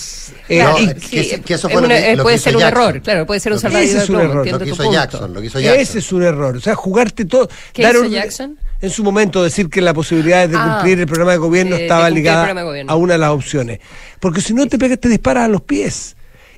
puede 2.23 2.39
ser 2.39 2.57
un 2.57 2.63
error, 2.63 3.03
claro, 3.03 3.27
puede 3.27 3.41
ser 3.41 3.53
un 3.55 3.59
Ese 3.59 3.99
es 3.99 4.09
un 4.09 4.21
error. 4.21 4.47
Lo 4.47 4.59
que 4.61 4.71
hizo 4.71 4.93
Jackson, 4.93 5.35
lo 5.35 5.41
que 5.41 5.49
hizo 5.49 5.59
Jackson. 5.59 5.81
Ese 5.81 5.99
es 5.99 6.13
un 6.13 6.23
error. 6.23 6.57
O 6.57 6.61
sea, 6.61 6.77
jugarte 6.77 7.25
todo. 7.25 7.49
¿Qué 7.73 7.83
hizo 7.83 8.05
Jackson? 8.05 8.57
En 8.83 8.91
su 8.91 9.05
momento 9.05 9.43
decir 9.43 9.71
que 9.71 9.81
la 9.81 9.95
posibilidad 9.95 10.49
de 10.49 10.57
ah, 10.59 10.75
cumplir 10.75 10.99
el 10.99 11.07
programa 11.07 11.33
de 11.33 11.39
gobierno 11.39 11.77
estaba 11.77 12.11
ligada 12.11 12.53
a 12.89 12.97
una 12.97 13.15
de 13.15 13.19
las 13.19 13.31
opciones. 13.31 13.79
Porque 14.19 14.41
si 14.41 14.53
no 14.53 14.67
te 14.67 14.77
pegas, 14.77 14.99
te 14.99 15.09
disparas 15.09 15.45
a 15.45 15.49
los 15.49 15.63
pies. 15.63 16.17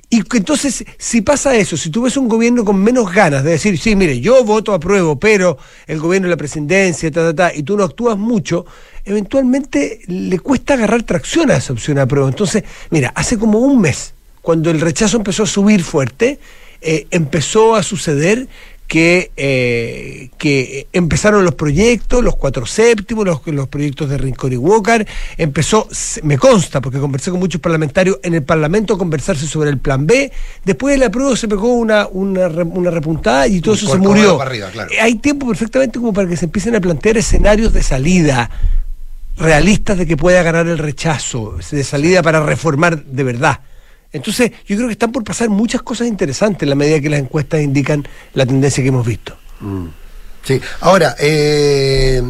Y 0.09 0.23
entonces, 0.35 0.85
si 0.97 1.21
pasa 1.21 1.55
eso, 1.55 1.77
si 1.77 1.91
tú 1.91 2.03
ves 2.03 2.17
un 2.17 2.27
gobierno 2.27 2.65
con 2.65 2.77
menos 2.77 3.11
ganas 3.11 3.43
de 3.43 3.51
decir, 3.51 3.77
sí, 3.77 3.95
mire, 3.95 4.19
yo 4.19 4.43
voto 4.43 4.73
a 4.73 4.79
prueba, 4.79 5.15
pero 5.19 5.57
el 5.85 5.99
gobierno 5.99 6.27
de 6.27 6.31
la 6.31 6.37
presidencia, 6.37 7.11
ta, 7.11 7.21
ta, 7.21 7.35
ta, 7.35 7.55
y 7.55 7.63
tú 7.63 7.77
no 7.77 7.83
actúas 7.83 8.17
mucho, 8.17 8.65
eventualmente 9.03 10.01
le 10.07 10.39
cuesta 10.39 10.73
agarrar 10.73 11.03
tracción 11.03 11.51
a 11.51 11.57
esa 11.57 11.73
opción 11.73 11.99
a 11.99 12.07
prueba. 12.07 12.27
Entonces, 12.27 12.63
mira, 12.89 13.11
hace 13.15 13.37
como 13.37 13.59
un 13.59 13.81
mes, 13.81 14.13
cuando 14.41 14.71
el 14.71 14.81
rechazo 14.81 15.17
empezó 15.17 15.43
a 15.43 15.47
subir 15.47 15.83
fuerte, 15.83 16.39
eh, 16.81 17.07
empezó 17.11 17.75
a 17.75 17.83
suceder 17.83 18.47
que, 18.87 19.31
eh, 19.35 20.29
que 20.37 20.87
empezaron 20.93 21.43
los 21.43 21.55
proyectos, 21.55 22.23
los 22.23 22.35
cuatro 22.35 22.65
séptimos, 22.65 23.25
los, 23.25 23.45
los 23.47 23.67
proyectos 23.67 24.09
de 24.09 24.17
Rincón 24.17 24.53
y 24.53 24.57
Walker, 24.57 25.05
empezó, 25.37 25.87
me 26.23 26.37
consta, 26.37 26.81
porque 26.81 26.99
conversé 26.99 27.31
con 27.31 27.39
muchos 27.39 27.61
parlamentarios, 27.61 28.19
en 28.23 28.35
el 28.35 28.43
Parlamento 28.43 28.93
a 28.93 28.97
conversarse 28.97 29.47
sobre 29.47 29.69
el 29.69 29.79
plan 29.79 30.05
B, 30.05 30.31
después 30.63 30.93
de 30.93 30.99
la 30.99 31.09
prueba 31.09 31.35
se 31.35 31.47
pegó 31.47 31.73
una, 31.73 32.07
una, 32.07 32.47
una 32.47 32.91
repuntada 32.91 33.47
y 33.47 33.61
todo 33.61 33.75
eso 33.75 33.89
se 33.89 33.97
murió. 33.97 34.39
Hay 35.01 35.15
tiempo 35.15 35.47
perfectamente 35.47 35.99
como 35.99 36.13
para 36.13 36.27
que 36.27 36.37
se 36.37 36.45
empiecen 36.45 36.75
a 36.75 36.79
plantear 36.79 37.17
escenarios 37.17 37.73
de 37.73 37.81
salida 37.81 38.49
realistas 39.37 39.97
de 39.97 40.05
que 40.07 40.15
pueda 40.15 40.43
ganar 40.43 40.67
el 40.67 40.77
rechazo, 40.77 41.57
de 41.69 41.83
salida 41.83 42.21
para 42.21 42.45
reformar 42.45 43.03
de 43.03 43.23
verdad. 43.23 43.59
Entonces, 44.15 44.51
yo 44.65 44.77
creo 44.77 44.87
que 44.87 44.93
están 44.93 45.11
por 45.11 45.25
pasar 45.25 45.49
muchas 45.49 45.81
cosas 45.81 46.07
interesantes 46.07 46.63
en 46.63 46.69
la 46.69 46.75
medida 46.75 47.01
que 47.01 47.09
las 47.09 47.19
encuestas 47.19 47.61
indican 47.61 48.07
la 48.33 48.45
tendencia 48.45 48.81
que 48.81 48.87
hemos 48.87 49.05
visto. 49.05 49.37
Mm. 49.59 49.87
Sí, 50.41 50.61
ahora, 50.79 51.15
eh, 51.19 52.23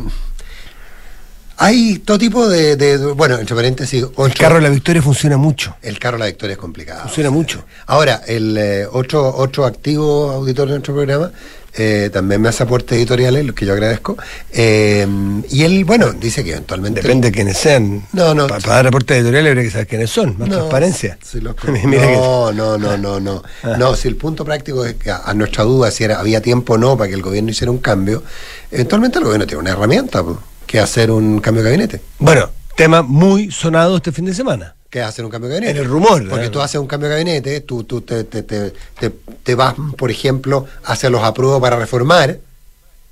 hay 1.57 1.99
todo 1.99 2.17
tipo 2.17 2.47
de, 2.47 2.97
bueno, 3.15 3.37
entre 3.37 3.55
paréntesis... 3.55 4.05
el 4.17 4.33
carro 4.33 4.55
de 4.55 4.61
la 4.61 4.69
victoria 4.69 5.01
funciona 5.01 5.37
mucho. 5.37 5.75
El 5.81 5.99
carro 5.99 6.17
de 6.17 6.19
la 6.19 6.25
victoria 6.27 6.53
es 6.53 6.59
complicado. 6.59 7.03
Funciona 7.03 7.29
mucho. 7.29 7.65
Ahora, 7.87 8.21
el 8.27 8.57
eh, 8.57 8.87
otro, 8.91 9.35
otro 9.35 9.65
activo 9.65 10.31
auditor 10.31 10.67
de 10.67 10.73
nuestro 10.73 10.93
programa 10.93 11.31
eh, 11.77 12.09
también 12.11 12.41
me 12.41 12.47
hace 12.47 12.63
aportes 12.63 12.97
editoriales, 12.97 13.45
los 13.45 13.53
que 13.53 13.65
yo 13.65 13.73
agradezco. 13.73 14.17
Eh, 14.51 15.05
y 15.49 15.63
él, 15.63 15.83
bueno, 15.83 16.13
dice 16.13 16.43
que 16.43 16.51
eventualmente. 16.51 17.01
Depende 17.01 17.29
de 17.29 17.31
quiénes 17.33 17.57
sean. 17.57 18.03
No, 18.13 18.33
no. 18.33 18.47
Para, 18.47 18.61
dar 18.61 18.87
aportes 18.87 19.17
editoriales 19.17 19.51
habría 19.51 19.63
que 19.65 19.71
saber 19.71 19.87
quiénes 19.87 20.09
son, 20.09 20.37
más 20.37 20.49
transparencia. 20.49 21.17
no, 21.41 22.53
no, 22.53 22.77
no, 22.77 22.97
no, 22.97 23.19
no. 23.19 23.43
Ah. 23.63 23.75
No, 23.77 23.95
si 23.95 24.07
el 24.07 24.15
punto 24.15 24.45
práctico 24.45 24.85
es 24.85 24.95
que 24.95 25.11
a, 25.11 25.33
nuestra 25.33 25.65
duda 25.65 25.91
si 25.91 26.05
era, 26.05 26.19
había 26.19 26.41
tiempo 26.41 26.75
o 26.75 26.77
no 26.77 26.97
para 26.97 27.09
que 27.09 27.15
el 27.15 27.21
gobierno 27.21 27.51
hiciera 27.51 27.71
un 27.71 27.79
cambio, 27.79 28.23
eventualmente 28.71 29.19
el 29.19 29.25
gobierno 29.25 29.45
tiene 29.45 29.61
una 29.61 29.71
herramienta 29.71 30.23
que 30.65 30.79
hacer 30.79 31.11
un 31.11 31.39
cambio 31.39 31.63
de 31.63 31.69
gabinete. 31.69 32.01
Bueno, 32.19 32.49
tema 32.75 33.01
muy 33.01 33.51
sonado 33.51 33.97
este 33.97 34.11
fin 34.11 34.25
de 34.25 34.33
semana. 34.33 34.75
Que 34.89 34.99
es 34.99 35.05
hacer 35.05 35.25
un 35.25 35.31
cambio 35.31 35.49
de 35.49 35.55
gabinete. 35.55 35.79
En 35.79 35.85
el 35.85 35.89
rumor. 35.91 36.27
Porque 36.29 36.49
tú 36.49 36.61
haces 36.61 36.79
un 36.79 36.87
cambio 36.87 37.09
de 37.09 37.15
gabinete, 37.15 37.61
tú, 37.61 37.83
tú 37.83 38.01
te, 38.01 38.23
te, 38.23 38.43
te, 38.43 38.71
te, 38.99 39.09
te 39.09 39.55
vas, 39.55 39.75
por 39.97 40.11
ejemplo, 40.11 40.65
hacia 40.83 41.09
los 41.09 41.23
apruebos 41.23 41.61
para 41.61 41.77
reformar 41.77 42.39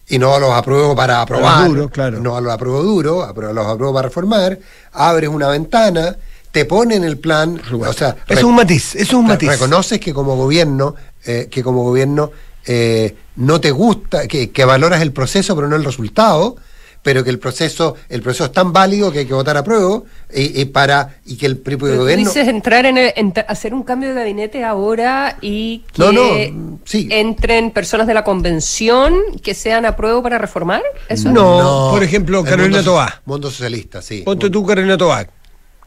y 0.07 0.19
no 0.19 0.35
a 0.35 0.39
los 0.39 0.51
apruebos 0.51 0.95
para 0.95 1.21
aprobar. 1.21 1.67
duro, 1.67 1.89
claro. 1.89 2.19
No 2.19 2.35
a 2.35 2.41
los 2.41 2.53
apruebos 2.53 2.83
duros, 2.83 3.23
a 3.23 3.33
los 3.33 3.65
apruebos 3.65 3.93
para 3.95 4.07
reformar. 4.07 4.59
Abres 4.91 5.29
una 5.29 5.49
ventana, 5.49 6.15
te 6.51 6.65
ponen 6.65 7.03
el 7.03 7.17
plan. 7.17 7.59
O 7.71 7.93
sea, 7.93 8.15
es 8.27 8.43
un 8.43 8.55
matiz, 8.55 8.95
es 8.95 9.13
un 9.13 9.25
matiz. 9.25 9.49
Reconoces 9.49 9.99
que 9.99 10.13
como 10.13 10.35
gobierno, 10.35 10.95
eh, 11.25 11.47
que 11.49 11.63
como 11.63 11.83
gobierno 11.83 12.31
eh, 12.65 13.15
no 13.37 13.59
te 13.59 13.71
gusta, 13.71 14.27
que, 14.27 14.51
que 14.51 14.65
valoras 14.65 15.01
el 15.01 15.11
proceso 15.11 15.55
pero 15.55 15.67
no 15.67 15.75
el 15.75 15.83
resultado, 15.83 16.57
pero 17.03 17.23
que 17.23 17.29
el 17.29 17.37
proceso, 17.37 17.95
el 18.09 18.21
proceso 18.21 18.45
es 18.45 18.51
tan 18.53 18.73
válido 18.73 19.11
que 19.11 19.19
hay 19.19 19.25
que 19.25 19.33
votar 19.33 19.55
a 19.57 19.63
prueba 19.63 20.01
y, 20.33 20.61
y 20.61 20.65
para 20.65 21.17
y 21.25 21.35
que 21.35 21.45
el 21.45 21.57
propio 21.57 21.87
Pero 21.87 21.97
tú 21.97 22.01
gobierno. 22.03 22.25
dices 22.25 22.47
entrar 22.47 22.85
en, 22.85 22.97
el- 22.97 23.13
en- 23.15 23.33
hacer 23.47 23.73
un 23.73 23.83
cambio 23.83 24.09
de 24.09 24.15
gabinete 24.15 24.63
ahora 24.63 25.37
y 25.41 25.83
que 25.93 26.01
No, 26.01 26.11
no, 26.13 26.79
sí. 26.85 27.07
entren 27.11 27.71
personas 27.71 28.07
de 28.07 28.13
la 28.13 28.23
convención 28.23 29.13
que 29.43 29.53
sean 29.53 29.85
a 29.85 29.95
prueba 29.95 30.23
para 30.23 30.37
reformar. 30.37 30.81
¿Eso 31.09 31.29
No. 31.29 31.89
por 31.91 32.03
ejemplo, 32.03 32.43
Carolina 32.43 32.77
mundo, 32.77 32.91
Tobá. 32.91 33.21
Mundo 33.25 33.51
socialista, 33.51 34.01
sí. 34.01 34.21
Ponte 34.23 34.49
tú, 34.49 34.65
Carolina 34.65 34.97
Tobac, 34.97 35.29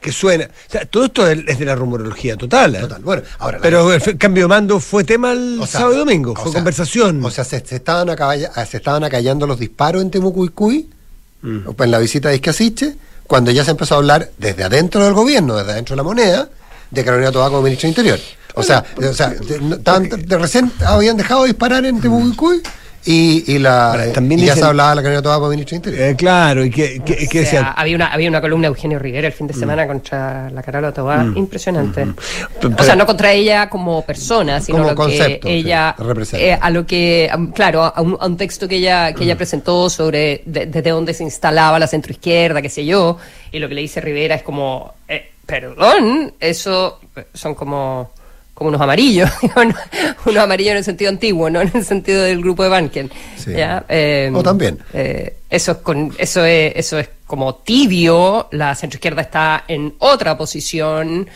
que 0.01 0.13
suena. 0.13 0.45
O 0.45 0.71
sea, 0.71 0.85
todo 0.85 1.07
esto 1.07 1.27
es 1.29 1.59
de 1.59 1.65
la 1.65 1.75
rumorología 1.75 2.37
total. 2.37 2.77
¿eh? 2.77 2.81
Total. 2.81 3.03
Bueno, 3.03 3.23
ahora 3.39 3.59
Pero 3.63 3.93
el 3.93 4.19
cambio 4.19 4.45
de 4.45 4.49
mando 4.49 4.79
fue 4.81 5.03
tema 5.05 5.33
el 5.33 5.59
O 5.61 5.67
sea, 5.67 5.81
sábado 5.81 5.95
y 5.97 5.99
domingo, 6.01 6.33
o 6.33 6.35
fue 6.37 6.53
sea, 6.53 6.59
conversación. 6.61 7.25
O 7.25 7.31
sea, 7.31 7.45
se, 7.45 7.65
se 7.65 7.77
estaban 7.77 8.11
acaballa- 8.11 8.53
se 8.67 8.77
estaban 8.77 9.03
acallando 9.03 9.47
los 9.47 9.59
disparos 9.59 10.03
en 10.03 10.11
Temucuicuy, 10.11 10.91
Mm. 11.47 11.83
en 11.83 11.91
la 11.91 11.99
visita 11.99 12.29
de 12.29 12.35
Iscasiche, 12.37 12.97
cuando 13.27 13.51
ya 13.51 13.65
se 13.65 13.71
empezó 13.73 13.95
a 13.95 13.99
hablar 13.99 14.31
desde 14.39 14.65
adentro 14.65 15.05
del 15.05 15.15
gobierno, 15.15 15.57
desde 15.57 15.73
adentro 15.73 15.95
de 15.95 15.97
la 15.99 16.03
moneda, 16.03 16.49
de 16.91 17.05
Carolina 17.05 17.31
Tobago 17.33 17.51
como 17.53 17.63
ministro 17.63 17.87
de 17.87 17.91
Interior. 17.91 18.19
O 18.55 18.63
sea, 18.63 18.85
o 18.97 19.13
sea 19.13 19.29
de, 19.31 19.61
no- 19.61 19.77
estaban- 19.77 20.09
de 20.09 20.39
recién 20.39 20.73
habían 20.85 21.17
dejado 21.17 21.43
de 21.43 21.49
disparar 21.49 21.85
en 21.85 22.01
Temucuicuy 22.01 22.63
y, 23.07 23.45
y, 23.47 23.59
la, 23.59 23.93
Ahora, 23.93 24.13
también 24.13 24.41
y 24.41 24.47
ya 24.47 24.55
se 24.57 24.65
hablaba 24.65 24.91
de 24.91 24.97
la 24.97 25.03
Carolina 25.03 25.23
Tobago 25.23 25.41
como 25.43 25.51
ministro 25.53 25.75
de 25.75 25.77
Interior. 25.77 26.09
Eh, 26.11 26.17
claro, 26.17 26.65
y 26.65 26.71
que, 26.71 27.01
que, 27.05 27.17
que 27.17 27.25
O 27.25 27.29
sea, 27.31 27.41
decían. 27.43 27.73
había 27.77 27.97
una 27.97 28.07
había 28.09 28.29
una 28.29 28.41
columna 28.41 28.63
de 28.67 28.69
Eugenio 28.69 28.99
Rivera 28.99 29.27
el 29.29 29.33
fin 29.33 29.47
de 29.47 29.55
Mm. 29.55 29.59
semana 29.61 29.87
contra 29.87 30.51
la 30.51 30.63
Carola 30.63 30.93
Tobá, 30.93 31.25
impresionante. 31.35 32.07
Pero- 32.61 32.75
o 32.79 32.83
sea, 32.83 32.97
no 32.97 33.07
contra 33.07 33.33
ella 33.33 33.69
como 33.71 34.03
persona, 34.05 34.61
sino 34.61 34.79
Como 34.79 34.91
lo 34.91 34.97
concepto, 34.97 35.47
que 35.47 35.55
ella 35.55 35.95
sí, 35.97 36.05
representa. 36.05 36.45
eh, 36.47 36.59
a 36.61 36.71
lo 36.71 36.85
que 36.87 37.31
claro, 37.55 37.83
a 37.85 38.01
un, 38.03 38.17
a 38.21 38.27
un 38.27 38.37
texto 38.37 38.67
que 38.69 38.77
ella 38.77 39.13
que 39.13 39.21
Mm. 39.21 39.23
ella 39.25 39.37
presentó 39.37 39.89
sobre 39.89 40.43
de- 40.45 40.67
desde 40.67 40.91
dónde 40.91 41.15
se 41.15 41.23
instalaba 41.23 41.79
la 41.79 41.87
centroizquierda, 41.87 42.61
qué 42.61 42.69
sé 42.69 42.85
yo, 42.85 43.19
y 43.53 43.59
lo 43.59 43.69
que 43.69 43.75
le 43.75 43.81
dice 43.83 44.01
Rivera 44.01 44.35
es 44.35 44.43
como 44.43 44.95
eh, 45.09 45.31
perdón, 45.47 46.35
eso 46.41 46.99
eh, 47.15 47.27
son 47.33 47.55
como 47.55 48.11
como 48.57 48.69
unos 48.69 48.81
amarillos, 48.81 49.29
unos 50.25 50.43
amarillos 50.43 50.71
en 50.73 50.77
el 50.79 50.85
sentido 50.85 51.11
antiguo, 51.11 51.51
no 51.51 51.61
en 51.61 51.71
el 51.75 51.85
sentido 51.85 52.23
del 52.23 52.41
grupo 52.41 52.63
de 52.63 52.71
Banken. 52.71 53.11
Sí. 53.37 53.53
¿ya? 53.53 53.85
Eh, 53.89 54.31
O 54.35 54.43
también. 54.43 54.79
eh, 54.95 55.37
eso 55.51 55.73
es 55.73 55.79
con 55.79 56.13
eso 56.19 56.43
es 56.45 56.73
eso 56.75 56.99
es 56.99 57.09
como 57.27 57.57
tibio 57.57 58.49
la 58.53 58.75
centroizquierda 58.75 59.21
está 59.23 59.65
en 59.69 59.95
otra 59.99 60.39
posición 60.39 61.29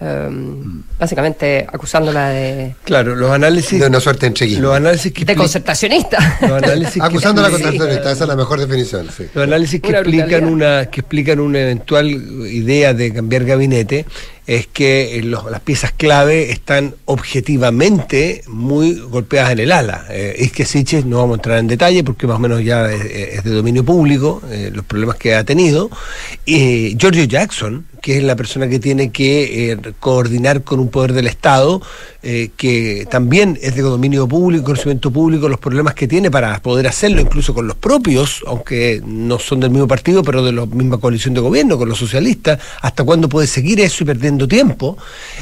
em, 0.00 0.82
básicamente 0.98 1.66
acusándola 1.70 2.30
de, 2.30 2.74
Claro, 2.84 3.14
los 3.14 3.30
análisis. 3.30 3.78
De 3.78 3.86
una 3.86 4.00
suerte 4.00 4.22
de 4.22 4.26
entreguismo. 4.28 4.62
Los 4.68 4.76
análisis 4.76 5.12
que 5.12 5.24
de 5.26 5.36
concertacionista 5.36 6.38
los 6.40 6.50
análisis 6.62 6.94
que 6.94 7.02
Acusando 7.06 7.40
a 7.40 7.44
la 7.44 7.48
explican- 7.50 7.62
constitucionalista, 7.62 8.12
esa 8.12 8.24
es 8.24 8.28
la 8.28 8.36
mejor 8.36 8.58
definición. 8.60 9.08
Sí. 9.16 9.24
Los 9.34 9.44
análisis 9.44 9.80
que 9.82 9.88
Una 9.90 9.98
explican 9.98 10.26
brutalidad. 10.28 10.52
una 10.80 10.86
que 10.90 11.00
explican 11.00 11.40
una 11.40 11.60
eventual 11.60 12.06
idea 12.08 12.94
de 12.94 13.12
cambiar 13.12 13.44
gabinete 13.44 14.06
es 14.46 14.66
que 14.66 15.18
eh, 15.18 15.22
las 15.22 15.60
piezas 15.60 15.92
clave 15.92 16.50
están 16.50 16.94
objetivamente 17.04 18.42
muy 18.48 18.94
golpeadas 18.94 19.52
en 19.52 19.60
el 19.60 19.72
ala. 19.72 20.06
Eh, 20.10 20.36
es 20.38 20.52
que 20.52 20.64
Siches 20.64 21.04
no 21.04 21.18
vamos 21.18 21.34
a 21.34 21.38
entrar 21.38 21.58
en 21.58 21.68
detalle 21.68 22.02
porque 22.04 22.26
más 22.26 22.36
o 22.36 22.40
menos 22.40 22.64
ya 22.64 22.90
es, 22.90 23.44
de 23.44 23.50
dominio 23.50 23.84
público 23.84 24.42
eh, 24.50 24.70
los 24.72 24.84
problemas 24.84 25.16
que 25.16 25.34
ha 25.34 25.44
tenido. 25.44 25.90
Eh, 26.46 26.94
Giorgio 26.98 27.24
Jackson, 27.24 27.86
que 28.00 28.18
es 28.18 28.22
la 28.24 28.34
persona 28.36 28.68
que 28.68 28.78
tiene 28.78 29.10
que 29.10 29.72
eh, 29.72 29.78
coordinar 30.00 30.62
con 30.62 30.80
un 30.80 30.88
poder 30.88 31.12
del 31.12 31.26
Estado, 31.26 31.80
que 32.22 33.04
también 33.10 33.58
es 33.62 33.74
de 33.74 33.82
dominio 33.82 34.28
público, 34.28 34.66
conocimiento 34.66 35.10
público, 35.10 35.48
los 35.48 35.58
problemas 35.58 35.94
que 35.94 36.06
tiene 36.06 36.30
para 36.30 36.62
poder 36.62 36.86
hacerlo, 36.86 37.20
incluso 37.20 37.52
con 37.52 37.66
los 37.66 37.76
propios, 37.76 38.44
aunque 38.46 39.02
no 39.04 39.40
son 39.40 39.58
del 39.58 39.70
mismo 39.70 39.88
partido, 39.88 40.22
pero 40.22 40.44
de 40.44 40.52
la 40.52 40.64
misma 40.66 40.98
coalición 40.98 41.34
de 41.34 41.40
gobierno, 41.40 41.76
con 41.76 41.88
los 41.88 41.98
socialistas, 41.98 42.60
hasta 42.80 43.02
cuándo 43.02 43.28
puede 43.28 43.48
seguir 43.48 43.80
eso 43.80 44.04
y 44.04 44.06
tiempo. 44.48 44.96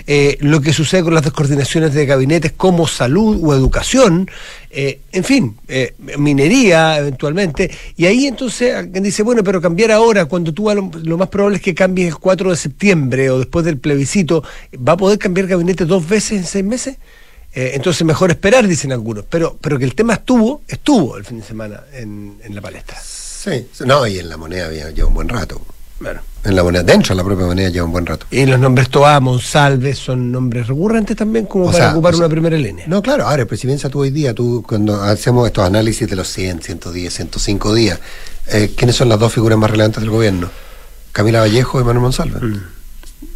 Eh, 0.06 0.36
lo 0.40 0.60
que 0.60 0.72
sucede 0.72 1.02
con 1.02 1.14
las 1.14 1.24
descoordinaciones 1.24 1.94
de 1.94 2.06
gabinetes 2.06 2.52
como 2.52 2.86
salud 2.86 3.40
o 3.42 3.54
educación, 3.54 4.30
eh, 4.70 5.00
en 5.12 5.24
fin, 5.24 5.56
eh, 5.68 5.94
minería 6.18 6.98
eventualmente, 6.98 7.70
y 7.96 8.06
ahí 8.06 8.26
entonces 8.26 8.74
alguien 8.74 9.02
dice, 9.02 9.22
bueno, 9.22 9.42
pero 9.42 9.60
cambiar 9.60 9.90
ahora, 9.90 10.26
cuando 10.26 10.52
tú 10.52 10.70
lo, 10.74 10.90
lo 11.02 11.18
más 11.18 11.28
probable 11.28 11.56
es 11.56 11.62
que 11.62 11.74
cambies 11.74 12.08
el 12.08 12.16
4 12.16 12.50
de 12.50 12.56
septiembre 12.56 13.30
o 13.30 13.38
después 13.38 13.64
del 13.64 13.78
plebiscito, 13.78 14.44
¿va 14.76 14.92
a 14.92 14.96
poder 14.96 15.18
cambiar 15.18 15.46
gabinete 15.46 15.84
dos 15.84 16.08
veces 16.08 16.38
en 16.38 16.44
seis 16.44 16.64
meses? 16.64 16.96
Eh, 17.52 17.72
entonces 17.74 18.06
mejor 18.06 18.30
esperar, 18.30 18.66
dicen 18.68 18.92
algunos, 18.92 19.24
pero, 19.28 19.58
pero 19.60 19.78
que 19.78 19.84
el 19.84 19.94
tema 19.94 20.14
estuvo, 20.14 20.62
estuvo 20.68 21.16
el 21.16 21.24
fin 21.24 21.40
de 21.40 21.46
semana 21.46 21.82
en, 21.92 22.38
en 22.44 22.54
la 22.54 22.60
palestra. 22.60 22.98
Sí, 23.02 23.66
no, 23.86 24.06
y 24.06 24.18
en 24.18 24.28
la 24.28 24.36
moneda 24.36 24.66
había 24.66 24.90
lleva 24.90 25.08
un 25.08 25.14
buen 25.14 25.28
rato. 25.28 25.60
Bueno. 26.00 26.20
En 26.42 26.56
la 26.56 26.62
moneda, 26.62 26.82
dentro 26.82 27.14
de 27.14 27.18
la 27.18 27.24
propia 27.24 27.44
moneda 27.44 27.68
lleva 27.68 27.84
un 27.84 27.92
buen 27.92 28.06
rato. 28.06 28.24
Y 28.30 28.46
los 28.46 28.58
nombres 28.58 28.88
Toá, 28.88 29.20
Monsalve 29.20 29.94
son 29.94 30.32
nombres 30.32 30.66
recurrentes 30.66 31.14
también 31.14 31.44
como 31.44 31.64
O 31.66 31.70
para 31.70 31.78
sea, 31.78 31.92
ocupar 31.92 32.14
o 32.14 32.16
sea, 32.16 32.24
una 32.26 32.32
primera 32.32 32.56
línea. 32.56 32.86
No, 32.88 33.02
claro, 33.02 33.26
ahora, 33.26 33.44
pero 33.44 33.58
si 33.58 33.66
piensas 33.66 33.90
tú 33.90 34.00
hoy 34.00 34.10
día, 34.10 34.34
tú 34.34 34.64
cuando 34.66 35.02
hacemos 35.02 35.46
estos 35.46 35.64
análisis 35.66 36.08
de 36.08 36.16
los 36.16 36.28
100, 36.28 36.62
110, 36.62 37.12
105 37.14 37.74
días, 37.74 38.00
eh, 38.48 38.72
¿quiénes 38.74 38.96
son 38.96 39.10
las 39.10 39.18
dos 39.18 39.32
figuras 39.34 39.58
más 39.58 39.70
relevantes 39.70 40.00
del 40.00 40.10
gobierno? 40.10 40.48
Camila 41.12 41.40
Vallejo 41.40 41.78
y 41.80 41.84
Manuel 41.84 42.00
Monsalve. 42.04 42.40
Mm. 42.40 42.60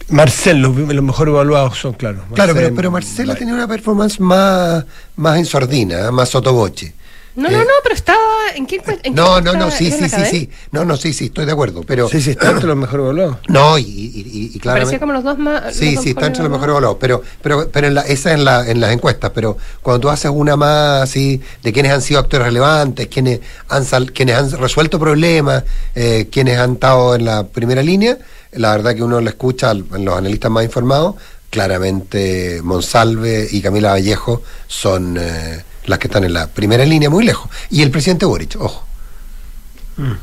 Marcel, 0.08 0.58
los, 0.62 0.74
los 0.76 1.04
mejor 1.04 1.28
evaluados 1.28 1.78
son, 1.78 1.92
claro. 1.94 2.24
Claro, 2.34 2.52
pero, 2.54 2.66
Marcel- 2.68 2.74
pero 2.76 2.90
Marcela 2.90 3.28
Vale. 3.28 3.38
tenía 3.38 3.54
una 3.54 3.68
performance 3.68 4.20
más, 4.20 4.84
más 5.16 5.38
en 5.38 5.44
sordina, 5.46 6.10
más 6.10 6.30
sotoboche. 6.30 6.94
No 7.36 7.48
Eh, 7.48 7.52
no 7.52 7.58
no 7.58 7.70
pero 7.82 7.94
estaba 7.94 8.20
en 8.54 8.66
qué 8.66 8.76
en 8.76 8.98
qué 9.02 9.10
No, 9.10 9.40
no, 9.40 9.54
no, 9.54 9.70
sí, 9.70 9.90
sí, 9.90 10.08
sí, 10.08 10.24
sí. 10.30 10.50
No, 10.70 10.84
no, 10.84 10.96
sí, 10.96 11.12
sí, 11.12 11.26
estoy 11.26 11.46
de 11.46 11.52
acuerdo. 11.52 11.82
Pero, 11.86 12.08
Sí, 12.08 12.20
sí, 12.20 12.30
está 12.30 12.50
entre 12.50 12.66
los 12.68 12.76
mejor 12.76 13.00
evaluados. 13.00 13.38
No, 13.48 13.76
y, 13.78 13.82
y, 13.82 13.86
y- 13.86 14.50
y 14.54 14.58
claramente. 14.60 14.86
parecía 14.86 15.00
como 15.00 15.12
los 15.12 15.24
dos 15.24 15.38
más 15.38 15.74
Sí, 15.74 15.94
dos 15.94 16.04
sí, 16.04 16.10
está 16.10 16.26
entre 16.26 16.42
los 16.44 16.50
mejores 16.52 16.70
evaluados. 16.72 16.98
Pero, 17.00 17.22
pero, 17.42 17.68
pero 17.72 17.86
en 17.88 17.94
la, 17.94 18.02
esa 18.02 18.30
es 18.30 18.38
en, 18.38 18.44
la, 18.44 18.68
en 18.70 18.80
las 18.80 18.92
encuestas. 18.92 19.32
Pero 19.34 19.56
cuando 19.82 20.00
tú 20.00 20.08
haces 20.10 20.30
una 20.32 20.56
más 20.56 21.02
así, 21.02 21.40
de 21.62 21.72
quienes 21.72 21.92
han 21.92 22.02
sido 22.02 22.20
actores 22.20 22.46
relevantes, 22.46 23.08
quienes 23.08 23.40
han, 23.68 23.84
sal- 23.84 24.12
quienes 24.12 24.36
han 24.36 24.50
resuelto 24.52 24.98
problemas, 24.98 25.64
eh, 25.94 26.28
quienes 26.30 26.58
han 26.58 26.74
estado 26.74 27.14
en 27.16 27.24
la 27.24 27.44
primera 27.48 27.82
línea, 27.82 28.16
la 28.52 28.70
verdad 28.76 28.94
que 28.94 29.02
uno 29.02 29.20
le 29.20 29.30
escucha 29.30 29.70
al- 29.70 29.84
en 29.94 30.04
los 30.04 30.16
analistas 30.16 30.50
más 30.50 30.64
informados. 30.64 31.16
Claramente 31.50 32.60
Monsalve 32.62 33.48
y 33.50 33.62
Camila 33.62 33.90
Vallejo 33.92 34.42
son 34.68 35.16
eh, 35.18 35.62
las 35.86 35.98
que 35.98 36.06
están 36.08 36.24
en 36.24 36.32
la 36.32 36.46
primera 36.46 36.84
línea 36.84 37.10
muy 37.10 37.24
lejos. 37.24 37.50
Y 37.70 37.82
el 37.82 37.90
presidente 37.90 38.26
Boric, 38.26 38.56
ojo. 38.60 38.84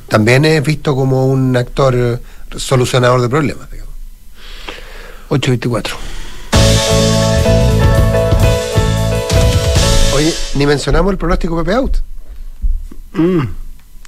También 0.07 0.43
es 0.45 0.61
visto 0.63 0.95
como 0.95 1.27
un 1.27 1.55
actor 1.55 1.95
eh, 1.95 2.19
solucionador 2.57 3.21
de 3.21 3.29
problemas. 3.29 3.69
digamos. 3.71 3.93
824. 5.29 5.95
Oye, 10.13 10.33
ni 10.55 10.65
mencionamos 10.65 11.11
el 11.11 11.17
pronóstico 11.17 11.57
Pepe 11.57 11.73
Out 11.75 11.97
Mm. 13.13 13.41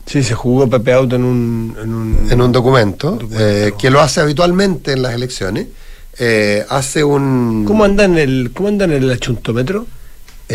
Sí, 0.06 0.24
se 0.24 0.34
jugó 0.34 0.70
Pepe 0.70 0.94
Auto 0.94 1.16
en 1.18 1.24
un... 1.26 1.76
En 1.82 1.94
un, 1.94 2.28
en 2.32 2.42
un 2.42 2.52
documento, 2.54 3.12
documento. 3.12 3.38
eh, 3.40 3.74
que 3.78 3.90
lo 3.90 4.00
hace 4.02 4.22
habitualmente 4.22 4.94
en 4.94 5.02
las 5.02 5.14
elecciones. 5.14 5.68
Eh, 6.20 6.66
hace 6.70 7.04
un. 7.04 7.64
¿Cómo 7.68 7.84
anda 7.84 8.06
en 8.06 8.18
el, 8.18 8.52
cómo 8.54 8.70
anda 8.70 8.86
en 8.86 8.92
el 8.92 9.12
achuntómetro? 9.12 9.88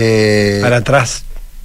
Eh, 0.01 0.59
Para 0.63 0.77
atrás. 0.79 1.25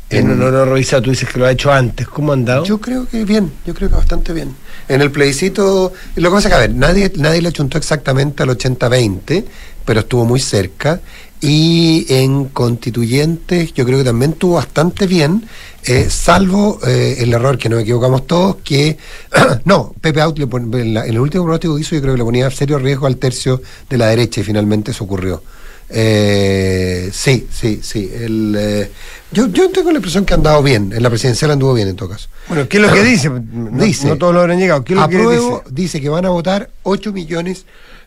en- 0.10 0.38
no, 0.39 0.50
no 0.52 0.65
revisado, 0.65 1.02
tú 1.04 1.10
dices 1.12 1.30
que 1.30 1.39
lo 1.39 1.46
ha 1.46 1.52
hecho 1.52 1.72
antes. 1.72 2.08
¿Cómo 2.08 2.32
ha 2.32 2.36
andado? 2.36 2.65
Yo 2.65 2.80
creo 2.80 3.08
que 3.08 3.24
bien, 3.26 3.52
yo 3.65 3.74
creo 3.74 3.89
que 3.89 3.96
bastante 3.96 4.34
bien. 4.34 4.56
En 4.88 5.02
el 5.02 5.12
plebiscito, 5.12 5.93
lo 6.15 6.30
que 6.30 6.34
pasa 6.36 6.48
es 6.48 6.52
que, 6.54 6.58
a 6.58 6.62
ver, 6.62 6.74
nadie, 6.76 7.12
nadie 7.17 7.41
le 7.41 7.52
chuntó 7.52 7.78
exactamente 7.78 8.43
al 8.43 8.50
80-20, 8.50 9.46
pero 9.86 10.00
estuvo 10.02 10.26
muy 10.26 10.39
cerca. 10.39 11.00
y 11.46 12.06
en 12.08 12.46
constituyentes 12.46 13.74
yo 13.74 13.84
creo 13.86 13.98
que 13.98 14.06
también 14.06 14.32
tuvo 14.34 14.56
bastante 14.56 15.08
bien, 15.08 15.46
eh, 15.84 16.08
salvo 16.10 16.80
eh, 16.88 17.17
el 17.19 17.34
error 17.34 17.58
que 17.58 17.67
nos 17.67 17.82
equivocamos 17.82 18.26
todos, 18.28 18.58
que 18.63 18.98
no, 19.65 19.93
Pepe 20.00 20.22
Out 20.22 20.39
en, 20.39 20.96
el 20.98 21.19
último 21.19 21.43
pronóstico 21.43 21.76
que 21.76 21.82
hizo 21.82 21.96
yo 21.96 22.02
creo 22.02 22.13
que 22.13 22.19
le 22.19 22.24
ponía 22.24 22.50
serio 22.50 22.80
riesgo 22.80 23.08
al 23.08 23.17
tercio 23.17 23.62
de 23.89 23.98
la 23.98 24.08
derecha 24.08 24.39
y 24.39 24.43
finalmente 24.46 24.91
eso 24.91 25.04
ocurrió. 25.04 25.43
Eh, 25.89 27.10
sí, 27.12 27.48
sí, 27.52 27.80
sí. 27.84 28.12
El, 28.13 28.89
yo, 29.32 29.48
yo 29.48 29.69
tengo 29.72 29.91
la 29.91 29.98
impresión 29.98 30.26
que 30.26 30.34
ha 30.34 30.38
andado 30.38 30.62
bien. 30.63 30.91
En 30.93 31.04
la 31.04 31.10
presidencial 31.10 31.52
anduvo 31.52 31.74
bien 31.74 31.88
en 31.88 31.96
todo 31.96 32.10
caso. 32.10 32.30
Bueno, 32.48 32.67
¿qué 32.67 32.78
es 32.78 32.84
lo 32.84 32.91
que 32.91 33.04
dice? 33.04 33.32
dice 33.72 34.08
no, 34.08 34.17
todos 34.17 34.34
lo 34.34 34.41
habrán 34.41 34.60
llegado. 34.60 34.84
¿Qué 34.84 34.93
es 34.93 35.00
lo 35.00 35.10
que 35.10 35.17
dice? 35.17 35.62
dice 35.69 36.02
que 36.02 36.10
van 36.10 36.26
a 36.26 36.30
votar 36.30 36.69
8 36.84 37.12
millones 37.13 37.65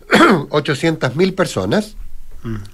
800 0.51 1.17
mil 1.17 1.35
personas 1.35 1.97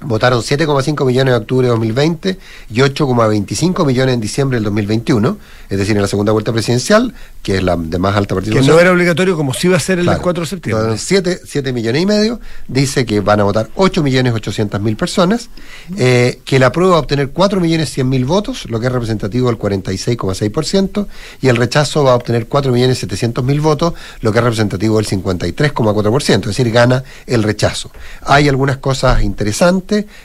Votaron 0.00 0.40
7,5 0.40 1.06
millones 1.06 1.34
en 1.34 1.40
octubre 1.40 1.66
de 1.66 1.70
2020 1.70 2.38
y 2.70 2.80
8,25 2.80 3.86
millones 3.86 4.14
en 4.14 4.20
diciembre 4.20 4.56
del 4.56 4.64
2021, 4.64 5.38
es 5.68 5.78
decir, 5.78 5.96
en 5.96 6.02
la 6.02 6.08
segunda 6.08 6.32
vuelta 6.32 6.52
presidencial, 6.52 7.14
que 7.42 7.56
es 7.56 7.62
la 7.62 7.76
de 7.76 7.98
más 7.98 8.16
alta 8.16 8.34
participación. 8.34 8.66
Que 8.66 8.72
no 8.72 8.80
era 8.80 8.92
obligatorio 8.92 9.36
como 9.36 9.54
si 9.54 9.68
iba 9.68 9.76
a 9.76 9.80
ser 9.80 9.98
el 9.98 10.06
4 10.06 10.42
de 10.42 10.46
septiembre. 10.46 10.98
7, 10.98 11.40
7 11.44 11.72
millones 11.72 12.02
y 12.02 12.06
medio, 12.06 12.40
dice 12.68 13.06
que 13.06 13.20
van 13.20 13.40
a 13.40 13.44
votar 13.44 13.70
8 13.76 14.02
millones 14.02 14.34
800 14.34 14.80
mil 14.80 14.96
personas, 14.96 15.48
eh, 15.96 16.40
que 16.44 16.58
la 16.58 16.72
prueba 16.72 16.92
va 16.92 16.96
a 16.98 17.00
obtener 17.00 17.30
4 17.30 17.60
millones 17.60 17.90
100 17.90 18.08
mil 18.08 18.24
votos, 18.24 18.68
lo 18.68 18.80
que 18.80 18.86
es 18.86 18.92
representativo 18.92 19.48
del 19.48 19.58
46,6%, 19.58 21.06
y 21.40 21.48
el 21.48 21.56
rechazo 21.56 22.04
va 22.04 22.12
a 22.12 22.16
obtener 22.16 22.46
4 22.46 22.72
millones 22.72 22.98
700 22.98 23.44
mil 23.44 23.60
votos, 23.60 23.94
lo 24.20 24.32
que 24.32 24.38
es 24.38 24.44
representativo 24.44 24.96
del 24.96 25.06
53,4%, 25.06 26.34
es 26.40 26.46
decir, 26.46 26.70
gana 26.70 27.04
el 27.26 27.42
rechazo. 27.42 27.90
Hay 28.22 28.48
algunas 28.48 28.78
cosas 28.78 29.22
interesantes 29.22 29.61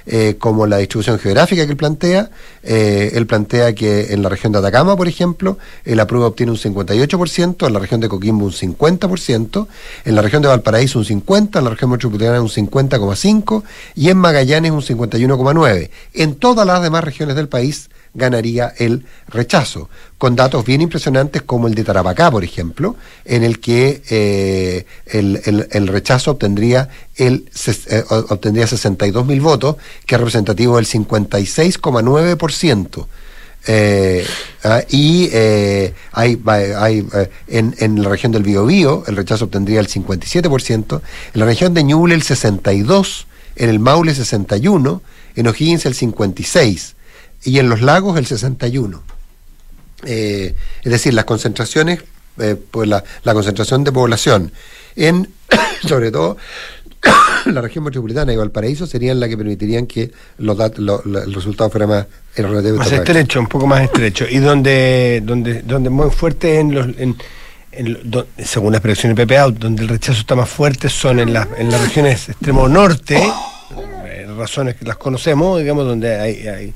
eh, 0.05 0.35
como 0.39 0.65
la 0.65 0.77
distribución 0.77 1.19
geográfica 1.19 1.65
que 1.65 1.71
él 1.71 1.77
plantea. 1.77 2.29
Eh, 2.63 3.11
él 3.13 3.27
plantea 3.27 3.73
que 3.73 4.13
en 4.13 4.23
la 4.23 4.29
región 4.29 4.51
de 4.51 4.59
Atacama, 4.59 4.95
por 4.97 5.07
ejemplo, 5.07 5.57
la 5.85 6.07
prueba 6.07 6.27
obtiene 6.27 6.51
un 6.51 6.57
58%, 6.57 7.67
en 7.67 7.73
la 7.73 7.79
región 7.79 8.01
de 8.01 8.09
Coquimbo 8.09 8.45
un 8.45 8.51
50%, 8.51 9.67
en 10.05 10.15
la 10.15 10.21
región 10.21 10.41
de 10.41 10.47
Valparaíso 10.47 10.99
un 10.99 11.05
50%, 11.05 11.57
en 11.57 11.63
la 11.63 11.69
región 11.69 11.91
metropolitana 11.91 12.41
un 12.41 12.49
50,5% 12.49 13.63
y 13.95 14.09
en 14.09 14.17
Magallanes 14.17 14.71
un 14.71 14.81
51,9%. 14.81 15.89
En 16.13 16.35
todas 16.35 16.65
las 16.65 16.81
demás 16.81 17.03
regiones 17.03 17.35
del 17.35 17.47
país 17.47 17.89
ganaría 18.17 18.73
el 18.77 19.05
rechazo, 19.27 19.89
con 20.17 20.35
datos 20.35 20.65
bien 20.65 20.81
impresionantes 20.81 21.43
como 21.43 21.67
el 21.67 21.75
de 21.75 21.83
Tarapacá, 21.83 22.31
por 22.31 22.43
ejemplo, 22.43 22.95
en 23.23 23.43
el 23.43 23.59
que 23.59 24.01
eh, 24.09 24.87
el, 25.05 25.87
rechazo 25.87 26.31
obtendría, 26.31 26.89
el, 27.15 27.47
eh, 27.89 28.03
obtendría 28.09 28.65
62 28.65 29.23
mil 29.25 29.39
votos, 29.39 29.75
que 30.05 30.15
es 30.15 30.19
representativo 30.19 30.77
del 30.77 30.87
56,9%. 30.87 33.05
Eh, 33.69 34.25
ah, 34.63 34.81
y 34.89 35.29
eh, 35.33 35.93
hay, 36.13 36.41
hay 36.45 37.05
en, 37.47 37.75
en, 37.79 38.01
la 38.01 38.07
región 38.07 38.31
del 38.31 38.43
Biobío 38.43 39.03
el 39.07 39.17
rechazo 39.17 39.43
obtendría 39.45 39.81
el 39.81 39.89
57%, 39.89 41.01
en 41.33 41.39
la 41.39 41.45
región 41.45 41.73
de 41.73 41.83
Ñuble 41.83 42.15
el 42.15 42.23
62%, 42.23 43.25
en 43.57 43.69
el 43.69 43.79
Maule 43.79 44.11
el 44.11 44.17
61%, 44.17 45.01
en 45.35 45.47
O'Higgins 45.47 45.85
el 45.85 45.95
56%, 45.95 46.93
y 47.43 47.59
en 47.59 47.69
los 47.69 47.81
lagos 47.81 48.17
el 48.17 48.25
61. 48.25 49.01
Eh, 50.05 50.53
es 50.83 50.91
decir, 50.91 51.13
las 51.13 51.25
concentraciones, 51.25 52.03
eh, 52.39 52.55
pues 52.71 52.87
la, 52.87 53.03
concentración 53.23 53.83
de 53.83 53.91
población 53.91 54.51
en, 54.95 55.29
sobre 55.87 56.11
todo, 56.11 56.37
la 57.45 57.61
región 57.61 57.83
metropolitana 57.83 58.33
y 58.33 58.35
Valparaíso 58.35 58.85
serían 58.85 59.19
las 59.19 59.29
que 59.29 59.37
permitirían 59.37 59.87
que 59.87 60.11
los, 60.37 60.57
los, 60.77 61.05
el 61.05 61.33
resultado 61.33 61.69
fuera 61.69 61.87
más 61.87 62.05
más 62.43 62.91
estrecho, 62.91 63.39
un 63.39 63.47
poco 63.47 63.65
más 63.65 63.81
estrecho. 63.81 64.25
Y 64.29 64.37
donde, 64.37 65.21
donde, 65.25 65.61
donde 65.61 65.89
muy 65.89 66.11
fuerte 66.11 66.59
en 66.59 66.73
los... 66.73 66.87
En, 66.97 67.17
según 68.43 68.71
las 68.71 68.81
predicciones 68.81 69.15
de 69.15 69.27
PPA, 69.27 69.49
donde 69.51 69.83
el 69.83 69.89
rechazo 69.89 70.19
está 70.19 70.35
más 70.35 70.49
fuerte 70.49 70.89
son 70.89 71.19
en, 71.19 71.29
en 71.29 71.71
las 71.71 71.81
regiones 71.81 72.29
extremo 72.29 72.67
norte, 72.67 73.21
eh, 74.05 74.25
razones 74.35 74.75
que 74.75 74.85
las 74.85 74.97
conocemos, 74.97 75.59
digamos, 75.59 75.85
donde 75.85 76.19
hay, 76.19 76.47
hay 76.47 76.73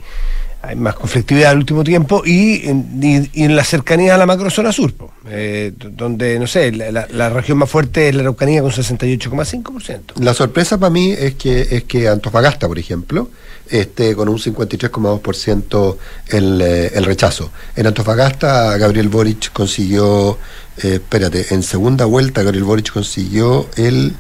hay 0.62 0.76
más 0.76 0.96
conflictividad 0.96 1.54
el 1.54 1.60
último 1.60 1.84
tiempo 1.84 2.22
y, 2.26 2.62
en 2.66 3.56
la 3.56 3.64
cercanía 3.64 4.16
a 4.16 4.18
la 4.18 4.26
macrozona 4.26 4.72
sur, 4.72 4.94
eh, 5.28 5.74
donde, 5.76 6.38
no 6.40 6.46
sé, 6.46 6.72
la, 6.72 7.30
región 7.30 7.58
más 7.58 7.70
fuerte 7.70 8.10
es 8.10 8.16
la 8.16 8.22
Araucanía 8.22 8.62
con 8.62 8.72
68,5%. 8.72 10.20
La 10.20 10.34
sorpresa 10.34 10.78
para 10.78 10.92
mí 10.92 11.12
es 11.12 11.36
que, 11.36 11.62
es 11.62 11.84
que 11.84 12.08
Antofagasta, 12.08 12.68
por 12.68 12.78
ejemplo, 12.78 13.30
este, 13.70 14.16
con 14.16 14.30
un 14.30 14.38
53,2% 14.38 15.98
el, 16.30 16.62
eh, 16.62 16.92
el 16.94 17.06
rechazo. 17.06 17.52
En 17.76 17.88
Antofagasta, 17.88 18.78
Gabriel 18.78 19.10
Boric 19.10 19.52
consiguió, 19.54 20.38
eh, 20.84 20.96
espérate, 20.96 21.54
en 21.54 21.64
segunda 21.64 22.06
vuelta, 22.06 22.44
Gabriel 22.44 22.66
Boric 22.66 22.92
consiguió 22.92 23.68
el 23.78 24.14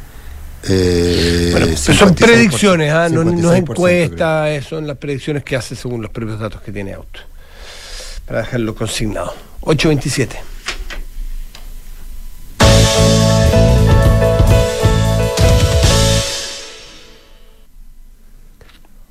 eh, 0.67 1.75
son 1.75 2.13
predicciones, 2.13 2.91
¿ah? 2.91 3.09
no, 3.09 3.21
es 3.21 3.57
encuesta, 3.57 4.47
son 4.61 4.87
las 4.87 4.97
predicciones 4.97 5.43
que 5.43 5.55
hace 5.55 5.75
según 5.75 6.01
los 6.01 6.11
propios 6.11 6.39
datos 6.39 6.61
que 6.61 6.71
tiene 6.71 6.93
Auto. 6.93 7.21
Para 8.25 8.39
dejarlo 8.41 8.75
consignado. 8.75 9.33
827. 9.61 10.39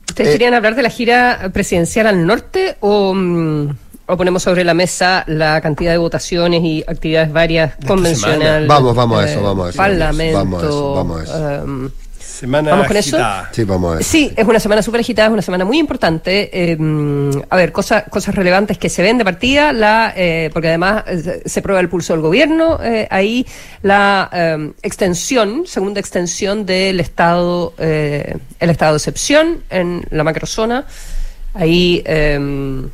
¿Ustedes 0.09 0.29
eh, 0.29 0.33
querían 0.33 0.55
hablar 0.55 0.75
de 0.75 0.83
la 0.83 0.91
gira 0.91 1.51
presidencial 1.53 2.07
al 2.07 2.27
norte 2.27 2.77
o.? 2.81 3.15
Mm, 3.15 3.71
o 4.11 4.17
ponemos 4.17 4.43
sobre 4.43 4.65
la 4.65 4.75
mesa 4.75 5.25
la 5.27 5.61
cantidad 5.61 5.93
de 5.93 5.99
votaciones 5.99 6.63
y 6.65 6.85
actividades 6.87 7.33
varias 7.33 7.75
convencionales. 7.87 8.69
Vamos, 8.69 8.95
vamos 8.95 9.23
a 9.23 9.31
eso, 9.31 9.43
vamos 9.43 9.67
a 9.67 9.71
eso. 9.71 9.77
Parlamento. 9.77 10.39
Vamos 10.39 10.63
a 10.63 10.67
eso, 10.67 10.95
vamos 10.95 11.21
a 11.21 11.23
eso. 11.23 11.65
Um, 11.65 11.91
semana 12.19 12.71
¿Vamos 12.71 12.87
con 12.87 12.97
eso? 12.97 13.19
Sí, 13.53 13.65
vamos 13.65 13.97
a 13.97 14.01
eso. 14.01 14.11
Sí, 14.11 14.33
es 14.35 14.47
una 14.47 14.59
semana 14.59 14.83
súper 14.83 15.01
agitada, 15.01 15.29
es 15.29 15.33
una 15.33 15.43
semana 15.43 15.65
muy 15.65 15.79
importante. 15.79 16.73
Em, 16.73 17.31
a 17.49 17.57
ver, 17.57 17.71
cosas 17.71 18.05
cosas 18.11 18.35
relevantes 18.35 18.79
que 18.79 18.89
se 18.89 19.03
ven 19.03 19.19
de 19.19 19.25
partida, 19.25 19.73
la 19.73 20.13
eh, 20.17 20.51
porque 20.53 20.69
además 20.69 21.05
eh, 21.07 21.43
se 21.45 21.63
prueba 21.63 21.81
el 21.81 21.89
pulso 21.89 22.13
del 22.15 22.23
gobierno, 22.23 22.79
eh, 22.83 23.07
ahí 23.11 23.47
la 23.83 24.29
em, 24.33 24.73
extensión, 24.83 25.67
segunda 25.67 26.01
extensión 26.01 26.67
del 26.67 26.99
estado, 27.01 27.75
el 27.79 28.71
estado 28.71 28.93
de 28.93 28.97
excepción 28.97 29.63
en 29.71 30.05
la 30.11 30.25
macrozona. 30.25 30.87
Ahí 31.55 32.03
em, 32.07 32.89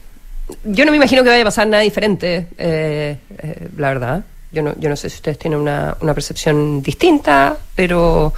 yo 0.64 0.84
no 0.84 0.90
me 0.90 0.96
imagino 0.96 1.22
que 1.22 1.30
vaya 1.30 1.42
a 1.42 1.46
pasar 1.46 1.66
nada 1.66 1.82
diferente, 1.82 2.46
eh, 2.58 3.16
eh, 3.38 3.68
la 3.76 3.88
verdad. 3.88 4.24
Yo 4.52 4.62
no, 4.62 4.74
yo 4.78 4.88
no 4.88 4.96
sé 4.96 5.10
si 5.10 5.16
ustedes 5.16 5.38
tienen 5.38 5.58
una, 5.58 5.96
una 6.00 6.14
percepción 6.14 6.82
distinta, 6.82 7.56
pero, 7.74 8.32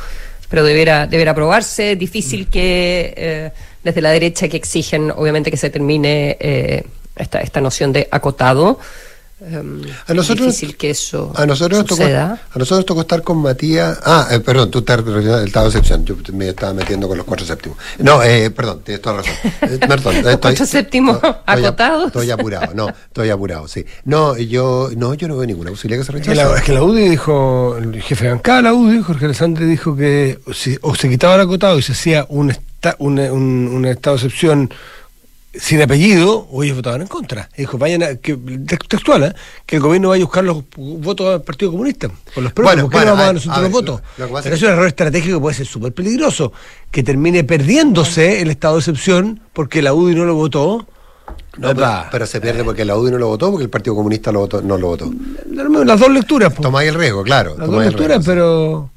pero 0.48 0.64
deberá, 0.64 1.06
deberá 1.06 1.34
probarse. 1.34 1.96
Difícil 1.96 2.48
que 2.48 3.14
eh, 3.16 3.50
desde 3.84 4.00
la 4.00 4.10
derecha 4.10 4.48
que 4.48 4.56
exigen, 4.56 5.10
obviamente, 5.10 5.50
que 5.50 5.56
se 5.56 5.70
termine 5.70 6.36
esta, 7.14 7.40
esta 7.40 7.60
noción 7.60 7.92
de 7.92 8.08
acotado. 8.10 8.78
Em, 9.40 9.82
a 10.08 10.14
nosotros, 10.14 10.48
difícil 10.48 10.76
que 10.76 10.90
eso 10.90 11.32
a 11.36 11.46
nosotros 11.46 11.84
suceda. 11.88 12.30
Tocó, 12.30 12.54
a 12.54 12.58
nosotros 12.58 12.86
tocó 12.86 13.00
estar 13.02 13.22
con 13.22 13.38
Matías. 13.38 13.96
Ah, 14.04 14.26
eh, 14.32 14.40
perdón, 14.40 14.68
tú 14.68 14.80
estás 14.80 14.98
el 14.98 15.46
estado 15.46 15.70
de 15.70 15.78
excepción. 15.78 16.04
Yo 16.04 16.16
me 16.32 16.48
estaba 16.48 16.74
metiendo 16.74 17.06
con 17.06 17.16
los 17.16 17.24
cuatro 17.24 17.46
séptimos. 17.46 17.78
No, 17.98 18.20
eh, 18.24 18.50
perdón, 18.50 18.80
tienes 18.82 19.00
toda 19.00 19.18
la 19.18 19.22
razón. 19.22 19.36
Eh, 19.44 19.78
perdón, 19.78 20.16
estoy, 20.16 20.36
cuatro 20.38 20.66
séptimos 20.66 21.20
acotados. 21.46 22.06
Estoy 22.08 22.32
apurado, 22.32 22.74
no, 22.74 22.88
estoy 22.88 23.30
apurado, 23.30 23.68
sí. 23.68 23.86
No, 24.04 24.36
yo 24.36 24.90
no, 24.96 25.14
yo 25.14 25.28
no 25.28 25.36
veo 25.36 25.46
ninguna 25.46 25.70
posibilidad 25.70 26.00
que 26.00 26.06
se 26.06 26.12
rechace. 26.12 26.56
Es 26.56 26.62
que 26.62 26.72
la 26.72 26.82
UDI 26.82 27.08
dijo, 27.08 27.76
el 27.78 28.02
jefe 28.02 28.24
de 28.24 28.30
bancada 28.30 28.56
de 28.56 28.62
la 28.64 28.74
UDI, 28.74 29.02
Jorge 29.02 29.26
Alessandri, 29.26 29.66
dijo 29.66 29.94
que 29.94 30.40
si, 30.52 30.76
o 30.82 30.96
se 30.96 31.08
quitaba 31.08 31.36
el 31.36 31.42
acotado 31.42 31.78
y 31.78 31.82
se 31.82 31.92
hacía 31.92 32.26
un, 32.28 32.52
un, 32.98 33.18
un 33.20 33.84
estado 33.84 34.16
de 34.16 34.24
excepción 34.24 34.70
sin 35.58 35.82
apellido, 35.82 36.48
ellos 36.62 36.76
votaban 36.76 37.02
en 37.02 37.08
contra. 37.08 37.48
Dijo, 37.56 37.78
vayan 37.78 38.02
a, 38.02 38.14
que, 38.14 38.36
textual, 38.88 39.24
¿eh? 39.24 39.34
que 39.66 39.76
el 39.76 39.82
gobierno 39.82 40.10
vaya 40.10 40.22
a 40.22 40.26
buscar 40.26 40.44
los 40.44 40.64
votos 40.76 41.30
del 41.30 41.42
Partido 41.42 41.72
Comunista, 41.72 42.08
con 42.34 42.44
los 42.44 42.52
propios, 42.52 42.74
bueno, 42.74 42.90
¿por 42.90 43.00
qué 43.00 43.06
no 43.06 43.12
vamos 43.12 43.20
a, 43.20 43.24
dar 43.26 43.34
nosotros 43.34 43.62
los 43.62 43.72
votos? 43.72 44.02
Pero 44.16 44.54
es 44.54 44.62
un 44.62 44.68
error 44.68 44.86
estratégico 44.86 45.36
que 45.36 45.40
puede 45.40 45.56
ser 45.56 45.66
súper 45.66 45.92
peligroso, 45.92 46.52
que 46.90 47.02
termine 47.02 47.44
perdiéndose 47.44 48.40
el 48.40 48.50
estado 48.50 48.74
de 48.74 48.80
excepción 48.80 49.40
porque 49.52 49.82
la 49.82 49.92
UDI 49.94 50.14
no 50.14 50.24
lo 50.24 50.34
votó. 50.34 50.86
No, 51.58 51.74
pero, 52.10 52.24
se 52.24 52.40
pierde 52.40 52.62
porque 52.62 52.84
la 52.84 52.96
UDI 52.96 53.12
no 53.12 53.18
lo 53.18 53.28
votó, 53.28 53.50
porque 53.50 53.64
el 53.64 53.70
Partido 53.70 53.96
Comunista 53.96 54.30
lo 54.30 54.40
votó, 54.40 54.62
no 54.62 54.78
lo 54.78 54.86
votó. 54.86 55.12
Las 55.50 55.98
dos 55.98 56.10
lecturas. 56.10 56.54
Tomáis 56.54 56.88
el 56.88 56.94
riesgo, 56.94 57.24
claro. 57.24 57.56
Las 57.58 57.68
dos 57.68 57.84
lecturas, 57.84 58.24
pero... 58.24 58.90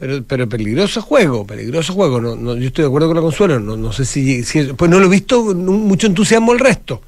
Pero, 0.00 0.24
pero 0.26 0.48
peligroso 0.48 1.02
juego, 1.02 1.46
peligroso 1.46 1.92
juego. 1.92 2.22
No, 2.22 2.34
no, 2.34 2.56
yo 2.56 2.68
estoy 2.68 2.84
de 2.84 2.88
acuerdo 2.88 3.08
con 3.08 3.16
la 3.16 3.22
Consuelo. 3.22 3.60
No, 3.60 3.76
no 3.76 3.92
sé 3.92 4.06
si, 4.06 4.42
si, 4.44 4.72
Pues 4.72 4.90
no 4.90 4.98
lo 4.98 5.06
he 5.06 5.10
visto 5.10 5.54
mucho 5.54 6.06
entusiasmo 6.06 6.52
el 6.54 6.58
resto. 6.58 7.02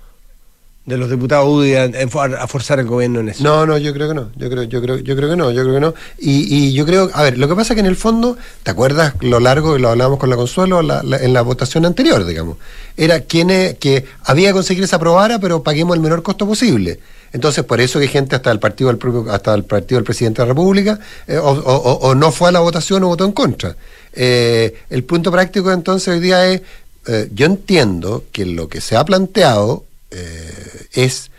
De 0.85 0.97
los 0.97 1.09
diputados 1.09 1.49
UDI 1.49 1.75
a, 1.77 2.47
forzar 2.49 2.81
el 2.81 2.87
gobierno 2.87 3.21
en 3.21 3.29
eso. 3.29 3.45
No, 3.45 3.64
no, 3.66 3.79
yo 3.79 3.92
creo 3.95 4.09
que 4.09 4.14
no. 4.14 4.31
Yo 4.37 4.51
creo, 4.51 4.64
yo 4.64 4.83
creo, 4.83 4.99
yo 4.99 5.14
creo 5.14 5.31
que 5.31 5.37
no, 5.37 5.51
yo 5.53 5.62
creo 5.62 5.75
que 5.75 5.81
no. 5.81 5.95
Y, 6.18 6.55
y 6.55 6.73
yo 6.73 6.85
creo, 6.85 7.09
a 7.14 7.23
ver, 7.23 7.38
lo 7.38 7.49
que 7.49 7.55
pasa 7.55 7.73
es 7.73 7.77
que 7.77 7.81
en 7.81 7.87
el 7.87 7.97
fondo, 7.97 8.37
¿te 8.64 8.73
acuerdas 8.73 9.14
lo 9.21 9.38
largo 9.38 9.75
que 9.75 9.79
lo 9.79 9.90
hablábamos 9.90 10.18
con 10.18 10.29
la 10.29 10.37
Consuelo 10.37 10.81
en 10.81 11.33
la 11.33 11.42
votación 11.42 11.87
anterior, 11.87 12.25
digamos? 12.25 12.57
Era 12.97 13.21
quienes 13.21 13.79
que 13.79 14.07
había 14.25 14.49
que 14.49 14.55
conseguir 14.55 14.83
esa 14.83 14.97
aprobara, 14.97 15.38
pero 15.38 15.62
paguemos 15.62 15.95
el 15.95 16.03
menor 16.03 16.23
costo 16.23 16.47
posible. 16.47 16.99
Entonces, 17.33 17.64
por 17.64 17.81
eso 17.81 17.99
que 17.99 18.09
gente 18.09 18.37
hasta 18.37 18.51
el 18.51 18.59
partido 18.59 18.88
del 18.88 18.99
propio, 18.99 19.33
hasta 19.33 19.55
el 19.55 19.64
partido 19.64 19.99
del 19.99 20.05
presidente 20.05 20.42
de 20.42 20.49
la 20.49 20.53
República, 20.53 20.99
eh, 21.27 21.38
o, 21.40 22.14
no 22.14 22.33
fue 22.33 22.49
a 22.49 22.53
la 22.53 22.61
votación 22.61 23.05
o 23.05 23.09
votó 23.09 23.25
en 23.25 23.33
contra. 23.33 23.77
Eh, 24.12 24.75
el 24.90 25.05
punto 25.05 25.31
práctico 25.31 25.73
entonces 25.73 26.09
hoy 26.09 26.21
día 26.21 26.47
es, 26.47 26.61
eh, 27.07 27.31
yo 27.33 27.47
entiendo 27.47 28.25
que 28.33 28.45
lo 28.45 28.68
que 28.68 28.81
se 28.81 28.97
ha 28.97 29.05
planteado 29.05 29.85
eh, 30.12 30.87
es 30.92 31.31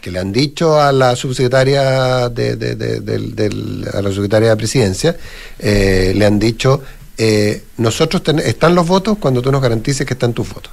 que 0.00 0.10
le 0.10 0.20
han 0.20 0.32
dicho 0.32 0.80
a 0.80 0.92
la 0.92 1.16
subsecretaria 1.16 2.28
de, 2.28 2.54
de, 2.54 3.90
a 3.92 4.02
la 4.02 4.10
secretaria 4.10 4.50
de 4.50 4.56
presidencia, 4.56 5.16
eh, 5.58 6.12
le 6.14 6.24
han 6.24 6.38
dicho, 6.38 6.80
eh, 7.18 7.64
nosotros 7.78 8.22
están 8.44 8.74
los 8.74 8.86
votos 8.86 9.18
cuando 9.18 9.42
tú 9.42 9.50
nos 9.50 9.60
garantices 9.60 10.06
que 10.06 10.14
están 10.14 10.32
tus 10.32 10.48
votos. 10.48 10.72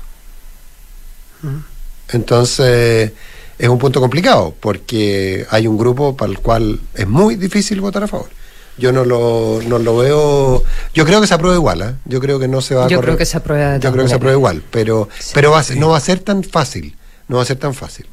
Entonces, 2.10 3.12
es 3.58 3.70
un 3.70 3.80
punto 3.80 4.00
complicado, 4.00 4.54
porque 4.60 5.48
hay 5.50 5.66
un 5.66 5.78
grupo 5.78 6.16
para 6.16 6.32
el 6.32 6.40
cual 6.40 6.80
es 6.94 7.08
muy 7.08 7.36
difícil 7.36 7.82
votar 7.82 8.04
a 8.04 8.08
favor. 8.08 8.30
Yo 8.78 8.92
no 8.92 9.04
lo, 9.04 9.62
no 9.68 9.80
lo 9.80 9.98
veo. 9.98 10.64
Yo 10.94 11.06
creo 11.06 11.22
que 11.22 11.28
se 11.28 11.34
aprueba 11.34 11.56
igual, 11.56 11.82
¿eh? 11.82 11.94
Yo 12.06 12.20
creo 12.20 12.40
que 12.40 12.48
no 12.48 12.62
se 12.62 12.76
va 12.76 12.86
a. 12.86 12.88
Yo 12.88 13.02
creo 13.02 13.18
que 13.18 13.26
se 13.26 13.38
aprueba. 13.38 13.78
Yo 13.78 13.92
creo 13.92 14.04
que 14.04 14.10
se 14.10 14.16
aprueba 14.16 14.38
igual, 14.38 14.64
pero, 14.72 15.10
pero 15.34 15.52
va 15.52 15.64
no 15.76 15.90
va 15.90 15.98
a 15.98 16.02
ser 16.02 16.20
tan 16.20 16.44
fácil 16.44 16.96
no 17.28 17.38
va 17.38 17.44
a 17.44 17.46
ser 17.46 17.58
tan 17.58 17.74
fácil. 17.74 18.06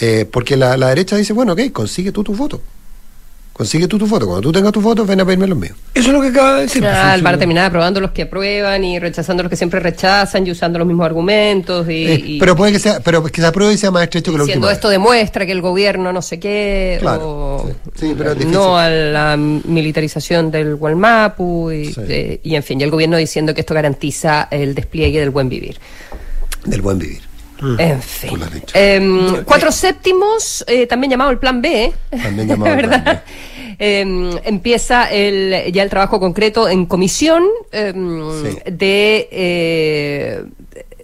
Eh, 0.00 0.26
porque 0.30 0.56
la, 0.56 0.76
derecha 0.76 1.16
dice, 1.16 1.32
bueno, 1.32 1.52
ok, 1.52 1.72
consigue 1.72 2.12
tú 2.12 2.24
tu 2.24 2.34
foto. 2.34 2.60
Consigue 3.52 3.86
tú 3.86 3.98
tu 3.98 4.06
foto. 4.06 4.24
Cuando 4.24 4.40
tú 4.40 4.52
tengas 4.52 4.72
tu 4.72 4.80
foto, 4.80 5.04
ven 5.04 5.20
a 5.20 5.24
pedirme 5.26 5.46
los 5.46 5.58
míos. 5.58 5.76
Eso 5.92 6.08
es 6.08 6.14
lo 6.14 6.22
que 6.22 6.28
acaba 6.28 6.54
de 6.54 6.62
decir. 6.62 6.80
Pues, 6.80 7.22
para 7.22 7.36
terminar 7.36 7.66
aprobando 7.66 8.00
los 8.00 8.12
que 8.12 8.22
aprueban 8.22 8.82
y 8.82 8.98
rechazando 8.98 9.42
los 9.42 9.50
que 9.50 9.56
siempre 9.56 9.80
rechazan 9.80 10.46
y 10.46 10.50
usando 10.50 10.78
los 10.78 10.88
mismos 10.88 11.04
argumentos. 11.04 11.86
Y, 11.90 12.06
eh, 12.06 12.36
pero 12.40 12.56
puede 12.56 12.72
que 12.72 12.78
sea, 12.78 13.00
pero 13.00 13.22
que 13.22 13.38
se 13.38 13.46
apruebe 13.46 13.74
y 13.74 13.76
sea 13.76 13.90
más 13.90 14.04
estrecho 14.04 14.32
que 14.32 14.38
lo 14.38 14.44
último. 14.44 14.70
esto 14.70 14.88
demuestra 14.88 15.44
que 15.44 15.52
el 15.52 15.60
gobierno 15.60 16.10
no 16.10 16.22
sé 16.22 16.40
qué. 16.40 16.96
Claro, 17.00 17.70
sí. 17.96 18.14
pero 18.16 18.34
no 18.34 18.78
a 18.78 18.88
la 18.88 19.36
militarización 19.36 20.50
del 20.50 20.76
Gualmapu 20.76 21.70
y, 21.70 22.40
y 22.42 22.54
en 22.54 22.62
fin, 22.62 22.80
y 22.80 22.84
el 22.84 22.90
gobierno 22.90 23.18
diciendo 23.18 23.52
que 23.52 23.60
esto 23.60 23.74
garantiza 23.74 24.48
el 24.50 24.74
despliegue 24.74 25.20
del 25.20 25.28
buen 25.28 25.50
vivir. 25.50 25.76
Del 26.64 26.80
buen 26.80 26.98
vivir. 26.98 27.29
Mm. 27.60 27.80
En 27.80 28.02
fin. 28.02 28.30
Em, 28.74 29.44
cuatro 29.44 29.70
séptimos, 29.70 30.64
eh, 30.66 30.86
también 30.86 31.10
llamado 31.10 31.30
el 31.30 31.38
Plan 31.38 31.60
B. 31.60 31.92
También 32.10 32.48
llamado 32.48 32.76
¿verdad? 32.76 33.22
Em, 33.78 34.30
empieza 34.44 35.10
el, 35.10 35.72
ya 35.72 35.82
el 35.82 35.90
trabajo 35.90 36.20
concreto 36.20 36.68
en 36.68 36.86
comisión 36.86 37.44
em, 37.72 38.42
de, 38.64 39.28
eh, 39.30 40.44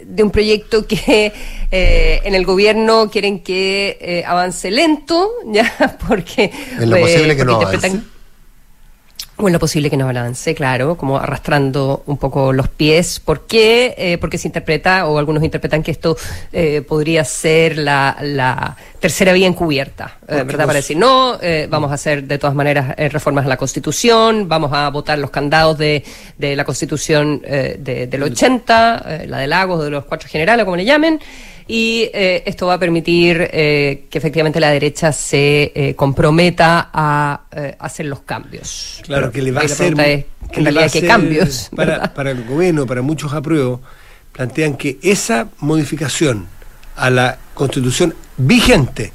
de 0.05 0.23
un 0.23 0.31
proyecto 0.31 0.87
que 0.87 1.33
eh, 1.71 2.21
en 2.25 2.35
el 2.35 2.45
gobierno 2.45 3.11
quieren 3.11 3.41
que 3.41 4.25
avance 4.27 4.71
lento, 4.71 5.31
ya 5.47 5.97
porque... 6.09 6.51
En 6.79 6.91
lo 6.91 6.99
posible 6.99 7.37
que 7.37 7.45
no 7.45 7.57
avance 7.57 8.01
bueno, 9.39 9.59
posible 9.59 9.91
que 9.91 9.99
no 9.99 10.09
avance, 10.09 10.55
claro, 10.55 10.97
como 10.97 11.19
arrastrando 11.19 12.03
un 12.07 12.17
poco 12.17 12.55
los 12.55 12.69
pies. 12.69 13.21
¿Por 13.21 13.47
qué? 13.47 13.95
Eh, 13.99 14.19
porque 14.19 14.39
se 14.39 14.49
interpreta, 14.49 15.07
o 15.07 15.19
algunos 15.19 15.45
interpretan 15.45 15.83
que 15.83 15.91
esto 15.91 16.17
eh, 16.53 16.83
podría 16.87 17.23
ser 17.25 17.77
la, 17.77 18.77
tercera 18.99 19.35
vía 19.35 19.47
encubierta, 19.47 20.17
eh, 20.27 20.43
¿verdad? 20.43 20.67
Para 20.67 20.79
decir, 20.79 20.97
no, 20.97 21.39
vamos 21.69 21.91
a 21.91 21.95
hacer 21.95 22.25
de 22.25 22.39
todas 22.39 22.57
maneras 22.57 22.97
reformas 23.13 23.45
a 23.45 23.49
la 23.49 23.57
Constitución, 23.57 24.49
vamos 24.49 24.73
a 24.73 24.89
votar 24.89 25.19
los 25.19 25.31
candados 25.31 25.77
de, 25.79 26.03
de 26.39 26.57
la 26.57 26.65
Constitución 26.65 27.43
del 27.43 28.23
80, 28.23 29.27
la 29.27 29.39
de 29.39 29.47
Lagos, 29.47 29.85
de 29.85 29.91
los 29.91 30.07
cuatro 30.07 30.29
generales, 30.29 30.65
como 30.65 30.77
le 30.77 30.85
llamen 30.85 31.21
y 31.69 32.11
eh, 32.15 32.45
esto 32.47 32.67
va 32.67 32.75
a 32.75 32.79
permitir 32.79 33.49
eh, 33.53 34.05
que 34.09 34.19
efectivamente 34.19 34.61
la 34.61 34.71
derecha 34.71 35.13
se 35.13 35.73
eh, 35.75 35.95
comprometa 35.97 36.91
a 36.93 37.43
hacer 37.79 38.07
los 38.07 38.21
cambios. 38.21 39.01
Claro, 39.05 39.33
que 39.33 39.43
le 39.43 39.51
va 39.51 39.63
a 39.63 39.65
hacer... 39.65 39.99
en 39.99 40.65
realidad, 40.65 40.91
¿qué 40.93 41.07
cambios? 41.07 41.71
Para, 41.77 42.15
para 42.15 42.31
el 42.31 42.45
gobierno, 42.45 42.87
para 42.87 43.03
muchos 43.03 43.33
apruebos, 43.33 43.81
plantean 44.33 44.77
que 44.77 44.99
esa 45.03 45.49
modificación 45.59 46.47
a 46.95 47.11
la 47.11 47.39
constitución 47.55 48.15
vigente 48.37 49.13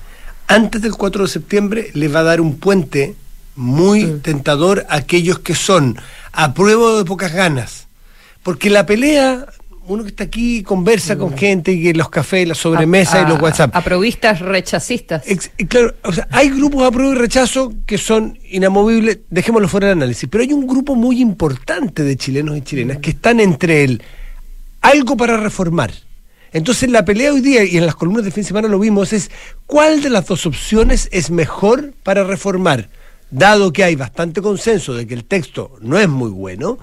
antes 0.47 0.81
del 0.81 0.95
4 0.95 1.23
de 1.23 1.29
septiembre 1.29 1.91
le 1.93 2.09
va 2.09 2.19
a 2.19 2.23
dar 2.23 2.41
un 2.41 2.57
puente 2.57 3.15
muy 3.55 4.05
mm. 4.05 4.21
tentador 4.21 4.85
a 4.89 4.97
aquellos 4.97 5.39
que 5.39 5.55
son 5.55 5.97
apruebo 6.33 6.97
de 6.97 7.05
pocas 7.05 7.33
ganas. 7.33 7.87
Porque 8.43 8.69
la 8.69 8.85
pelea 8.85 9.45
uno 9.91 10.03
que 10.03 10.09
está 10.09 10.23
aquí 10.23 10.63
conversa 10.63 11.17
con 11.17 11.37
gente 11.37 11.71
y 11.71 11.83
que 11.83 11.93
los 11.93 12.09
cafés, 12.09 12.47
la 12.47 12.55
sobremesa 12.55 13.21
y 13.21 13.29
los 13.29 13.41
WhatsApp. 13.41 13.75
Aprovistas, 13.75 14.39
rechazistas. 14.39 15.23
claro, 15.67 15.93
o 16.03 16.13
sea, 16.13 16.27
hay 16.31 16.49
grupos 16.49 16.81
de 16.81 16.87
apruebo 16.87 17.11
y 17.13 17.15
rechazo 17.15 17.73
que 17.85 17.97
son 17.97 18.39
inamovibles, 18.49 19.19
dejémoslo 19.29 19.67
fuera 19.67 19.87
del 19.87 19.97
análisis, 19.97 20.27
pero 20.29 20.43
hay 20.43 20.53
un 20.53 20.65
grupo 20.65 20.95
muy 20.95 21.19
importante 21.19 22.03
de 22.03 22.15
chilenos 22.15 22.57
y 22.57 22.61
chilenas 22.61 22.97
que 22.97 23.11
están 23.11 23.39
entre 23.39 23.83
el 23.83 24.03
algo 24.81 25.17
para 25.17 25.37
reformar. 25.37 25.91
Entonces 26.53 26.89
la 26.89 27.05
pelea 27.05 27.33
hoy 27.33 27.41
día, 27.41 27.63
y 27.63 27.77
en 27.77 27.85
las 27.85 27.95
columnas 27.95 28.25
de 28.25 28.31
fin 28.31 28.43
de 28.43 28.47
semana 28.47 28.67
lo 28.67 28.79
vimos, 28.79 29.13
es 29.13 29.31
cuál 29.65 30.01
de 30.01 30.09
las 30.09 30.25
dos 30.25 30.45
opciones 30.45 31.07
es 31.11 31.31
mejor 31.31 31.93
para 32.03 32.23
reformar, 32.23 32.89
dado 33.29 33.71
que 33.71 33.83
hay 33.83 33.95
bastante 33.95 34.41
consenso 34.41 34.93
de 34.93 35.07
que 35.07 35.13
el 35.13 35.23
texto 35.23 35.77
no 35.81 35.97
es 35.97 36.09
muy 36.09 36.29
bueno 36.29 36.77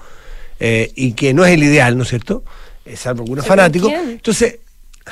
eh, 0.59 0.91
y 0.95 1.13
que 1.13 1.33
no 1.33 1.45
es 1.45 1.53
el 1.53 1.63
ideal, 1.63 1.97
¿no 1.97 2.03
es 2.03 2.09
cierto? 2.09 2.43
Salvo 2.95 3.23
algunos 3.23 3.45
fanáticos. 3.45 3.91
Entonces, 3.91 4.59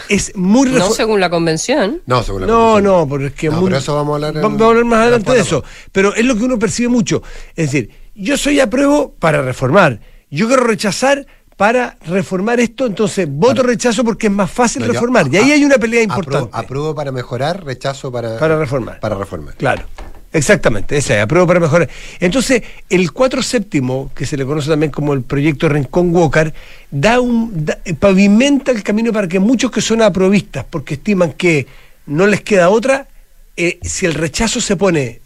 es 0.09 0.35
muy 0.35 0.69
No 0.69 0.91
según 0.91 1.19
la 1.19 1.29
convención. 1.29 2.01
No, 2.05 2.23
según 2.23 2.41
la 2.41 2.47
convención. 2.47 2.83
No, 2.83 2.99
no, 2.99 3.07
porque 3.07 3.27
es 3.27 3.33
que. 3.33 3.49
No, 3.49 3.67
eso 3.75 3.95
vamos 3.95 4.13
a 4.13 4.27
hablar. 4.27 4.43
vamos 4.43 4.61
a 4.61 4.65
hablar 4.65 4.85
más 4.85 4.99
adelante 5.01 5.31
de 5.31 5.39
eso. 5.39 5.63
Pero 5.91 6.13
es 6.15 6.25
lo 6.25 6.35
que 6.35 6.43
uno 6.43 6.59
percibe 6.59 6.89
mucho. 6.89 7.23
Es 7.55 7.71
decir, 7.71 7.89
yo 8.15 8.37
soy 8.37 8.59
apruebo 8.59 9.13
para 9.19 9.41
reformar. 9.41 9.99
Yo 10.29 10.47
quiero 10.47 10.63
rechazar 10.63 11.25
para 11.57 11.97
reformar 12.05 12.59
esto, 12.59 12.85
entonces 12.85 13.27
voto 13.29 13.63
rechazo 13.63 14.03
porque 14.03 14.27
es 14.27 14.33
más 14.33 14.49
fácil 14.49 14.85
reformar. 14.85 15.27
y 15.31 15.37
ahí 15.37 15.51
hay 15.51 15.65
una 15.65 15.77
pelea 15.77 16.03
importante. 16.03 16.51
Apruebo, 16.53 16.93
para 16.93 17.11
mejorar, 17.11 17.65
rechazo 17.65 18.11
para. 18.11 18.37
Para 18.37 18.57
reformar. 18.57 18.99
Para 18.99 19.15
reformar. 19.15 19.55
Claro. 19.55 19.83
Exactamente, 20.37 20.95
esa 20.95 21.15
es, 21.15 21.23
apruebo 21.23 21.47
para 21.47 21.59
mejorar. 21.59 21.89
Entonces, 22.19 22.61
el 22.89 23.11
4 23.11 23.41
séptimo, 23.41 24.11
que 24.13 24.27
se 24.27 24.37
le 24.37 24.45
conoce 24.45 24.69
también 24.69 24.91
como 24.91 25.13
el 25.13 25.23
proyecto 25.23 25.67
Rincón 25.67 26.15
Walker, 26.15 26.53
da 26.91 27.19
un, 27.19 27.65
pavimenta 27.99 28.71
el 28.71 28.83
camino 28.83 29.11
para 29.11 29.27
que 29.27 29.39
muchos 29.39 29.71
que 29.71 29.81
son 29.81 30.03
aprovistas, 30.03 30.63
porque 30.69 30.93
estiman 30.93 31.33
que 31.33 31.65
no 32.05 32.27
les 32.27 32.41
queda 32.41 32.69
otra, 32.69 33.07
eh, 33.55 33.79
si 33.81 34.05
el 34.05 34.13
rechazo 34.13 34.61
se 34.61 34.75
pone 34.75 35.21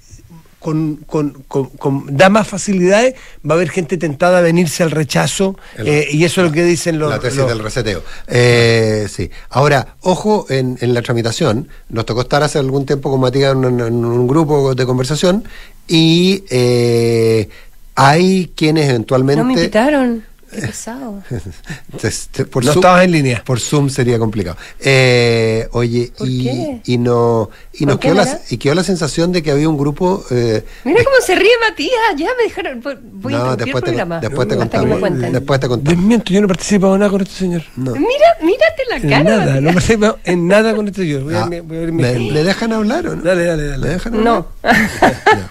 con, 0.62 0.98
con, 1.08 1.32
con, 1.48 2.06
da 2.16 2.30
más 2.30 2.48
facilidades, 2.48 3.16
va 3.44 3.56
a 3.56 3.58
haber 3.58 3.72
gente 3.72 3.98
tentada 3.98 4.38
a 4.38 4.42
venirse 4.42 4.84
al 4.84 4.92
rechazo, 4.92 5.58
eh, 5.80 6.08
y 6.12 6.24
eso 6.24 6.42
es 6.42 6.48
lo 6.48 6.54
que 6.54 6.64
dicen 6.64 7.00
los... 7.00 7.10
La 7.10 7.20
tesis 7.20 7.48
del 7.48 7.58
reseteo. 7.58 8.04
Eh, 8.28 9.08
sí. 9.10 9.32
Ahora, 9.50 9.96
ojo 10.02 10.46
en, 10.50 10.78
en, 10.80 10.94
la 10.94 11.02
tramitación, 11.02 11.68
nos 11.90 12.06
tocó 12.06 12.22
estar 12.22 12.44
hace 12.44 12.60
algún 12.60 12.86
tiempo 12.86 13.10
con 13.10 13.20
Matías 13.20 13.54
en, 13.54 13.66
un 13.66 14.28
grupo 14.28 14.76
de 14.76 14.86
conversación, 14.86 15.44
y 15.88 16.44
eh, 16.52 17.50
hay 17.96 18.52
quienes 18.56 18.88
eventualmente... 18.88 19.42
No 19.42 19.48
me 19.48 19.54
invitaron. 19.54 20.31
Qué 20.52 20.62
pesado. 20.62 21.24
por 22.52 22.66
no 22.66 22.72
estabas 22.72 23.06
en 23.06 23.12
línea. 23.12 23.44
Por 23.46 23.60
Zoom 23.60 23.90
sería 23.90 24.20
complicado. 24.20 24.58
Eh, 24.80 25.68
oye, 25.72 26.12
y, 26.20 26.82
y 26.86 26.98
no 26.98 27.50
y 27.74 27.86
nos 27.86 28.00
quedó 28.00 28.14
la, 28.16 28.40
y 28.50 28.58
quedó 28.58 28.76
la 28.76 28.84
sensación 28.84 29.32
de 29.32 29.42
que 29.42 29.52
había 29.52 29.70
un 29.70 29.78
grupo. 29.78 30.24
Eh, 30.30 30.64
Mira 30.84 31.04
cómo 31.04 31.16
se 31.26 31.36
ríe 31.36 31.52
Matías. 31.68 31.92
Ya 32.18 32.30
me 32.38 32.44
dejaron. 32.44 32.82
Voy 33.14 33.34
no, 33.34 33.52
a 33.52 33.56
después 33.56 33.84
programa. 33.84 34.20
Después 34.20 34.48
te 34.48 34.56
contamos. 34.56 35.02
Después 35.32 35.60
te 35.60 35.68
contamos. 35.68 35.98
Desmiento, 35.98 36.34
yo 36.34 36.42
no 36.42 36.48
participado 36.48 36.98
nada 36.98 37.10
con 37.10 37.22
este 37.22 37.34
señor. 37.34 37.64
No. 37.76 37.94
Mira, 37.94 38.38
mírate 38.42 38.84
la 38.90 39.02
cara. 39.02 39.18
En 39.18 39.26
nada, 39.26 39.62
no 39.62 39.74
participado 39.74 40.20
en 40.24 40.48
nada 40.48 40.76
con 40.76 40.88
este 40.88 41.02
señor. 41.02 41.24
Voy 41.24 41.34
a, 41.34 41.44
ah, 41.44 41.50
voy 41.64 41.78
a 41.78 42.12
¿Le 42.12 42.44
dejan 42.44 42.74
hablar 42.74 43.08
o 43.08 43.16
no? 43.16 43.24
Dale, 43.24 43.46
dale, 43.46 43.64
dale. 43.68 43.84
¿Le 43.84 43.90
dejan 43.94 44.16
hablar? 44.16 44.22
No. 44.32 44.48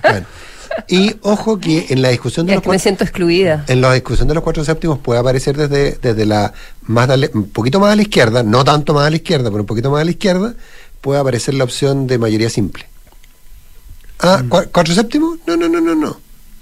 bueno. 0.03 0.27
Y 0.89 1.17
ojo 1.23 1.59
que 1.59 1.87
en 1.91 2.03
la 2.03 2.11
discusión 2.11 2.47
de 2.47 2.55
los 2.55 2.63
cuatro, 2.63 2.73
me 2.73 2.79
siento 2.79 3.05
excluida. 3.05 3.65
En 3.69 3.81
la 3.81 3.93
discusión 3.93 4.29
de 4.29 4.35
los 4.35 4.43
cuatro 4.43 4.65
séptimos 4.65 4.99
puede 4.99 5.21
aparecer 5.21 5.57
desde, 5.57 5.99
desde 6.01 6.27
la 6.27 6.53
más 6.83 7.09
un 7.35 7.51
poquito 7.51 7.81
más 7.81 7.93
a 7.93 7.97
la 7.97 8.03
izquierda, 8.03 8.43
no 8.43 8.65
tanto 8.65 8.95
más 8.95 9.07
a 9.07 9.11
la 9.11 9.17
izquierda, 9.17 9.51
pero 9.51 9.63
un 9.63 9.67
poquito 9.67 9.91
más 9.91 10.03
a 10.03 10.05
la 10.05 10.11
izquierda, 10.11 10.55
puede 11.01 11.21
aparecer 11.21 11.55
la 11.55 11.65
opción 11.65 12.07
de 12.07 12.19
mayoría 12.19 12.51
simple. 12.51 12.87
Ah, 14.19 14.43
mm. 14.45 14.49
cuatro 14.71 14.95
séptimos? 14.95 15.39
No, 15.47 15.57
no, 15.57 15.69
no, 15.69 15.81
no, 15.81 15.95
no. 15.95 16.21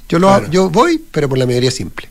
Yo 0.09 0.19
lo 0.19 0.49
yo 0.49 0.71
voy, 0.71 1.05
pero 1.11 1.29
por 1.29 1.39
la 1.39 1.47
mayoría 1.47 1.71
simple. 1.71 2.09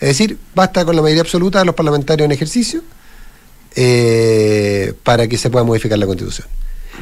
Es 0.00 0.08
decir, 0.08 0.38
basta 0.54 0.84
con 0.84 0.96
la 0.96 1.02
mayoría 1.02 1.22
absoluta 1.22 1.60
de 1.60 1.64
los 1.64 1.74
parlamentarios 1.74 2.24
en 2.24 2.32
ejercicio 2.32 2.82
eh, 3.76 4.94
para 5.02 5.28
que 5.28 5.38
se 5.38 5.50
pueda 5.50 5.64
modificar 5.64 5.98
la 5.98 6.06
constitución. 6.06 6.48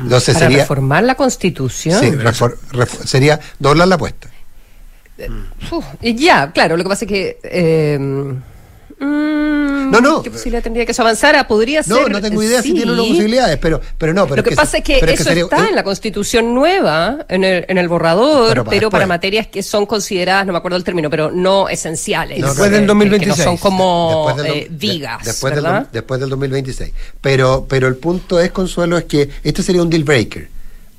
Entonces 0.00 0.34
Para 0.34 0.46
sería, 0.46 0.58
reformar 0.62 1.04
la 1.04 1.14
constitución. 1.14 2.00
sí, 2.00 2.10
refor- 2.10 2.56
sería 3.04 3.38
doblar 3.58 3.88
la 3.88 3.94
apuesta. 3.96 4.28
Y 6.00 6.14
ya, 6.14 6.50
claro, 6.52 6.76
lo 6.76 6.82
que 6.82 6.88
pasa 6.88 7.04
es 7.04 7.08
que. 7.10 7.38
eh, 7.44 8.34
mm, 9.00 9.90
No, 9.90 10.00
no. 10.00 10.22
¿Qué 10.22 10.30
posibilidad 10.30 10.62
tendría 10.62 10.86
que 10.86 10.92
eso 10.92 11.02
avanzara? 11.02 11.48
Podría 11.48 11.80
No, 11.86 11.96
ser. 11.96 12.10
no 12.10 12.20
tengo 12.20 12.42
idea 12.42 12.62
si 12.62 12.72
tiene 12.74 12.92
unas 12.92 13.06
posibilidades, 13.06 13.58
pero, 13.58 13.80
pero 13.98 14.14
no. 14.14 14.24
Pero 14.26 14.36
Lo 14.36 14.42
que, 14.48 14.54
pasa 14.54 14.78
es 14.78 14.84
que 14.84 14.98
eso 14.98 15.24
sería- 15.24 15.44
está 15.44 15.64
eh, 15.64 15.68
en 15.70 15.74
la 15.74 15.82
constitución 15.82 16.54
nueva, 16.54 17.24
en 17.28 17.42
el, 17.44 17.64
en 17.68 17.78
el 17.78 17.88
borrador, 17.88 18.64
Pero 18.68 18.88
para 18.90 19.06
materias 19.06 19.46
que 19.48 19.62
son 19.62 19.86
consideradas, 19.86 20.46
no 20.46 20.52
me 20.52 20.58
acuerdo 20.58 20.76
el 20.76 20.84
término, 20.84 21.10
pero 21.10 21.30
no 21.32 21.68
esenciales. 21.68 22.38
No, 22.38 22.48
Después 22.48 22.70
no, 22.70 22.76
del 22.76 22.82
que- 22.82 22.86
2026. 22.88 23.36
Que 23.36 23.44
no 23.44 23.50
son 23.50 23.56
como 23.56 24.24
después 24.28 24.44
del 24.46 24.46
eh, 24.56 24.66
de- 24.70 24.76
vigas, 24.76 25.24
después 25.24 25.54
del, 25.54 25.64
¿verdad? 25.64 25.80
do- 25.82 25.88
después 25.92 26.20
del 26.20 26.30
2026. 26.30 26.92
Pero, 27.20 27.66
pero 27.68 27.88
el 27.88 27.96
punto 27.96 28.38
es, 28.38 28.50
Consuelo, 28.52 28.96
es 28.98 29.04
que 29.04 29.28
este 29.42 29.62
sería 29.62 29.82
un 29.82 29.90
deal 29.90 30.04
breaker. 30.04 30.48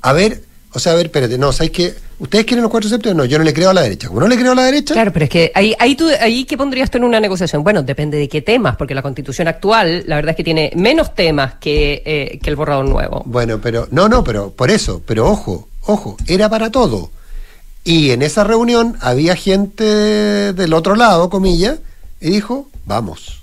A 0.01 0.13
ver, 0.13 0.41
o 0.73 0.79
sea, 0.79 0.93
a 0.93 0.95
ver, 0.95 1.07
espérate, 1.07 1.37
no, 1.37 1.51
¿sabes 1.51 1.71
qué? 1.71 1.93
¿Ustedes 2.19 2.45
quieren 2.45 2.61
los 2.61 2.71
cuatro 2.71 2.89
séptimos? 2.89 3.17
No, 3.17 3.25
yo 3.25 3.37
no 3.37 3.43
le 3.43 3.53
creo 3.53 3.71
a 3.71 3.73
la 3.73 3.81
derecha. 3.81 4.07
Como 4.07 4.21
no 4.21 4.27
le 4.27 4.37
creo 4.37 4.53
a 4.53 4.55
la 4.55 4.63
derecha, 4.63 4.93
Claro, 4.93 5.11
pero 5.11 5.25
es 5.25 5.29
que 5.29 5.51
ahí, 5.53 5.75
ahí, 5.79 5.95
tú, 5.95 6.07
ahí 6.19 6.45
¿qué 6.45 6.55
pondrías 6.55 6.89
tú 6.89 6.97
en 6.97 7.03
una 7.03 7.19
negociación? 7.19 7.63
Bueno, 7.63 7.83
depende 7.83 8.17
de 8.17 8.29
qué 8.29 8.41
temas, 8.41 8.77
porque 8.77 8.93
la 8.93 9.01
constitución 9.01 9.47
actual, 9.47 10.03
la 10.07 10.15
verdad 10.15 10.31
es 10.31 10.37
que 10.37 10.43
tiene 10.43 10.71
menos 10.75 11.13
temas 11.13 11.55
que, 11.55 12.03
eh, 12.05 12.39
que 12.41 12.49
el 12.49 12.55
borrador 12.55 12.85
nuevo. 12.85 13.23
Bueno, 13.25 13.59
pero 13.59 13.87
no, 13.91 14.07
no, 14.07 14.23
pero 14.23 14.51
por 14.51 14.71
eso, 14.71 15.01
pero 15.05 15.27
ojo, 15.27 15.67
ojo, 15.81 16.15
era 16.27 16.47
para 16.47 16.69
todo. 16.69 17.11
Y 17.83 18.11
en 18.11 18.21
esa 18.21 18.43
reunión 18.43 18.97
había 19.01 19.35
gente 19.35 19.83
del 20.53 20.73
otro 20.73 20.95
lado, 20.95 21.29
comillas, 21.29 21.79
y 22.21 22.29
dijo, 22.29 22.69
vamos. 22.85 23.41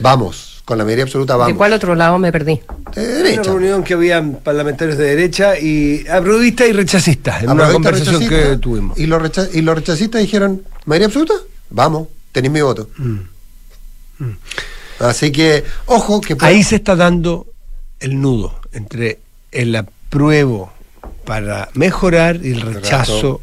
Vamos, 0.00 0.53
con 0.64 0.78
la 0.78 0.84
mayoría 0.84 1.04
absoluta 1.04 1.36
vamos. 1.36 1.52
¿De 1.52 1.56
cuál 1.58 1.72
otro 1.74 1.94
lado 1.94 2.18
me 2.18 2.32
perdí? 2.32 2.60
De 2.94 3.00
Una 3.02 3.12
derecha. 3.16 3.42
reunión 3.42 3.84
que 3.84 3.94
había 3.94 4.22
parlamentarios 4.42 4.96
de 4.96 5.04
derecha 5.04 5.58
y 5.58 6.06
aprobistas 6.08 6.68
y 6.68 6.72
rechazistas 6.72 7.42
en 7.42 7.50
una 7.50 7.70
conversación 7.70 8.26
que 8.28 8.56
tuvimos. 8.58 8.98
Y 8.98 9.06
los, 9.06 9.20
recha- 9.20 9.48
y 9.52 9.60
los 9.60 9.74
rechazistas 9.74 10.20
dijeron, 10.22 10.62
mayoría 10.86 11.06
absoluta, 11.08 11.34
vamos, 11.70 12.08
tenéis 12.32 12.52
mi 12.52 12.60
voto. 12.62 12.88
Así 15.00 15.32
que, 15.32 15.64
ojo, 15.86 16.20
que 16.20 16.36
Ahí 16.40 16.62
se 16.62 16.76
está 16.76 16.94
dando 16.96 17.46
el 18.00 18.20
nudo 18.20 18.60
entre 18.72 19.18
el 19.52 19.74
apruebo 19.76 20.72
para 21.24 21.68
mejorar 21.74 22.36
y 22.44 22.52
el 22.52 22.60
rechazo 22.62 23.40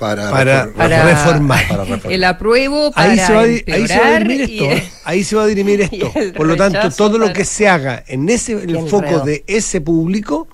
para, 0.00 0.30
para- 0.30 0.64
reform- 0.66 0.72
Para 0.74 1.04
reformar. 1.04 1.68
Para 1.68 1.84
reformar. 1.84 2.12
El 2.12 2.24
apruebo 2.24 2.90
para 2.90 3.12
Ahí 3.12 3.18
se, 3.18 3.32
va, 3.32 3.40
a 3.40 3.44
di- 3.44 3.64
ahí 3.72 3.86
se 3.86 3.98
va 4.00 4.06
a 4.06 4.18
dirimir 4.18 4.40
esto. 4.40 4.64
¿eh? 4.64 4.90
Ahí 5.04 5.24
se 5.24 5.36
va 5.36 5.42
a 5.44 5.46
dirimir 5.46 5.80
esto. 5.92 6.12
Por 6.36 6.46
lo 6.46 6.56
tanto, 6.56 6.90
todo 6.90 7.18
lo 7.18 7.32
que 7.32 7.44
se 7.44 7.68
haga 7.68 8.02
en 8.08 8.28
ese 8.28 8.52
en 8.52 8.70
el 8.70 8.76
el 8.76 8.88
foco 8.88 9.04
enredo. 9.04 9.24
de 9.24 9.44
ese 9.46 9.80
público 9.80 10.48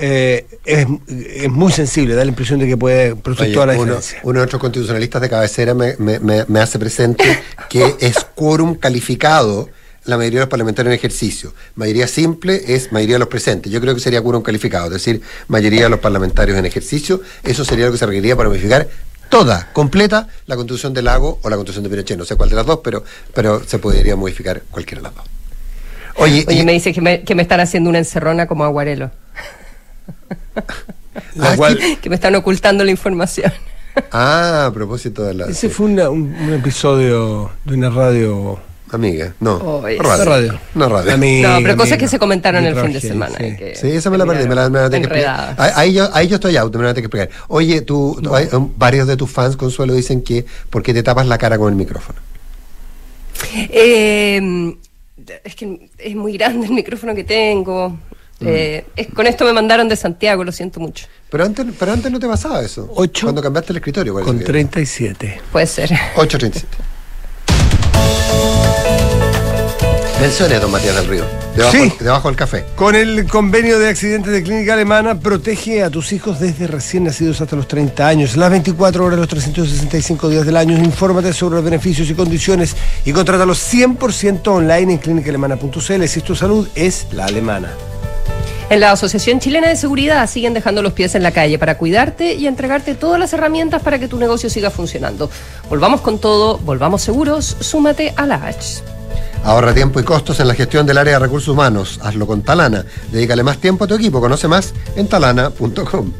eh, 0.00 0.46
es, 0.64 0.86
es 1.08 1.50
muy 1.50 1.72
sensible, 1.72 2.14
da 2.14 2.24
la 2.24 2.28
impresión 2.30 2.60
de 2.60 2.68
que 2.68 2.76
puede 2.76 3.16
producir 3.16 3.52
toda 3.52 3.66
la 3.66 3.72
uno, 3.72 3.82
diferencia. 3.82 4.20
uno 4.22 4.32
de 4.34 4.38
nuestros 4.38 4.60
constitucionalistas 4.60 5.20
de 5.20 5.28
cabecera 5.28 5.74
me, 5.74 5.96
me- 5.98 6.20
me- 6.20 6.44
me 6.46 6.60
hace 6.60 6.78
presente 6.78 7.24
que 7.68 7.96
es 7.98 8.24
quórum 8.36 8.76
calificado 8.76 9.68
la 10.08 10.16
mayoría 10.16 10.40
de 10.40 10.46
los 10.46 10.50
parlamentarios 10.50 10.92
en 10.92 10.98
ejercicio. 10.98 11.52
Mayoría 11.76 12.06
simple 12.08 12.62
es 12.66 12.90
mayoría 12.92 13.14
de 13.16 13.20
los 13.20 13.28
presentes. 13.28 13.70
Yo 13.70 13.80
creo 13.80 13.94
que 13.94 14.00
sería 14.00 14.20
quórum 14.22 14.42
calificado, 14.42 14.86
es 14.86 14.92
decir, 14.92 15.20
mayoría 15.48 15.84
de 15.84 15.88
los 15.90 16.00
parlamentarios 16.00 16.56
en 16.58 16.64
ejercicio. 16.66 17.20
Eso 17.44 17.64
sería 17.64 17.86
lo 17.86 17.92
que 17.92 17.98
se 17.98 18.06
requeriría 18.06 18.34
para 18.36 18.48
modificar 18.48 18.88
toda, 19.28 19.70
completa, 19.74 20.26
la 20.46 20.56
constitución 20.56 20.94
del 20.94 21.04
lago 21.04 21.38
o 21.42 21.50
la 21.50 21.56
constitución 21.56 21.84
de 21.84 21.90
Pinochet. 21.90 22.16
No 22.18 22.24
sé 22.24 22.34
cuál 22.36 22.48
de 22.48 22.56
las 22.56 22.64
dos, 22.66 22.80
pero, 22.82 23.04
pero 23.34 23.62
se 23.66 23.78
podría 23.78 24.16
modificar 24.16 24.62
cualquiera 24.70 25.02
de 25.02 25.08
las 25.08 25.14
dos. 25.14 25.24
Oye, 26.16 26.44
Oye, 26.48 26.60
y- 26.60 26.64
me 26.64 26.72
dice 26.72 26.92
que 26.94 27.00
me, 27.02 27.22
que 27.22 27.34
me 27.34 27.42
están 27.42 27.60
haciendo 27.60 27.90
una 27.90 27.98
encerrona 27.98 28.46
como 28.46 28.64
aguarelo. 28.64 29.10
Lo 31.36 31.44
Ah, 31.44 31.54
cual- 31.56 31.78
que 32.00 32.08
me 32.08 32.14
están 32.16 32.34
ocultando 32.34 32.84
la 32.84 32.90
información. 32.90 33.52
ah, 34.12 34.66
a 34.66 34.72
propósito 34.72 35.22
de 35.24 35.34
la... 35.34 35.46
ese 35.46 35.68
fue 35.68 35.86
una- 35.86 36.08
un, 36.10 36.34
un 36.34 36.54
episodio 36.54 37.50
de 37.64 37.74
una 37.74 37.90
radio. 37.90 38.58
Amiga, 38.90 39.34
no. 39.40 39.56
Oye, 39.82 39.98
radio. 39.98 40.58
No 40.74 40.88
radio. 40.88 41.16
No, 41.16 41.58
pero 41.62 41.76
cosas 41.76 41.98
que 41.98 42.08
se 42.08 42.18
comentaron 42.18 42.64
el 42.64 42.74
fin 42.74 42.92
de 42.92 43.00
semana. 43.00 43.36
sí. 43.38 43.44
y 43.44 43.56
que 43.56 43.74
Sí, 43.76 43.88
esa 43.92 44.08
me 44.10 44.16
la 44.18 44.24
perdí, 44.26 44.48
me 44.48 44.54
la, 44.54 44.70
me 44.70 44.78
la 44.80 44.90
tengo 44.90 45.08
que 45.08 45.14
explicar. 45.18 45.54
Ahí, 45.76 45.92
yo, 45.92 46.08
ahí 46.14 46.26
yo 46.28 46.36
estoy 46.36 46.56
out, 46.56 46.74
me 46.76 46.84
la 46.84 46.94
tengo 46.94 47.08
que 47.08 47.16
explicar. 47.18 47.44
Oye, 47.48 47.82
tú, 47.82 48.18
tú- 48.22 48.34
hay, 48.34 48.48
um, 48.52 48.72
varios 48.76 49.06
de 49.06 49.16
tus 49.16 49.30
fans, 49.30 49.56
Consuelo, 49.56 49.92
dicen 49.94 50.22
que 50.22 50.44
¿por 50.70 50.82
qué 50.82 50.94
te 50.94 51.02
tapas 51.02 51.26
la 51.26 51.36
cara 51.38 51.58
con 51.58 51.68
el 51.70 51.76
micrófono? 51.76 52.18
Eh, 53.54 54.74
es 55.44 55.54
que 55.54 55.90
es 55.98 56.16
muy 56.16 56.32
grande 56.36 56.66
el 56.66 56.72
micrófono 56.72 57.14
que 57.14 57.24
tengo. 57.24 57.96
Eh, 58.40 58.84
es- 58.94 59.08
con 59.08 59.26
esto 59.26 59.44
me 59.44 59.52
mandaron 59.52 59.88
de 59.88 59.96
Santiago, 59.96 60.44
lo 60.44 60.52
siento 60.52 60.78
mucho. 60.80 61.06
Pero 61.30 61.44
antes, 61.44 61.66
pero 61.78 61.92
antes 61.92 62.10
no 62.10 62.18
te 62.20 62.26
pasaba 62.28 62.60
eso. 62.62 62.90
Ocho 62.94 63.26
Cuando 63.26 63.42
cambiaste 63.42 63.72
el 63.72 63.78
escritorio. 63.78 64.14
Con 64.14 64.38
que- 64.38 64.44
37. 64.44 65.40
Puede 65.52 65.66
ser. 65.66 65.90
8.37. 66.16 66.62
Menciones, 70.20 70.60
don 70.60 70.72
Matías 70.72 70.96
del 70.96 71.06
Río. 71.06 71.24
Debajo, 71.54 71.76
Sí. 71.76 71.92
debajo 72.00 72.28
del 72.28 72.36
café. 72.36 72.64
Con 72.74 72.96
el 72.96 73.26
convenio 73.28 73.78
de 73.78 73.88
accidentes 73.88 74.32
de 74.32 74.42
clínica 74.42 74.72
alemana, 74.74 75.20
protege 75.20 75.84
a 75.84 75.90
tus 75.90 76.12
hijos 76.12 76.40
desde 76.40 76.66
recién 76.66 77.04
nacidos 77.04 77.40
hasta 77.40 77.54
los 77.54 77.68
30 77.68 78.06
años, 78.06 78.36
las 78.36 78.50
24 78.50 79.04
horas, 79.04 79.18
los 79.18 79.28
365 79.28 80.28
días 80.28 80.44
del 80.44 80.56
año. 80.56 80.76
Infórmate 80.76 81.32
sobre 81.32 81.56
los 81.56 81.64
beneficios 81.64 82.10
y 82.10 82.14
condiciones 82.14 82.74
y 83.04 83.12
contrátalos 83.12 83.58
100% 83.72 84.48
online 84.48 84.94
en 84.94 84.98
clínicaalemana.cl. 84.98 86.08
Si 86.08 86.20
tu 86.20 86.34
salud 86.34 86.66
es 86.74 87.06
la 87.12 87.26
alemana. 87.26 87.70
En 88.70 88.80
la 88.80 88.90
Asociación 88.92 89.38
Chilena 89.38 89.68
de 89.68 89.76
Seguridad 89.76 90.28
siguen 90.28 90.52
dejando 90.52 90.82
los 90.82 90.92
pies 90.92 91.14
en 91.14 91.22
la 91.22 91.30
calle 91.30 91.58
para 91.60 91.78
cuidarte 91.78 92.34
y 92.34 92.48
entregarte 92.48 92.94
todas 92.94 93.20
las 93.20 93.32
herramientas 93.32 93.82
para 93.82 93.98
que 94.00 94.08
tu 94.08 94.18
negocio 94.18 94.50
siga 94.50 94.70
funcionando. 94.70 95.30
Volvamos 95.70 96.00
con 96.00 96.18
todo, 96.18 96.58
volvamos 96.58 97.02
seguros, 97.02 97.56
súmate 97.60 98.12
a 98.16 98.26
la 98.26 98.34
H. 98.44 98.82
Ahorra 99.44 99.72
tiempo 99.74 100.00
y 100.00 100.04
costos 100.04 100.40
en 100.40 100.48
la 100.48 100.54
gestión 100.54 100.86
del 100.86 100.98
área 100.98 101.14
de 101.14 101.18
recursos 101.20 101.48
humanos. 101.48 102.00
Hazlo 102.02 102.26
con 102.26 102.42
Talana. 102.42 102.84
Dedícale 103.10 103.42
más 103.42 103.58
tiempo 103.58 103.84
a 103.84 103.86
tu 103.86 103.94
equipo. 103.94 104.20
Conoce 104.20 104.48
más 104.48 104.74
en 104.96 105.08
talana.com. 105.08 106.12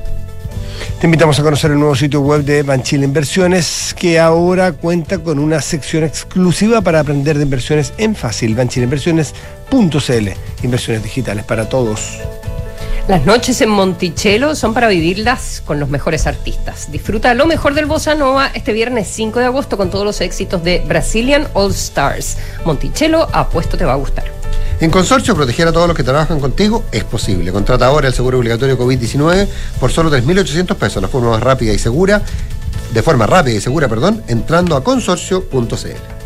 Te 1.01 1.07
invitamos 1.07 1.39
a 1.39 1.43
conocer 1.43 1.71
el 1.71 1.79
nuevo 1.79 1.95
sitio 1.95 2.21
web 2.21 2.43
de 2.45 2.63
Banchile 2.63 3.05
Inversiones, 3.05 3.95
que 3.97 4.19
ahora 4.19 4.73
cuenta 4.73 5.19
con 5.19 5.39
una 5.39 5.61
sección 5.61 6.03
exclusiva 6.03 6.81
para 6.81 7.01
aprender 7.01 7.37
de 7.37 7.45
inversiones 7.45 7.93
en 7.99 8.17
fácil. 8.17 8.55
Banchileinversiones.cl. 8.57 10.29
Inversiones 10.63 11.03
digitales 11.03 11.45
para 11.45 11.69
todos. 11.69 12.19
Las 13.09 13.25
noches 13.25 13.59
en 13.63 13.71
Monticello 13.71 14.55
son 14.55 14.75
para 14.75 14.87
vivirlas 14.87 15.63
con 15.65 15.81
los 15.81 15.89
mejores 15.89 16.27
artistas. 16.27 16.93
Disfruta 16.93 17.33
lo 17.33 17.47
mejor 17.47 17.73
del 17.73 17.87
Bossa 17.87 18.15
Nova 18.15 18.51
este 18.53 18.75
viernes 18.75 19.09
5 19.09 19.39
de 19.39 19.47
agosto 19.47 19.79
con 19.79 19.89
todos 19.89 20.05
los 20.05 20.21
éxitos 20.21 20.63
de 20.63 20.85
Brazilian 20.87 21.49
All 21.55 21.71
Stars. 21.71 22.37
Monticello, 22.67 23.27
apuesto 23.33 23.79
te 23.79 23.87
va 23.87 23.95
a 23.95 23.97
gustar. 23.97 24.27
En 24.81 24.91
Consorcio, 24.91 25.35
proteger 25.35 25.67
a 25.67 25.73
todos 25.73 25.89
los 25.89 25.97
que 25.97 26.03
trabajan 26.03 26.39
contigo 26.39 26.85
es 26.93 27.03
posible. 27.05 27.51
Contrata 27.51 27.87
ahora 27.87 28.09
el 28.09 28.15
seguro 28.15 28.37
obligatorio 28.41 28.79
COVID-19 28.79 29.49
por 29.81 29.91
solo 29.91 30.11
3.800 30.11 30.77
pesos, 30.77 31.01
la 31.01 31.09
forma 31.09 31.31
más 31.31 31.43
rápida 31.43 31.73
y 31.73 31.79
segura, 31.79 32.21
de 32.93 33.03
forma 33.03 33.27
rápida 33.27 33.57
y 33.57 33.63
segura, 33.63 33.89
perdón, 33.89 34.23
entrando 34.29 34.77
a 34.77 34.85
consorcio.cl. 34.85 36.18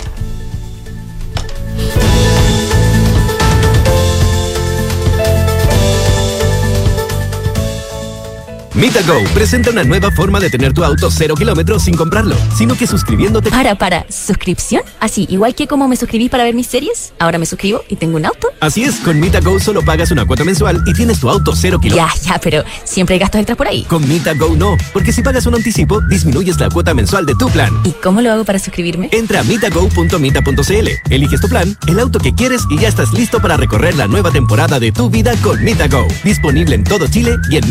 MitaGo 8.75 9.23
presenta 9.35 9.69
una 9.71 9.85
nueva 9.85 10.11
forma 10.13 10.41
de 10.41 10.49
tener 10.49 10.73
tu 10.73 10.83
auto 10.83 11.11
cero 11.11 11.35
kilómetros 11.37 11.83
sin 11.85 11.95
comprarlo, 11.95 12.35
sino 12.57 12.75
que 12.75 12.87
suscribiéndote. 12.87 13.51
Para, 13.51 13.75
para, 13.75 14.07
¿suscripción? 14.09 14.83
Así, 14.99 15.27
igual 15.29 15.55
que 15.55 15.67
como 15.67 15.89
me 15.89 15.97
suscribí 15.97 16.31
para 16.31 16.45
ver 16.45 16.55
mis 16.55 16.69
series, 16.69 17.13
ahora 17.19 17.37
me 17.39 17.45
suscribo 17.45 17.83
y 17.91 17.97
tengo 17.97 18.17
un 18.17 18.25
auto. 18.25 18.49
Así 18.61 18.83
es, 18.85 18.95
con 19.01 19.21
MitaGo 19.21 19.61
solo 19.61 19.83
pagas 19.85 20.11
una 20.11 20.25
cuota 20.25 20.45
mensual 20.45 20.83
y 20.87 20.95
tienes 20.95 21.21
tu 21.21 21.29
auto 21.29 21.55
cero 21.55 21.79
Ya, 21.83 21.91
kilómetros. 21.91 22.23
ya, 22.23 22.39
pero 22.43 22.65
siempre 22.85 23.15
hay 23.15 23.21
gastos 23.21 23.41
extras 23.41 23.59
por 23.59 23.67
ahí. 23.69 23.83
Con 23.85 24.09
MitaGo 24.09 24.57
no, 24.57 24.79
porque 24.95 25.13
si 25.13 25.21
pagas 25.21 25.45
un 25.45 25.55
anticipo, 25.55 26.01
disminuyes 26.09 26.59
la 26.59 26.71
cuota 26.71 26.95
mensual 26.95 27.27
de 27.27 27.35
tu 27.35 27.51
plan. 27.51 27.71
¿Y 27.85 27.91
cómo 28.03 28.23
lo 28.23 28.33
hago 28.33 28.45
para 28.47 28.59
suscribirme? 28.59 29.11
Entra 29.13 29.41
a 29.41 29.45
mitago.mita.cl, 29.45 30.89
eliges 31.11 31.41
tu 31.43 31.49
plan, 31.49 31.77
el 31.89 32.01
auto 32.01 32.19
que 32.19 32.35
quieres 32.35 32.63
y 32.71 32.79
ya 32.79 32.89
estás 32.89 33.13
listo 33.13 33.39
para 33.39 33.59
recorrer 33.59 33.97
la 33.97 34.07
nueva 34.09 34.31
temporada 34.31 34.81
de 34.81 34.93
tu 34.93 35.11
vida 35.11 35.35
con 35.43 35.63
MitaGo. 35.63 36.07
Disponible 36.25 36.75
en 36.75 36.85
todo 36.85 37.07
Chile 37.07 37.37
y 37.51 37.57
en 37.59 37.69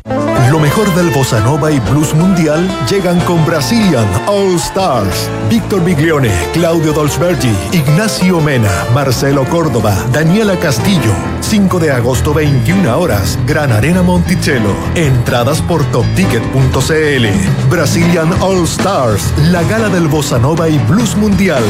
Lo 0.51 0.59
mejor 0.59 0.93
del 0.95 1.09
bossa 1.11 1.39
nova 1.39 1.71
y 1.71 1.79
blues 1.79 2.13
mundial 2.13 2.67
llegan 2.89 3.19
con 3.21 3.45
Brazilian 3.45 4.05
All 4.27 4.55
Stars. 4.55 5.29
Víctor 5.49 5.83
Biglione, 5.85 6.29
Claudio 6.53 6.91
Dolzbergi, 6.91 7.51
Ignacio 7.71 8.41
Mena, 8.41 8.69
Marcelo 8.93 9.45
Córdoba, 9.45 9.95
Daniela 10.11 10.57
Castillo. 10.57 11.13
5 11.39 11.79
de 11.79 11.91
agosto 11.91 12.33
21 12.33 12.97
horas, 12.99 13.39
Gran 13.47 13.71
Arena 13.71 14.03
Monticello. 14.03 14.75
Entradas 14.95 15.61
por 15.61 15.85
topticket.cl. 15.85 17.69
Brazilian 17.69 18.33
All 18.41 18.65
Stars, 18.65 19.33
la 19.51 19.63
gala 19.63 19.87
del 19.87 20.09
bossa 20.09 20.37
nova 20.37 20.67
y 20.67 20.77
blues 20.79 21.15
mundial. 21.15 21.63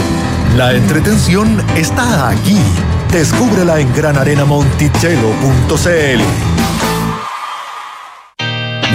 La 0.58 0.74
entretención 0.74 1.62
está 1.76 2.30
aquí. 2.30 2.58
Descúbrela 3.12 3.80
en 3.80 3.94
granarenamonticello.cl. 3.94 6.55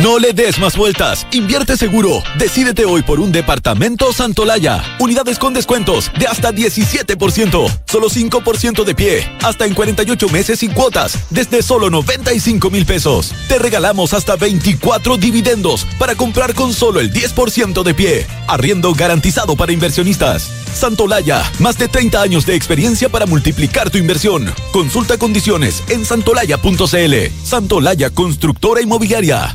No 0.02 0.18
le 0.18 0.32
des 0.32 0.58
más 0.58 0.78
vueltas. 0.78 1.26
Invierte 1.30 1.76
seguro. 1.76 2.22
Decídete 2.38 2.86
hoy 2.86 3.02
por 3.02 3.20
un 3.20 3.32
departamento 3.32 4.14
Santolaya. 4.14 4.82
Unidades 4.98 5.38
con 5.38 5.52
descuentos 5.52 6.10
de 6.18 6.26
hasta 6.26 6.52
17%. 6.52 7.80
Solo 7.86 8.08
5% 8.08 8.84
de 8.84 8.94
pie. 8.94 9.30
Hasta 9.42 9.66
en 9.66 9.74
48 9.74 10.28
meses 10.30 10.60
sin 10.60 10.72
cuotas. 10.72 11.18
Desde 11.28 11.62
solo 11.62 11.90
95 11.90 12.70
mil 12.70 12.86
pesos. 12.86 13.34
Te 13.46 13.58
regalamos 13.58 14.14
hasta 14.14 14.36
24 14.36 15.18
dividendos 15.18 15.86
para 15.98 16.14
comprar 16.14 16.54
con 16.54 16.72
solo 16.72 17.00
el 17.00 17.12
10% 17.12 17.82
de 17.82 17.92
pie. 17.92 18.26
Arriendo 18.48 18.94
garantizado 18.94 19.54
para 19.54 19.72
inversionistas. 19.72 20.48
Santolaya. 20.74 21.42
Más 21.58 21.76
de 21.76 21.88
30 21.88 22.22
años 22.22 22.46
de 22.46 22.54
experiencia 22.54 23.10
para 23.10 23.26
multiplicar 23.26 23.90
tu 23.90 23.98
inversión. 23.98 24.50
Consulta 24.72 25.18
condiciones 25.18 25.82
en 25.88 26.06
santolaya.cl. 26.06 27.14
Santolaya 27.44 28.08
Constructora 28.08 28.80
Inmobiliaria. 28.80 29.54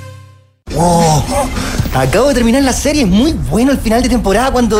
¡Wow! 0.73 1.23
Acabo 1.93 2.29
de 2.29 2.33
terminar 2.33 2.63
la 2.63 2.73
serie, 2.73 3.03
es 3.03 3.07
muy 3.07 3.33
bueno 3.33 3.71
el 3.71 3.77
final 3.77 4.01
de 4.01 4.09
temporada 4.09 4.51
cuando... 4.51 4.79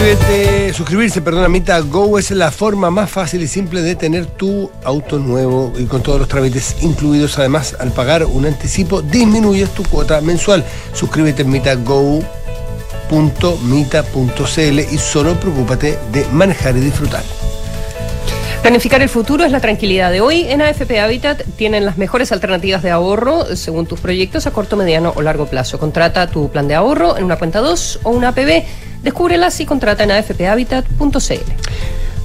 Suscríbete, 0.00 0.72
suscribirse, 0.72 1.20
perdón, 1.20 1.44
a 1.44 1.48
Mita 1.50 1.78
Go 1.80 2.18
es 2.18 2.30
la 2.30 2.50
forma 2.50 2.90
más 2.90 3.10
fácil 3.10 3.42
y 3.42 3.46
simple 3.46 3.82
de 3.82 3.94
tener 3.96 4.24
tu 4.24 4.70
auto 4.82 5.18
nuevo 5.18 5.74
y 5.78 5.84
con 5.84 6.02
todos 6.02 6.18
los 6.18 6.26
trámites 6.26 6.76
incluidos. 6.80 7.38
Además, 7.38 7.76
al 7.78 7.92
pagar 7.92 8.24
un 8.24 8.46
anticipo, 8.46 9.02
disminuyes 9.02 9.68
tu 9.74 9.82
cuota 9.82 10.22
mensual. 10.22 10.64
Suscríbete 10.94 11.42
en 11.42 11.50
mitago.mita.cl 11.50 12.24
y 14.90 14.96
solo 14.96 15.38
preocúpate 15.38 15.98
de 16.10 16.24
manejar 16.32 16.78
y 16.78 16.80
disfrutar. 16.80 17.22
Planificar 18.62 19.02
el 19.02 19.10
futuro 19.10 19.44
es 19.44 19.52
la 19.52 19.60
tranquilidad 19.60 20.10
de 20.10 20.22
hoy. 20.22 20.46
En 20.48 20.62
AFP 20.62 20.98
Habitat 20.98 21.42
tienen 21.56 21.84
las 21.84 21.98
mejores 21.98 22.32
alternativas 22.32 22.82
de 22.82 22.90
ahorro 22.90 23.54
según 23.54 23.84
tus 23.84 24.00
proyectos 24.00 24.46
a 24.46 24.50
corto, 24.50 24.78
mediano 24.78 25.12
o 25.14 25.20
largo 25.20 25.44
plazo. 25.44 25.78
Contrata 25.78 26.26
tu 26.26 26.48
plan 26.50 26.68
de 26.68 26.74
ahorro 26.74 27.18
en 27.18 27.24
una 27.24 27.36
cuenta 27.36 27.60
2 27.60 28.00
o 28.04 28.10
una 28.10 28.28
APB. 28.28 28.64
Descúbrelas 29.02 29.60
y 29.60 29.66
contrata 29.66 30.04
en 30.04 30.12
afphabitat.cl. 30.12 31.80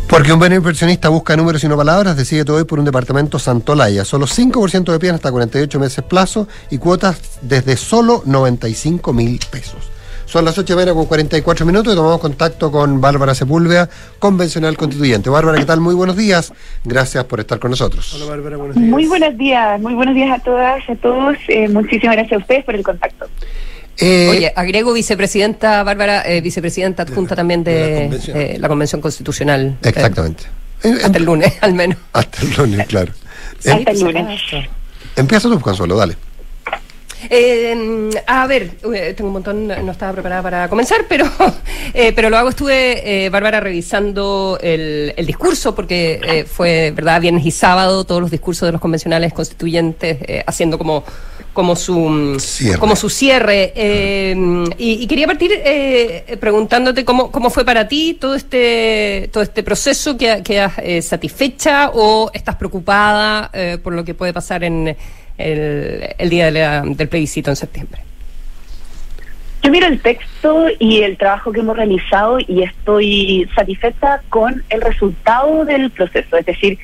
Porque 0.07 0.31
un 0.31 0.39
buen 0.39 0.53
inversionista 0.53 1.09
busca 1.09 1.35
números 1.35 1.63
y 1.63 1.67
no 1.67 1.75
palabras, 1.75 2.15
decide 2.15 2.49
hoy 2.51 2.63
por 2.63 2.77
un 2.77 2.85
departamento 2.85 3.39
Santolaya. 3.39 4.05
Solo 4.05 4.27
5% 4.27 4.91
de 4.91 4.99
pie 4.99 5.09
hasta 5.09 5.31
48 5.31 5.79
meses 5.79 6.03
plazo 6.03 6.47
y 6.69 6.77
cuotas 6.77 7.39
desde 7.41 7.75
solo 7.75 8.21
95 8.25 9.13
mil 9.13 9.39
pesos. 9.49 9.89
Son 10.25 10.43
las 10.43 10.57
8 10.57 10.75
de 10.75 10.85
la 10.85 10.93
con 10.93 11.05
44 11.05 11.65
minutos 11.65 11.93
y 11.93 11.95
tomamos 11.95 12.19
contacto 12.19 12.71
con 12.71 12.99
Bárbara 12.99 13.33
Sepúlveda, 13.35 13.89
convencional 14.19 14.75
constituyente. 14.75 15.29
Bárbara, 15.29 15.57
¿qué 15.57 15.65
tal? 15.65 15.81
Muy 15.81 15.95
buenos 15.95 16.15
días. 16.17 16.51
Gracias 16.83 17.23
por 17.25 17.39
estar 17.39 17.59
con 17.59 17.71
nosotros. 17.71 18.13
Hola 18.15 18.25
Bárbara, 18.25 18.57
buenos 18.57 18.75
días. 18.75 18.89
Muy 18.89 19.05
buenos 19.05 19.37
días, 19.37 19.81
muy 19.81 19.93
buenos 19.93 20.15
días 20.15 20.39
a 20.39 20.43
todas, 20.43 20.89
a 20.89 20.95
todos. 20.95 21.37
Eh, 21.47 21.67
muchísimas 21.67 22.15
gracias 22.15 22.39
a 22.39 22.41
ustedes 22.41 22.63
por 22.63 22.75
el 22.75 22.83
contacto. 22.83 23.27
Eh, 23.97 24.27
Oye, 24.29 24.53
agrego 24.55 24.93
vicepresidenta, 24.93 25.83
Bárbara, 25.83 26.23
eh, 26.25 26.41
vicepresidenta 26.41 27.03
adjunta 27.03 27.35
también 27.35 27.63
de, 27.63 27.73
de 27.73 27.89
la, 27.89 27.99
convención. 28.09 28.37
Eh, 28.37 28.57
la, 28.59 28.67
convención. 28.67 29.01
Constitucional. 29.01 29.77
Exactamente. 29.81 30.43
hasta 31.03 31.17
el 31.17 31.23
lunes, 31.23 31.53
al 31.61 31.73
menos. 31.73 31.97
Hasta 32.13 32.41
el 32.41 32.53
lunes, 32.55 32.87
claro. 32.87 33.13
hasta 33.57 33.91
el 33.91 33.99
lunes. 33.99 34.41
Empieza 35.15 35.47
tú, 35.47 35.59
Consuelo, 35.61 35.95
dale. 35.95 36.17
Eh, 37.29 38.09
a 38.27 38.47
ver, 38.47 38.71
eh, 38.93 39.13
tengo 39.15 39.29
un 39.29 39.33
montón, 39.33 39.67
no 39.67 39.91
estaba 39.91 40.13
preparada 40.13 40.41
para 40.41 40.69
comenzar, 40.69 41.05
pero, 41.07 41.25
eh, 41.93 42.13
pero 42.15 42.29
lo 42.29 42.37
hago. 42.37 42.49
Estuve, 42.49 43.25
eh, 43.25 43.29
Bárbara, 43.29 43.59
revisando 43.59 44.57
el, 44.61 45.13
el 45.15 45.25
discurso, 45.25 45.75
porque 45.75 46.19
eh, 46.25 46.45
fue, 46.45 46.91
¿verdad?, 46.91 47.21
viernes 47.21 47.45
y 47.45 47.51
sábado, 47.51 48.03
todos 48.03 48.21
los 48.21 48.31
discursos 48.31 48.67
de 48.67 48.71
los 48.73 48.81
convencionales 48.81 49.33
constituyentes, 49.33 50.17
haciendo 50.47 50.77
como, 50.77 51.03
como, 51.55 51.75
su, 51.75 52.37
Cierre. 52.39 52.77
como 52.79 52.95
su 52.95 53.09
cierre. 53.09 53.73
Eh, 53.75 54.35
y, 54.77 55.03
y 55.03 55.07
quería 55.07 55.25
partir 55.25 55.51
eh, 55.55 56.37
preguntándote 56.39 57.03
cómo, 57.05 57.31
cómo 57.31 57.49
fue 57.49 57.65
para 57.65 57.87
ti 57.87 58.17
todo 58.19 58.35
este, 58.35 59.29
todo 59.31 59.41
este 59.41 59.63
proceso, 59.63 60.17
que 60.17 60.43
¿quedas 60.43 60.73
eh, 60.77 61.01
satisfecha 61.01 61.89
o 61.93 62.29
estás 62.33 62.57
preocupada 62.57 63.49
por 63.81 63.93
lo 63.93 64.03
que 64.03 64.13
puede 64.13 64.33
pasar 64.33 64.63
en 64.63 64.95
el, 65.37 66.09
el 66.17 66.29
día 66.29 66.45
de 66.45 66.51
la- 66.51 66.81
del 66.81 67.07
plebiscito 67.07 67.49
en 67.49 67.55
septiembre? 67.55 68.01
Yo 69.63 69.71
miro 69.71 69.87
el 69.87 69.99
texto 69.99 70.67
y 70.77 71.01
el 71.01 71.17
trabajo 71.17 71.51
que 71.51 71.61
hemos 71.61 71.75
realizado 71.75 72.37
y 72.39 72.61
estoy 72.61 73.49
satisfecha 73.55 74.21
con 74.29 74.63
el 74.69 74.81
resultado 74.81 75.65
del 75.65 75.89
proceso, 75.89 76.37
es 76.37 76.45
decir, 76.45 76.77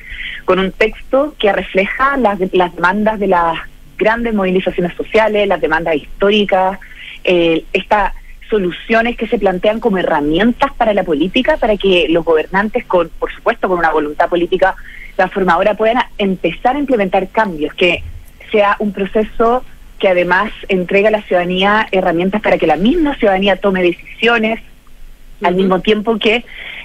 con 0.44 0.58
un 0.58 0.72
texto 0.72 1.34
que 1.38 1.52
refleja 1.52 2.16
las, 2.16 2.40
las 2.52 2.74
demandas 2.74 3.20
de 3.20 3.28
las 3.28 3.56
grandes 3.98 4.34
movilizaciones 4.34 4.96
sociales, 4.96 5.46
las 5.46 5.60
demandas 5.60 5.94
históricas, 5.94 6.80
eh, 7.22 7.64
estas 7.72 8.14
soluciones 8.50 9.16
que 9.16 9.28
se 9.28 9.38
plantean 9.38 9.78
como 9.78 9.98
herramientas 9.98 10.72
para 10.76 10.92
la 10.92 11.04
política, 11.04 11.56
para 11.58 11.76
que 11.76 12.06
los 12.10 12.24
gobernantes, 12.24 12.84
con, 12.84 13.08
por 13.10 13.32
supuesto, 13.32 13.68
con 13.68 13.78
una 13.78 13.92
voluntad 13.92 14.28
política 14.28 14.74
transformadora, 15.14 15.74
puedan 15.74 16.02
empezar 16.18 16.74
a 16.74 16.80
implementar 16.80 17.28
cambios, 17.28 17.72
que 17.74 18.02
sea 18.52 18.76
un 18.78 18.92
proceso 18.92 19.64
que 19.98 20.08
además 20.08 20.52
entrega 20.68 21.08
a 21.08 21.12
la 21.12 21.22
ciudadanía 21.22 21.88
herramientas 21.90 22.40
para 22.40 22.58
que 22.58 22.66
la 22.66 22.76
misma 22.76 23.16
ciudadanía 23.16 23.56
tome 23.56 23.82
decisiones, 23.82 24.60
al 25.42 25.56
mismo 25.56 25.80
tiempo 25.80 26.18
que 26.18 26.44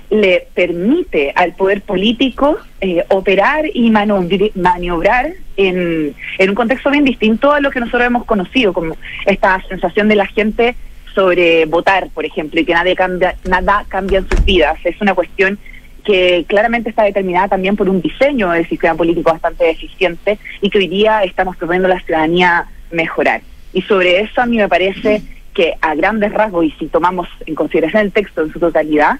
le 0.09 0.47
permite 0.53 1.33
al 1.35 1.53
poder 1.53 1.81
político 1.81 2.57
eh, 2.79 3.03
operar 3.09 3.65
y 3.73 3.91
maniobrar 3.91 5.33
en, 5.57 6.15
en 6.37 6.49
un 6.49 6.55
contexto 6.55 6.89
bien 6.89 7.03
distinto 7.03 7.51
a 7.51 7.59
lo 7.59 7.71
que 7.71 7.79
nosotros 7.79 8.07
hemos 8.07 8.25
conocido, 8.25 8.71
como 8.71 8.95
esta 9.25 9.61
sensación 9.67 10.07
de 10.07 10.15
la 10.15 10.27
gente 10.27 10.75
sobre 11.13 11.65
votar, 11.65 12.09
por 12.13 12.25
ejemplo, 12.25 12.59
y 12.59 12.65
que 12.65 12.73
nada 12.73 12.93
cambia, 12.95 13.35
nada 13.45 13.85
cambia 13.87 14.19
en 14.19 14.29
sus 14.29 14.45
vidas. 14.45 14.77
Es 14.83 15.01
una 15.01 15.15
cuestión 15.15 15.59
que 16.07 16.45
claramente 16.47 16.89
está 16.89 17.03
determinada 17.03 17.49
también 17.49 17.75
por 17.75 17.89
un 17.89 18.01
diseño 18.01 18.51
del 18.51 18.65
sistema 18.65 18.95
político 18.95 19.29
bastante 19.29 19.65
deficiente 19.65 20.39
y 20.61 20.69
que 20.69 20.77
hoy 20.77 20.87
día 20.87 21.21
estamos 21.25 21.57
proponiendo 21.57 21.89
a 21.89 21.95
la 21.95 21.99
ciudadanía 21.99 22.65
mejorar. 22.91 23.41
Y 23.73 23.81
sobre 23.81 24.21
eso 24.21 24.39
a 24.39 24.45
mí 24.45 24.55
me 24.55 24.69
parece 24.69 25.21
que 25.53 25.73
a 25.81 25.95
grandes 25.95 26.33
rasgos, 26.33 26.63
y 26.63 26.71
si 26.79 26.87
tomamos 26.87 27.27
en 27.45 27.55
consideración 27.55 28.03
el 28.03 28.13
texto 28.13 28.41
en 28.41 28.53
su 28.53 28.57
totalidad, 28.57 29.19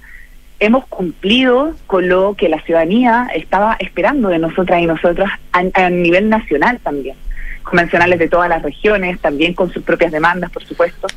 hemos 0.62 0.88
cumplido 0.88 1.76
con 1.88 2.08
lo 2.08 2.36
que 2.36 2.48
la 2.48 2.62
ciudadanía 2.62 3.28
estaba 3.36 3.76
esperando 3.80 4.30
de 4.30 4.40
nosotras 4.40 4.82
y 4.82 4.86
nosotros 4.86 5.30
a, 5.52 5.64
a 5.74 5.90
nivel 5.90 6.30
nacional 6.30 6.80
también. 6.82 7.18
Convencionales 7.64 8.18
de 8.18 8.30
todas 8.30 8.48
las 8.48 8.62
regiones, 8.62 9.20
también 9.20 9.54
con 9.54 9.74
sus 9.74 9.84
propias 9.84 10.14
demandas, 10.14 10.52
por 10.52 10.64
supuesto. 10.64 11.08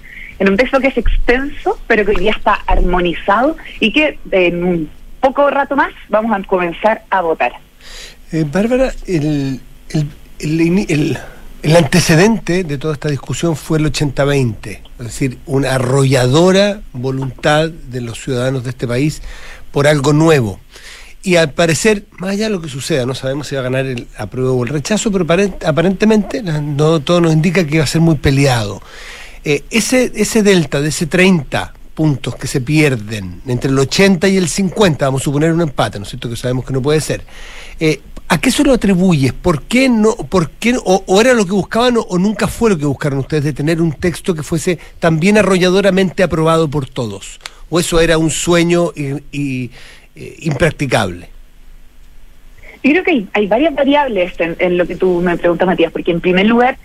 En 0.40 0.48
un 0.48 0.56
texto 0.56 0.80
que 0.80 0.88
es 0.88 0.98
extenso, 0.98 1.78
pero 1.86 2.04
que 2.04 2.10
hoy 2.10 2.16
día 2.16 2.32
está 2.32 2.54
armonizado 2.66 3.56
y 3.78 3.92
que 3.92 4.18
en 4.32 4.64
un 4.64 4.99
poco 5.20 5.48
rato 5.50 5.76
más 5.76 5.92
vamos 6.08 6.32
a 6.36 6.42
comenzar 6.46 7.02
a 7.10 7.20
votar. 7.20 7.52
Eh, 8.32 8.44
Bárbara, 8.50 8.92
el, 9.06 9.60
el, 9.90 10.06
el 10.38 11.18
el- 11.62 11.76
antecedente 11.76 12.64
de 12.64 12.78
toda 12.78 12.94
esta 12.94 13.08
discusión 13.10 13.54
fue 13.54 13.78
el 13.78 13.92
80-20, 13.92 14.78
es 14.98 15.04
decir, 15.06 15.38
una 15.46 15.74
arrolladora 15.74 16.80
voluntad 16.92 17.68
de 17.68 18.00
los 18.00 18.18
ciudadanos 18.22 18.64
de 18.64 18.70
este 18.70 18.88
país 18.88 19.20
por 19.70 19.86
algo 19.86 20.12
nuevo. 20.14 20.58
Y 21.22 21.36
al 21.36 21.50
parecer, 21.50 22.04
más 22.18 22.30
allá 22.30 22.44
de 22.46 22.50
lo 22.50 22.62
que 22.62 22.70
suceda, 22.70 23.04
no 23.04 23.14
sabemos 23.14 23.46
si 23.48 23.54
va 23.56 23.60
a 23.60 23.64
ganar 23.64 23.84
el 23.84 24.06
apruebo 24.16 24.54
o 24.54 24.64
el 24.64 24.70
rechazo, 24.70 25.12
pero 25.12 25.26
aparent- 25.26 25.62
aparentemente 25.66 26.42
no, 26.42 27.00
todo 27.00 27.20
nos 27.20 27.34
indica 27.34 27.66
que 27.66 27.76
va 27.78 27.84
a 27.84 27.86
ser 27.86 28.00
muy 28.00 28.14
peleado. 28.14 28.80
Eh, 29.44 29.62
ese, 29.70 30.10
ese 30.14 30.42
delta 30.42 30.80
de 30.80 30.88
ese 30.88 31.06
30 31.06 31.74
puntos 31.94 32.36
que 32.36 32.46
se 32.46 32.60
pierden 32.60 33.42
entre 33.46 33.70
el 33.70 33.78
80 33.78 34.28
y 34.28 34.36
el 34.36 34.48
50, 34.48 35.04
vamos 35.04 35.22
a 35.22 35.24
suponer 35.24 35.52
un 35.52 35.60
empate, 35.60 35.98
¿no 35.98 36.04
es 36.04 36.10
cierto? 36.10 36.30
Que 36.30 36.36
sabemos 36.36 36.64
que 36.64 36.72
no 36.72 36.80
puede 36.80 37.00
ser. 37.00 37.22
Eh, 37.78 38.00
¿A 38.28 38.40
qué 38.40 38.52
se 38.52 38.62
lo 38.62 38.72
atribuyes? 38.72 39.32
¿Por 39.32 39.62
qué 39.62 39.88
no? 39.88 40.14
¿Por 40.14 40.50
qué, 40.50 40.76
o, 40.84 41.20
era 41.20 41.34
lo 41.34 41.44
que 41.44 41.50
buscaban 41.50 41.96
o, 41.96 42.16
nunca 42.16 42.46
fue 42.46 42.70
lo 42.70 42.78
que 42.78 42.86
buscaron 42.86 43.18
ustedes 43.18 43.42
de 43.42 43.52
tener 43.52 43.82
un 43.82 43.92
texto 43.92 44.34
que 44.36 44.44
fuese 44.44 44.78
también 45.00 45.36
arrolladoramente 45.36 46.22
aprobado 46.22 46.68
por 46.70 46.88
todos? 46.88 47.40
¿O 47.70 47.80
eso 47.80 48.00
era 48.00 48.18
un 48.18 48.30
sueño 48.30 48.92
y, 48.94 49.70
eh, 50.14 50.36
impracticable? 50.42 51.28
Yo 52.84 52.92
creo 52.92 53.04
que 53.04 53.10
hay, 53.10 53.28
hay 53.32 53.46
varias 53.48 53.74
variables 53.74 54.32
en, 54.38 54.56
en 54.60 54.78
lo 54.78 54.86
que 54.86 54.94
tú 54.94 55.20
me 55.20 55.36
preguntas, 55.36 55.66
Matías, 55.66 55.90
porque 55.90 56.12
en 56.12 56.20
primer 56.20 56.46
lugar, 56.46 56.78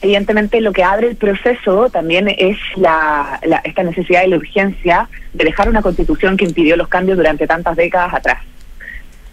evidentemente 0.00 0.60
lo 0.60 0.72
que 0.72 0.84
abre 0.84 1.08
el 1.08 1.16
proceso 1.16 1.90
también 1.90 2.28
es 2.28 2.56
la, 2.76 3.40
la- 3.44 3.60
esta 3.64 3.82
necesidad 3.82 4.24
y 4.24 4.28
la 4.28 4.36
urgencia 4.36 5.08
de 5.32 5.44
dejar 5.44 5.68
una 5.68 5.82
constitución 5.82 6.36
que 6.36 6.44
impidió 6.44 6.76
los 6.76 6.88
cambios 6.88 7.16
durante 7.18 7.46
tantas 7.46 7.76
décadas 7.76 8.14
atrás. 8.14 8.38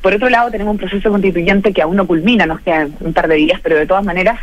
Por 0.01 0.13
otro 0.13 0.29
lado, 0.29 0.51
tenemos 0.51 0.71
un 0.71 0.77
proceso 0.77 1.09
constituyente 1.09 1.73
que 1.73 1.81
aún 1.81 1.95
no 1.95 2.05
culmina, 2.05 2.45
nos 2.45 2.59
quedan 2.61 2.95
un 2.99 3.13
par 3.13 3.27
de 3.27 3.35
días, 3.35 3.59
pero 3.63 3.75
de 3.75 3.87
todas 3.87 4.03
maneras, 4.03 4.39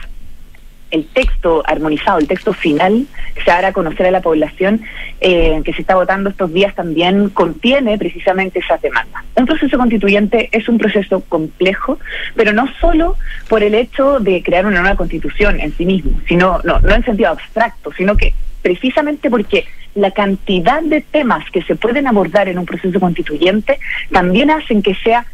el 0.93 1.07
texto 1.07 1.62
armonizado, 1.66 2.18
el 2.18 2.28
texto 2.28 2.53
final 2.53 3.07
que 3.34 3.43
se 3.43 3.51
hará 3.51 3.72
conocer 3.72 4.07
a 4.07 4.11
la 4.11 4.20
población 4.20 4.82
eh, 5.20 5.61
que 5.64 5.72
se 5.72 5.80
está 5.80 5.97
votando 5.97 6.30
estos 6.30 6.53
días 6.53 6.74
también 6.74 7.30
contiene 7.30 7.99
precisamente 7.99 8.61
esas 8.61 8.80
demandas. 8.80 9.24
Un 9.34 9.47
proceso 9.47 9.78
constituyente 9.78 10.49
es 10.53 10.68
un 10.68 10.78
proceso 10.78 11.20
complejo, 11.28 11.99
pero 12.36 12.53
no 12.53 12.68
solo 12.80 13.16
por 13.49 13.62
el 13.62 13.74
hecho 13.74 14.20
de 14.20 14.43
crear 14.43 14.66
una 14.66 14.80
nueva 14.80 14.97
constitución 14.97 15.59
en 15.61 15.74
sí 15.76 15.86
mismo, 15.86 16.20
sino 16.28 16.61
no, 16.62 16.78
no 16.80 16.95
en 16.95 17.05
sentido 17.05 17.30
abstracto, 17.30 17.93
sino 17.93 18.16
que 18.16 18.34
precisamente 18.61 19.30
porque 19.30 19.64
la 19.95 20.11
cantidad 20.11 20.82
de 20.82 21.01
temas 21.01 21.49
que 21.51 21.62
se 21.62 21.74
pueden 21.74 22.07
abordar 22.07 22.49
en 22.49 22.59
un 22.59 22.66
proceso 22.66 23.01
constituyente 23.01 23.78
también 24.11 24.51
hacen 24.51 24.82
que 24.82 24.95
sea 24.95 25.26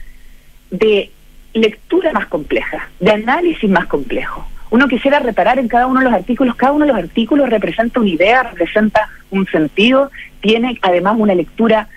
de 0.71 1.11
lectura 1.55 2.13
más 2.13 2.27
compleja, 2.27 2.89
de 3.01 3.11
análisis 3.11 3.69
más 3.69 3.87
complejo. 3.87 4.47
Uno 4.71 4.89
quisiera 4.89 5.19
reparar 5.19 5.59
en 5.59 5.69
cada 5.69 5.87
uno 5.87 6.01
de 6.01 6.05
los 6.07 6.15
artículos, 6.15 6.55
cada 6.57 6.73
uno 6.73 6.85
de 6.85 6.93
los 6.93 7.03
artículos 7.03 7.49
representa 7.49 8.01
una 8.01 8.11
idea, 8.11 8.43
representa 8.43 9.09
un 9.31 9.47
sentido, 9.47 10.11
tiene 10.41 10.79
además 10.83 11.17
una 11.19 11.35
lectura 11.35 11.89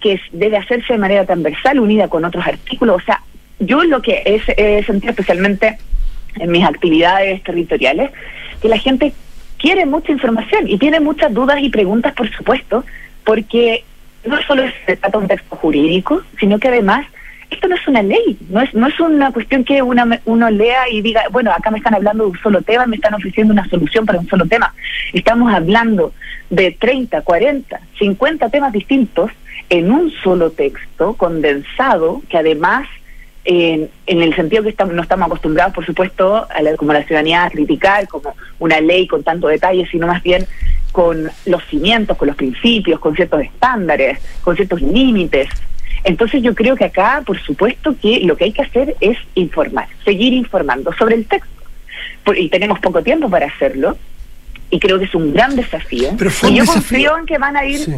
que 0.00 0.20
debe 0.32 0.56
hacerse 0.56 0.92
de 0.92 0.98
manera 0.98 1.24
transversal, 1.24 1.80
unida 1.80 2.08
con 2.08 2.24
otros 2.24 2.46
artículos. 2.46 3.02
O 3.02 3.04
sea, 3.04 3.22
yo 3.58 3.82
lo 3.84 4.00
que 4.00 4.22
he 4.24 4.82
sentido 4.84 5.10
especialmente 5.10 5.78
en 6.36 6.50
mis 6.50 6.64
actividades 6.64 7.42
territoriales, 7.42 8.10
que 8.62 8.68
la 8.68 8.78
gente 8.78 9.12
quiere 9.58 9.84
mucha 9.86 10.12
información 10.12 10.68
y 10.68 10.78
tiene 10.78 11.00
muchas 11.00 11.32
dudas 11.34 11.58
y 11.60 11.68
preguntas, 11.68 12.14
por 12.14 12.30
supuesto, 12.30 12.84
porque 13.24 13.84
no 14.24 14.40
solo 14.42 14.62
se 14.86 14.96
trata 14.96 15.18
de 15.18 15.24
un 15.24 15.28
texto 15.28 15.56
jurídico, 15.56 16.22
sino 16.38 16.58
que 16.58 16.68
además 16.68 17.06
esto 17.50 17.68
no 17.68 17.74
es 17.76 17.86
una 17.88 18.02
ley, 18.02 18.38
no 18.48 18.60
es 18.60 18.72
no 18.74 18.86
es 18.86 18.98
una 19.00 19.32
cuestión 19.32 19.64
que 19.64 19.82
una, 19.82 20.20
uno 20.24 20.50
lea 20.50 20.88
y 20.90 21.02
diga, 21.02 21.22
bueno, 21.30 21.50
acá 21.52 21.70
me 21.70 21.78
están 21.78 21.94
hablando 21.94 22.24
de 22.24 22.30
un 22.30 22.38
solo 22.38 22.62
tema, 22.62 22.86
me 22.86 22.96
están 22.96 23.14
ofreciendo 23.14 23.52
una 23.52 23.68
solución 23.68 24.06
para 24.06 24.18
un 24.20 24.28
solo 24.28 24.46
tema. 24.46 24.72
Estamos 25.12 25.52
hablando 25.52 26.12
de 26.48 26.70
30, 26.72 27.22
40, 27.22 27.80
50 27.98 28.48
temas 28.50 28.72
distintos 28.72 29.30
en 29.68 29.90
un 29.90 30.10
solo 30.10 30.50
texto 30.50 31.14
condensado 31.14 32.22
que 32.28 32.38
además 32.38 32.86
en, 33.44 33.88
el 34.06 34.34
sentido 34.36 34.62
que 34.62 34.68
estamos, 34.68 34.94
no 34.94 35.02
estamos 35.02 35.26
acostumbrados, 35.26 35.72
por 35.74 35.86
supuesto, 35.86 36.46
a 36.50 36.62
la- 36.62 36.76
como 36.76 36.92
la 36.92 37.02
ciudadanía 37.04 37.44
a 37.44 37.50
criticar 37.50 38.06
como 38.06 38.34
una 38.58 38.80
ley 38.80 39.06
con 39.06 39.22
tanto 39.22 39.48
detalle, 39.48 39.86
sino 39.90 40.06
más 40.06 40.22
bien 40.22 40.46
con 40.92 41.30
los 41.46 41.64
cimientos, 41.66 42.16
con 42.16 42.28
los 42.28 42.36
principios, 42.36 43.00
con 43.00 43.14
ciertos 43.16 43.42
estándares, 43.42 44.18
con 44.42 44.56
ciertos 44.56 44.82
límites. 44.82 45.48
Entonces 46.04 46.42
yo 46.42 46.54
creo 46.54 46.76
que 46.76 46.84
acá, 46.84 47.22
por 47.26 47.38
supuesto, 47.40 47.94
que 48.00 48.20
lo 48.20 48.36
que 48.36 48.44
hay 48.44 48.52
que 48.52 48.62
hacer 48.62 48.96
es 49.00 49.18
informar, 49.34 49.88
seguir 50.04 50.32
informando 50.32 50.92
sobre 50.98 51.16
el 51.16 51.26
texto. 51.26 51.48
Por- 52.24 52.38
y 52.38 52.48
tenemos 52.48 52.78
poco 52.80 53.02
tiempo 53.02 53.28
para 53.28 53.46
hacerlo, 53.46 53.96
y 54.70 54.78
creo 54.78 54.98
que 54.98 55.04
es 55.06 55.14
un 55.14 55.32
gran 55.32 55.56
desafío. 55.56 56.10
Pero 56.16 56.30
fue 56.30 56.50
y 56.50 56.54
yo 56.56 56.62
desafío. 56.62 56.82
confío 56.82 57.18
en 57.18 57.26
que 57.26 57.38
van 57.38 57.56
a 57.56 57.64
ir 57.66 57.78
Sí. 57.78 57.92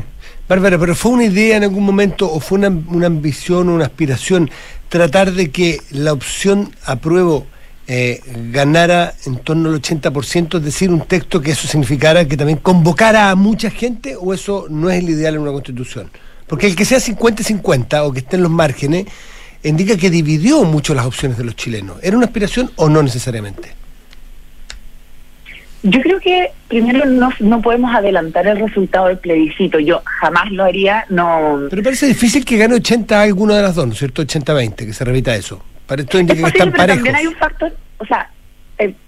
Bárbara, 0.48 0.78
pero 0.78 0.94
fue 0.94 1.12
una 1.12 1.24
idea 1.24 1.56
en 1.56 1.62
algún 1.64 1.84
momento 1.84 2.30
o 2.30 2.40
fue 2.40 2.58
una, 2.58 2.68
una 2.68 3.06
ambición 3.06 3.68
o 3.68 3.74
una 3.74 3.84
aspiración 3.84 4.50
tratar 4.88 5.32
de 5.32 5.50
que 5.50 5.78
la 5.90 6.12
opción 6.12 6.70
apruebo 6.84 7.46
eh, 7.88 8.20
ganara 8.50 9.12
en 9.26 9.36
torno 9.38 9.68
al 9.70 9.80
80%, 9.82 10.58
es 10.58 10.64
decir, 10.64 10.90
un 10.90 11.00
texto 11.06 11.40
que 11.40 11.50
eso 11.50 11.66
significara 11.68 12.26
que 12.26 12.36
también 12.36 12.58
convocara 12.58 13.30
a 13.30 13.34
mucha 13.34 13.70
gente 13.70 14.16
o 14.18 14.32
eso 14.32 14.66
no 14.70 14.88
es 14.90 15.02
el 15.02 15.10
ideal 15.10 15.34
en 15.34 15.40
una 15.42 15.52
constitución. 15.52 16.10
Porque 16.52 16.66
el 16.66 16.76
que 16.76 16.84
sea 16.84 16.98
50-50 16.98 18.02
o 18.06 18.12
que 18.12 18.18
esté 18.18 18.36
en 18.36 18.42
los 18.42 18.50
márgenes 18.50 19.06
indica 19.62 19.96
que 19.96 20.10
dividió 20.10 20.64
mucho 20.64 20.92
las 20.92 21.06
opciones 21.06 21.38
de 21.38 21.44
los 21.44 21.56
chilenos. 21.56 21.96
¿Era 22.02 22.14
una 22.14 22.26
aspiración 22.26 22.70
o 22.76 22.90
no 22.90 23.02
necesariamente? 23.02 23.70
Yo 25.82 25.98
creo 26.02 26.20
que 26.20 26.50
primero 26.68 27.06
no, 27.06 27.30
no 27.40 27.62
podemos 27.62 27.94
adelantar 27.94 28.46
el 28.46 28.58
resultado 28.60 29.06
del 29.06 29.16
plebiscito. 29.16 29.80
Yo 29.80 30.02
jamás 30.04 30.50
lo 30.52 30.64
haría, 30.64 31.06
no. 31.08 31.62
Pero 31.70 31.82
parece 31.82 32.06
difícil 32.06 32.44
que 32.44 32.58
gane 32.58 32.74
80 32.74 33.22
alguno 33.22 33.54
de 33.54 33.62
las 33.62 33.74
dos, 33.74 33.86
¿no 33.86 33.94
es 33.94 33.98
cierto? 33.98 34.20
80-20, 34.22 34.74
que 34.84 34.92
se 34.92 35.06
repita 35.06 35.34
eso. 35.34 35.64
Para 35.86 36.02
esto 36.02 36.18
indica 36.20 36.46
es 36.46 36.52
que 36.52 36.58
están 36.58 36.70
posible, 36.70 36.72
pero 36.72 36.82
parejos. 36.82 36.96
también 37.04 37.16
hay 37.16 37.26
un 37.26 37.34
factor, 37.36 37.74
o 37.96 38.04
sea, 38.04 38.30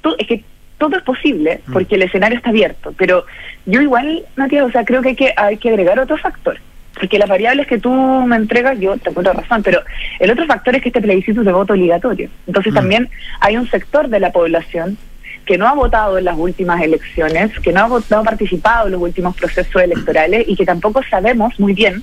to- 0.01 0.17
es 0.19 0.27
que 0.27 0.43
todo 0.79 0.97
es 0.97 1.03
posible 1.03 1.61
Mm. 1.67 1.73
porque 1.75 1.97
el 1.97 2.03
escenario 2.05 2.39
está 2.39 2.49
abierto, 2.49 2.95
pero 2.97 3.27
yo 3.67 3.83
igual, 3.83 4.25
Matías, 4.37 4.65
o 4.65 4.71
sea, 4.73 4.83
creo 4.87 5.03
que 5.03 5.11
hay 5.11 5.17
que, 5.17 5.35
hay 5.37 5.59
que 5.59 5.69
agregar 5.69 5.99
otro 6.01 6.17
factor. 6.17 6.59
Porque 6.99 7.19
las 7.19 7.29
variables 7.29 7.67
que 7.67 7.79
tú 7.79 7.91
me 7.93 8.37
entregas, 8.37 8.79
yo 8.79 8.97
te 8.99 9.11
encuentro 9.11 9.33
razón, 9.33 9.63
pero 9.63 9.81
el 10.21 10.31
otro 10.31 10.47
factor 10.47 10.77
es 10.77 10.83
que 10.83 10.89
este 10.91 11.01
plebiscito 11.03 11.41
es 11.41 11.47
de 11.47 11.53
voto 11.53 11.73
obligatorio. 11.73 12.29
Entonces 12.47 12.73
Mm. 12.73 12.77
también 12.77 13.09
hay 13.41 13.57
un 13.57 13.69
sector 13.69 14.09
de 14.09 14.21
la 14.21 14.31
población 14.33 14.97
que 15.45 15.59
no 15.59 15.67
ha 15.69 15.75
votado 15.75 16.17
en 16.19 16.25
las 16.25 16.37
últimas 16.39 16.81
elecciones, 16.83 17.59
que 17.61 17.73
no 17.73 17.81
ha, 17.81 17.89
vot- 17.89 18.05
no 18.11 18.19
ha 18.19 18.23
participado 18.25 18.87
en 18.87 18.93
los 18.93 19.03
últimos 19.03 19.37
procesos 19.37 19.83
electorales 19.83 20.45
y 20.49 20.57
que 20.57 20.65
tampoco 20.65 21.03
sabemos 21.11 21.59
muy 21.61 21.75
bien 21.75 22.03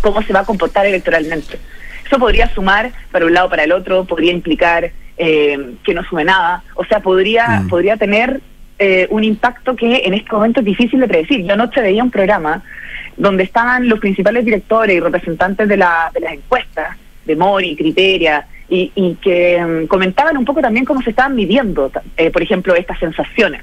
cómo 0.00 0.22
se 0.22 0.32
va 0.32 0.40
a 0.40 0.44
comportar 0.44 0.86
electoralmente. 0.86 1.58
Eso 2.06 2.18
podría 2.18 2.48
sumar 2.54 2.90
para 3.10 3.26
un 3.26 3.34
lado 3.34 3.50
para 3.50 3.64
el 3.64 3.72
otro, 3.72 4.04
podría 4.04 4.32
implicar 4.32 4.90
eh, 5.18 5.74
que 5.84 5.92
no 5.94 6.02
sume 6.04 6.24
nada, 6.24 6.62
o 6.74 6.84
sea, 6.84 7.00
podría, 7.00 7.62
podría 7.68 7.96
tener 7.96 8.40
eh, 8.78 9.06
un 9.10 9.24
impacto 9.24 9.76
que 9.76 10.02
en 10.04 10.14
este 10.14 10.32
momento 10.32 10.60
es 10.60 10.66
difícil 10.66 11.00
de 11.00 11.08
predecir. 11.08 11.44
Yo 11.44 11.54
anoche 11.54 11.80
veía 11.80 12.02
un 12.02 12.10
programa 12.10 12.62
donde 13.16 13.44
estaban 13.44 13.88
los 13.88 14.00
principales 14.00 14.44
directores 14.44 14.96
y 14.96 15.00
representantes 15.00 15.68
de, 15.68 15.76
la, 15.76 16.10
de 16.14 16.20
las 16.20 16.32
encuestas, 16.32 16.96
de 17.24 17.36
Mori, 17.36 17.76
Criteria, 17.76 18.46
y, 18.68 19.18
que 19.20 19.62
mm, 19.62 19.86
comentaban 19.86 20.36
un 20.38 20.46
poco 20.46 20.62
también 20.62 20.86
cómo 20.86 21.02
se 21.02 21.10
estaban 21.10 21.34
midiendo, 21.34 21.92
eh, 22.16 22.30
por 22.30 22.42
ejemplo, 22.42 22.74
estas 22.74 22.98
sensaciones. 22.98 23.62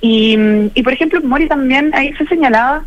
Y, 0.00 0.36
mm, 0.36 0.70
y 0.74 0.82
por 0.82 0.94
ejemplo, 0.94 1.20
Mori 1.22 1.46
también 1.46 1.90
ahí 1.94 2.14
se 2.14 2.26
señalaba 2.26 2.84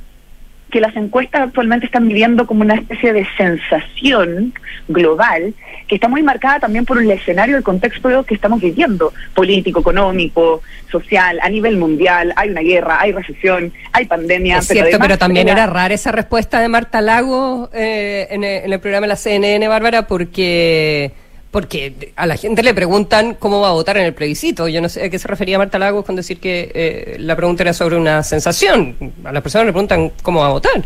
que 0.70 0.80
las 0.80 0.96
encuestas 0.96 1.42
actualmente 1.42 1.86
están 1.86 2.08
midiendo 2.08 2.46
como 2.46 2.62
una 2.62 2.76
especie 2.76 3.14
de 3.14 3.28
sensación 3.38 4.54
global 4.88 5.54
que 5.88 5.96
está 5.96 6.08
muy 6.08 6.22
marcada 6.22 6.60
también 6.60 6.86
por 6.86 7.02
el 7.02 7.10
escenario, 7.10 7.58
el 7.58 7.64
contexto 7.64 8.24
que 8.24 8.36
estamos 8.36 8.62
viviendo, 8.62 9.12
político, 9.34 9.80
económico, 9.80 10.62
social, 10.92 11.40
a 11.42 11.50
nivel 11.50 11.78
mundial. 11.78 12.34
Hay 12.36 12.50
una 12.50 12.62
guerra, 12.62 13.02
hay 13.02 13.12
recesión, 13.12 13.74
hay 13.92 14.06
pandemia. 14.06 14.60
Es 14.60 14.68
cierto, 14.68 14.98
pero 15.00 15.18
también 15.18 15.50
era 15.50 15.66
rara 15.66 15.94
esa 15.94 16.12
respuesta 16.12 16.60
de 16.60 16.70
Marta 16.70 17.02
Lago 17.02 17.70
eh, 17.74 18.28
en, 18.30 18.44
el, 18.44 18.66
en 18.66 18.74
el 18.74 18.80
programa 18.80 19.06
de 19.06 19.10
la 19.10 19.16
CNN, 19.16 19.68
Bárbara, 19.68 20.08
porque 20.08 21.12
porque 21.52 22.12
a 22.16 22.26
la 22.28 22.38
gente 22.38 22.62
le 22.62 22.74
preguntan 22.74 23.36
cómo 23.40 23.60
va 23.62 23.70
a 23.70 23.74
votar 23.74 23.98
en 23.98 24.06
el 24.06 24.14
plebiscito. 24.14 24.68
Yo 24.68 24.82
no 24.82 24.90
sé 24.90 25.06
a 25.06 25.10
qué 25.10 25.18
se 25.18 25.28
refería 25.28 25.58
Marta 25.58 25.80
Lagos 25.80 26.06
con 26.06 26.16
decir 26.16 26.40
que 26.40 26.72
eh, 26.74 27.16
la 27.20 27.36
pregunta 27.36 27.64
era 27.64 27.74
sobre 27.74 27.96
una 27.96 28.22
sensación. 28.24 28.96
A 29.24 29.32
las 29.32 29.42
personas 29.42 29.66
le 29.66 29.72
preguntan 29.74 30.12
cómo 30.22 30.42
va 30.42 30.48
a 30.48 30.52
votar. 30.52 30.84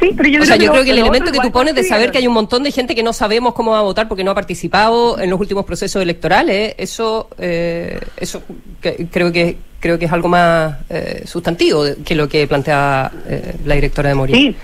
Sí, 0.00 0.10
pero 0.16 0.28
yo 0.28 0.38
o 0.40 0.42
creo 0.42 0.46
sea, 0.46 0.58
que 0.58 0.64
yo 0.64 0.72
creo 0.72 0.84
que 0.84 0.90
el 0.90 0.98
elemento 0.98 1.32
que 1.32 1.38
tú 1.40 1.50
pones 1.52 1.74
de 1.74 1.84
saber 1.84 2.10
que 2.10 2.18
hay 2.18 2.26
un 2.26 2.34
montón 2.34 2.62
de 2.62 2.70
gente 2.72 2.94
que 2.94 3.02
no 3.02 3.12
sabemos 3.12 3.54
cómo 3.54 3.70
va 3.72 3.78
a 3.78 3.82
votar 3.82 4.08
porque 4.08 4.24
no 4.24 4.32
ha 4.32 4.34
participado 4.34 5.20
en 5.20 5.30
los 5.30 5.40
últimos 5.40 5.64
procesos 5.64 6.02
electorales, 6.02 6.74
eso, 6.78 7.28
eh, 7.38 8.00
eso 8.16 8.42
que- 8.80 9.06
creo 9.10 9.32
que 9.32 9.56
creo 9.80 9.98
que 9.98 10.06
es 10.06 10.12
algo 10.12 10.28
más 10.28 10.76
eh, 10.90 11.22
sustantivo 11.26 11.84
que 12.04 12.14
lo 12.14 12.28
que 12.28 12.46
plantea 12.48 13.10
eh, 13.28 13.54
la 13.66 13.74
directora 13.76 14.08
de 14.08 14.14
Morir. 14.16 14.34
Sí, 14.36 14.56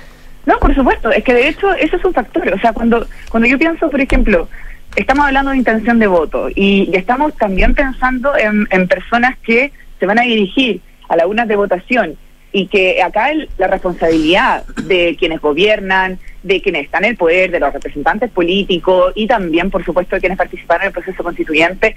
no, 0.46 0.58
por 0.58 0.74
supuesto, 0.74 1.10
es 1.10 1.22
que 1.22 1.32
de 1.34 1.48
hecho 1.48 1.72
eso 1.74 1.96
es 1.96 2.04
un 2.04 2.12
factor. 2.14 2.52
O 2.52 2.58
sea, 2.58 2.72
cuando, 2.72 3.06
cuando 3.30 3.48
yo 3.48 3.56
pienso, 3.58 3.88
por 3.90 4.00
ejemplo, 4.00 4.48
estamos 4.96 5.26
hablando 5.26 5.50
de 5.52 5.58
intención 5.58 5.98
de 5.98 6.06
voto 6.06 6.48
y, 6.54 6.90
estamos 6.94 7.34
también 7.36 7.74
pensando 7.74 8.36
en, 8.36 8.66
en 8.70 8.88
personas 8.88 9.38
que 9.38 9.72
se 9.98 10.06
van 10.06 10.18
a 10.18 10.22
dirigir 10.22 10.80
a 11.08 11.16
las 11.16 11.26
urnas 11.26 11.48
de 11.48 11.56
votación 11.56 12.16
y 12.52 12.66
que 12.66 13.02
acá 13.02 13.30
el- 13.30 13.48
la 13.58 13.68
responsabilidad 13.68 14.64
de 14.84 15.16
quienes 15.18 15.40
gobiernan, 15.40 16.18
de 16.42 16.60
quienes 16.60 16.84
están 16.84 17.04
en 17.04 17.10
el 17.10 17.16
poder, 17.16 17.50
de 17.50 17.60
los 17.60 17.72
representantes 17.72 18.30
políticos 18.30 19.12
y 19.14 19.26
también, 19.26 19.70
por 19.70 19.84
supuesto, 19.84 20.16
de 20.16 20.20
quienes 20.20 20.38
participaron 20.38 20.82
en 20.82 20.88
el 20.88 20.92
proceso 20.92 21.22
constituyente, 21.22 21.94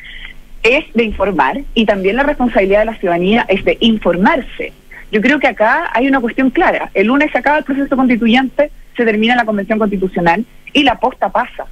es 0.62 0.86
de 0.94 1.04
informar 1.04 1.62
y 1.74 1.86
también 1.86 2.16
la 2.18 2.24
responsabilidad 2.24 2.80
de 2.80 2.86
la 2.86 2.96
ciudadanía 2.96 3.46
es 3.50 3.66
de 3.66 3.78
informarse. 3.82 4.74
Yo 5.12 5.22
creo 5.22 5.40
que 5.40 5.48
acá 5.48 5.90
hay 5.94 6.08
una 6.08 6.20
cuestión 6.20 6.50
clara. 6.50 6.90
El 6.94 7.08
lunes 7.08 7.32
se 7.32 7.38
acaba 7.38 7.58
el 7.58 7.64
proceso 7.64 7.96
constituyente, 7.96 8.72
se 8.96 9.06
termina 9.06 9.36
la 9.36 9.46
convención 9.46 9.78
constitucional 9.80 10.46
y 10.72 10.84
la 10.84 11.00
posta 11.00 11.30
pasa. 11.30 11.66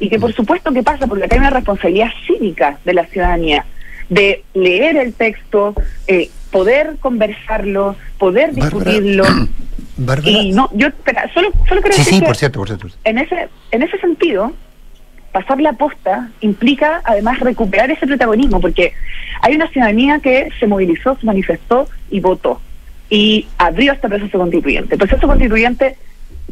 Y 0.00 0.08
que 0.08 0.18
por 0.18 0.32
supuesto 0.32 0.72
que 0.72 0.82
pasa, 0.82 1.06
porque 1.06 1.24
acá 1.24 1.36
hay 1.36 1.40
una 1.40 1.50
responsabilidad 1.50 2.10
cívica 2.26 2.78
de 2.84 2.94
la 2.94 3.06
ciudadanía, 3.06 3.64
de 4.08 4.44
leer 4.54 4.96
el 4.96 5.12
texto, 5.12 5.74
eh, 6.06 6.30
poder 6.50 6.96
conversarlo, 7.00 7.96
poder 8.18 8.54
discutirlo. 8.54 9.24
Bárbara. 9.96 10.30
Y 10.30 10.52
no, 10.52 10.70
yo, 10.74 10.86
espera, 10.88 11.28
solo, 11.34 11.50
solo 11.68 11.80
quiero 11.80 11.96
Sí, 11.96 12.02
decir 12.02 12.14
sí, 12.14 12.20
que 12.20 12.26
por 12.26 12.36
cierto, 12.36 12.58
por 12.60 12.68
cierto. 12.68 12.88
en 13.02 13.18
ese, 13.18 13.48
en 13.72 13.82
ese 13.82 13.98
sentido, 13.98 14.52
pasar 15.32 15.60
la 15.60 15.72
posta 15.72 16.30
implica 16.40 17.02
además 17.04 17.40
recuperar 17.40 17.90
ese 17.90 18.06
protagonismo, 18.06 18.60
porque 18.60 18.92
hay 19.42 19.56
una 19.56 19.68
ciudadanía 19.68 20.20
que 20.20 20.50
se 20.58 20.66
movilizó, 20.68 21.16
se 21.18 21.26
manifestó 21.26 21.88
y 22.10 22.20
votó. 22.20 22.60
Y 23.10 23.46
abrió 23.58 23.92
este 23.92 24.08
proceso 24.08 24.38
constituyente. 24.38 24.94
El 24.94 24.98
proceso 24.98 25.26
constituyente 25.26 25.96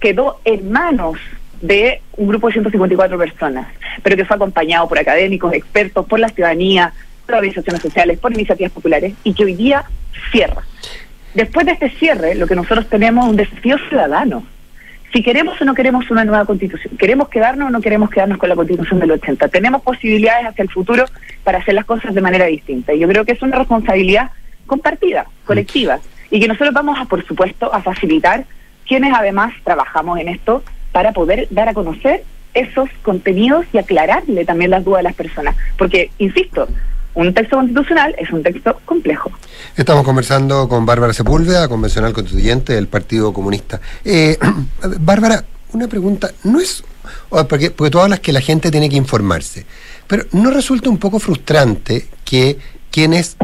quedó 0.01 0.41
en 0.45 0.71
manos 0.73 1.19
de 1.61 2.01
un 2.17 2.29
grupo 2.29 2.49
de 2.49 2.55
154 2.55 3.19
personas, 3.19 3.69
pero 4.03 4.17
que 4.17 4.25
fue 4.25 4.37
acompañado 4.37 4.89
por 4.89 4.99
académicos, 4.99 5.53
expertos, 5.53 6.07
por 6.07 6.19
la 6.19 6.29
ciudadanía, 6.29 6.93
por 7.25 7.37
organizaciones 7.37 7.83
sociales, 7.83 8.19
por 8.19 8.33
iniciativas 8.33 8.73
populares, 8.73 9.15
y 9.25 9.35
que 9.35 9.45
hoy 9.45 9.55
día 9.55 9.85
cierra. 10.31 10.63
Después 11.35 11.67
de 11.67 11.73
este 11.73 11.91
cierre, 11.91 12.35
lo 12.35 12.47
que 12.47 12.57
nosotros 12.57 12.89
tenemos 12.89 13.25
es 13.25 13.31
un 13.31 13.37
desafío 13.37 13.77
ciudadano. 13.89 14.45
Si 15.13 15.23
queremos 15.23 15.61
o 15.61 15.65
no 15.65 15.75
queremos 15.75 16.11
una 16.11 16.25
nueva 16.25 16.45
constitución, 16.45 16.97
queremos 16.97 17.29
quedarnos 17.29 17.69
o 17.69 17.71
no 17.71 17.81
queremos 17.81 18.11
quedarnos 18.11 18.39
con 18.39 18.49
la 18.49 18.55
constitución 18.55 19.01
del 19.01 19.13
80, 19.13 19.49
tenemos 19.49 19.83
posibilidades 19.83 20.47
hacia 20.47 20.63
el 20.63 20.71
futuro 20.71 21.05
para 21.45 21.59
hacer 21.59 21.75
las 21.75 21.85
cosas 21.85 22.15
de 22.15 22.21
manera 22.21 22.47
distinta. 22.47 22.93
Y 22.93 23.01
yo 23.01 23.09
creo 23.09 23.25
que 23.25 23.33
es 23.33 23.43
una 23.43 23.59
responsabilidad 23.59 24.31
compartida, 24.67 25.27
colectiva, 25.45 26.01
y 26.31 26.41
que 26.41 26.49
nosotros 26.49 26.75
vamos 26.75 26.99
a, 26.99 27.05
por 27.05 27.25
supuesto, 27.25 27.73
a 27.73 27.81
facilitar 27.83 28.45
quienes 28.87 29.13
además 29.15 29.55
trabajamos 29.65 30.19
en 30.19 30.29
esto 30.29 30.63
para 30.97 31.13
poder 31.13 31.47
dar 31.51 31.69
a 31.69 31.75
conocer 31.75 32.25
esos 32.55 32.89
contenidos 33.03 33.67
y 33.71 33.77
aclararle 33.77 34.47
también 34.47 34.71
las 34.71 34.83
dudas 34.83 35.01
a 35.01 35.03
las 35.03 35.15
personas. 35.15 35.55
Porque, 35.77 36.11
insisto, 36.17 36.67
un 37.13 37.35
texto 37.35 37.57
constitucional 37.57 38.15
es 38.17 38.31
un 38.31 38.43
texto 38.43 38.81
complejo. 38.87 39.31
Estamos 39.77 40.07
conversando 40.07 40.67
con 40.71 40.87
Bárbara 40.87 41.13
Sepúlveda, 41.13 41.69
convencional 41.69 42.15
constituyente 42.15 42.73
del 42.73 42.89
Partido 42.89 43.35
Comunista. 43.35 43.79
Eh, 44.07 44.39
Bárbara, 45.01 45.45
una 45.75 45.87
pregunta, 45.87 46.31
no 46.45 46.61
es, 46.61 46.83
porque, 47.47 47.71
porque 47.71 47.91
tú 47.91 48.01
hablas 48.01 48.21
que 48.21 48.33
la 48.33 48.41
gente 48.41 48.71
tiene 48.71 48.89
que 48.89 48.97
informarse, 48.97 49.67
pero 50.07 50.25
¿no 50.33 50.51
resulta 50.51 50.89
un 50.89 50.97
poco 50.97 51.19
frustrante 51.19 52.07
que 52.25 52.57
quienes, 52.91 53.37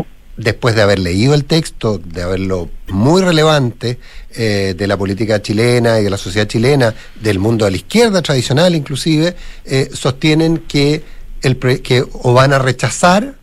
después 0.43 0.75
de 0.75 0.83
haber 0.83 0.99
leído 0.99 1.35
el 1.35 1.45
texto, 1.45 1.99
de 1.99 2.23
haberlo 2.23 2.69
muy 2.89 3.23
relevante 3.23 3.99
eh, 4.35 4.75
de 4.77 4.87
la 4.87 4.97
política 4.97 5.41
chilena 5.41 6.01
y 6.01 6.05
de 6.05 6.11
la 6.11 6.19
sociedad 6.19 6.47
chilena, 6.47 6.95
del 7.21 7.39
mundo 7.39 7.65
de 7.65 7.71
la 7.71 7.77
izquierda 7.77 8.23
tradicional 8.23 8.75
inclusive, 8.75 9.35
eh, 9.65 9.89
sostienen 9.93 10.59
que, 10.59 11.03
el 11.43 11.57
pre- 11.57 11.81
que 11.81 12.05
o 12.13 12.33
van 12.33 12.53
a 12.53 12.59
rechazar 12.59 13.35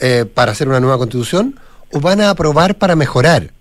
eh, 0.00 0.24
para 0.32 0.52
hacer 0.52 0.68
una 0.68 0.80
nueva 0.80 0.98
constitución 0.98 1.58
o 1.92 2.00
van 2.00 2.20
a 2.20 2.30
aprobar 2.30 2.76
para 2.76 2.96
mejorar. 2.96 3.52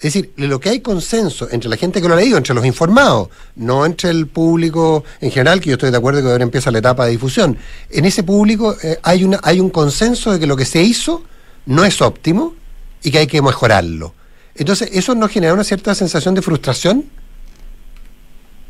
Es 0.00 0.12
decir, 0.12 0.32
lo 0.36 0.60
que 0.60 0.68
hay 0.68 0.80
consenso 0.80 1.48
entre 1.50 1.68
la 1.68 1.76
gente 1.76 2.00
que 2.00 2.06
lo 2.06 2.14
ha 2.14 2.18
leído, 2.18 2.36
entre 2.38 2.54
los 2.54 2.64
informados, 2.64 3.30
no 3.56 3.84
entre 3.84 4.10
el 4.10 4.28
público 4.28 5.02
en 5.20 5.32
general, 5.32 5.60
que 5.60 5.70
yo 5.70 5.74
estoy 5.74 5.90
de 5.90 5.96
acuerdo 5.96 6.22
que 6.22 6.30
ahora 6.30 6.44
empieza 6.44 6.70
la 6.70 6.78
etapa 6.78 7.04
de 7.04 7.10
difusión. 7.10 7.58
En 7.90 8.04
ese 8.04 8.22
público 8.22 8.76
eh, 8.80 8.98
hay, 9.02 9.24
una, 9.24 9.40
hay 9.42 9.58
un 9.58 9.70
consenso 9.70 10.30
de 10.32 10.38
que 10.38 10.46
lo 10.46 10.56
que 10.56 10.64
se 10.64 10.80
hizo 10.82 11.24
no 11.68 11.84
es 11.84 12.00
óptimo 12.02 12.54
y 13.02 13.10
que 13.12 13.18
hay 13.18 13.26
que 13.26 13.40
mejorarlo. 13.40 14.14
Entonces, 14.56 14.90
¿eso 14.92 15.14
no 15.14 15.28
genera 15.28 15.54
una 15.54 15.62
cierta 15.64 15.94
sensación 15.94 16.34
de 16.34 16.42
frustración? 16.42 17.04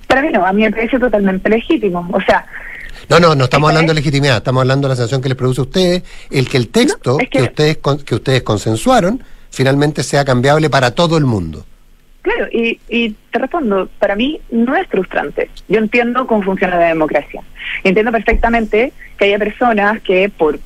Para 0.06 0.22
mí 0.22 0.28
no, 0.32 0.44
a 0.44 0.52
mí 0.52 0.62
me 0.62 0.70
parece 0.70 0.98
totalmente 0.98 1.48
legítimo. 1.48 2.08
O 2.12 2.20
sea, 2.20 2.44
No, 3.08 3.20
no, 3.20 3.34
no 3.34 3.44
estamos 3.44 3.68
hablando 3.70 3.92
de 3.92 4.00
legitimidad, 4.00 4.38
estamos 4.38 4.60
hablando 4.62 4.88
de 4.88 4.92
la 4.92 4.96
sensación 4.96 5.22
que 5.22 5.28
les 5.28 5.38
produce 5.38 5.60
a 5.60 5.64
ustedes, 5.64 6.02
el 6.30 6.48
que 6.48 6.56
el 6.58 6.68
texto 6.68 7.16
que... 7.30 7.42
ustedes 7.42 7.78
con- 7.78 7.98
que 8.02 8.14
ustedes 8.14 8.42
consensuaron 8.42 9.22
finalmente 9.50 10.02
sea 10.02 10.24
cambiable 10.24 10.68
para 10.68 10.90
todo 10.94 11.16
el 11.16 11.24
mundo. 11.24 11.64
Claro, 12.22 12.46
y, 12.52 12.78
y 12.88 13.14
te 13.30 13.38
respondo, 13.38 13.88
para 13.98 14.14
mí 14.14 14.40
no 14.50 14.76
es 14.76 14.86
frustrante. 14.88 15.48
Yo 15.68 15.78
entiendo 15.78 16.26
cómo 16.26 16.42
funciona 16.42 16.76
la 16.78 16.88
democracia. 16.88 17.42
Entiendo 17.84 18.12
perfectamente 18.12 18.92
que 19.18 19.24
haya 19.26 19.38
personas 19.38 20.02
que 20.02 20.28
por 20.28 20.58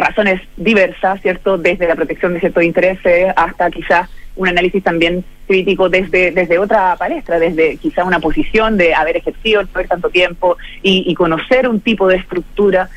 razones 0.00 0.40
diversas, 0.56 1.20
¿cierto? 1.20 1.58
Desde 1.58 1.86
la 1.86 1.96
protección 1.96 2.34
de 2.34 2.40
ciertos 2.40 2.64
intereses 2.64 3.32
hasta 3.36 3.70
quizás 3.70 4.08
un 4.36 4.48
análisis 4.48 4.82
también 4.82 5.24
crítico 5.46 5.88
desde, 5.88 6.30
desde 6.30 6.58
otra 6.58 6.96
palestra, 6.96 7.38
desde 7.38 7.76
quizás 7.76 8.06
una 8.06 8.20
posición 8.20 8.76
de 8.76 8.94
haber 8.94 9.16
ejercido 9.16 9.60
el 9.60 9.66
poder 9.66 9.88
tanto 9.88 10.08
tiempo 10.08 10.56
y, 10.82 11.04
y 11.06 11.14
conocer 11.14 11.68
un 11.68 11.80
tipo 11.80 12.08
de 12.08 12.16
estructura, 12.16 12.88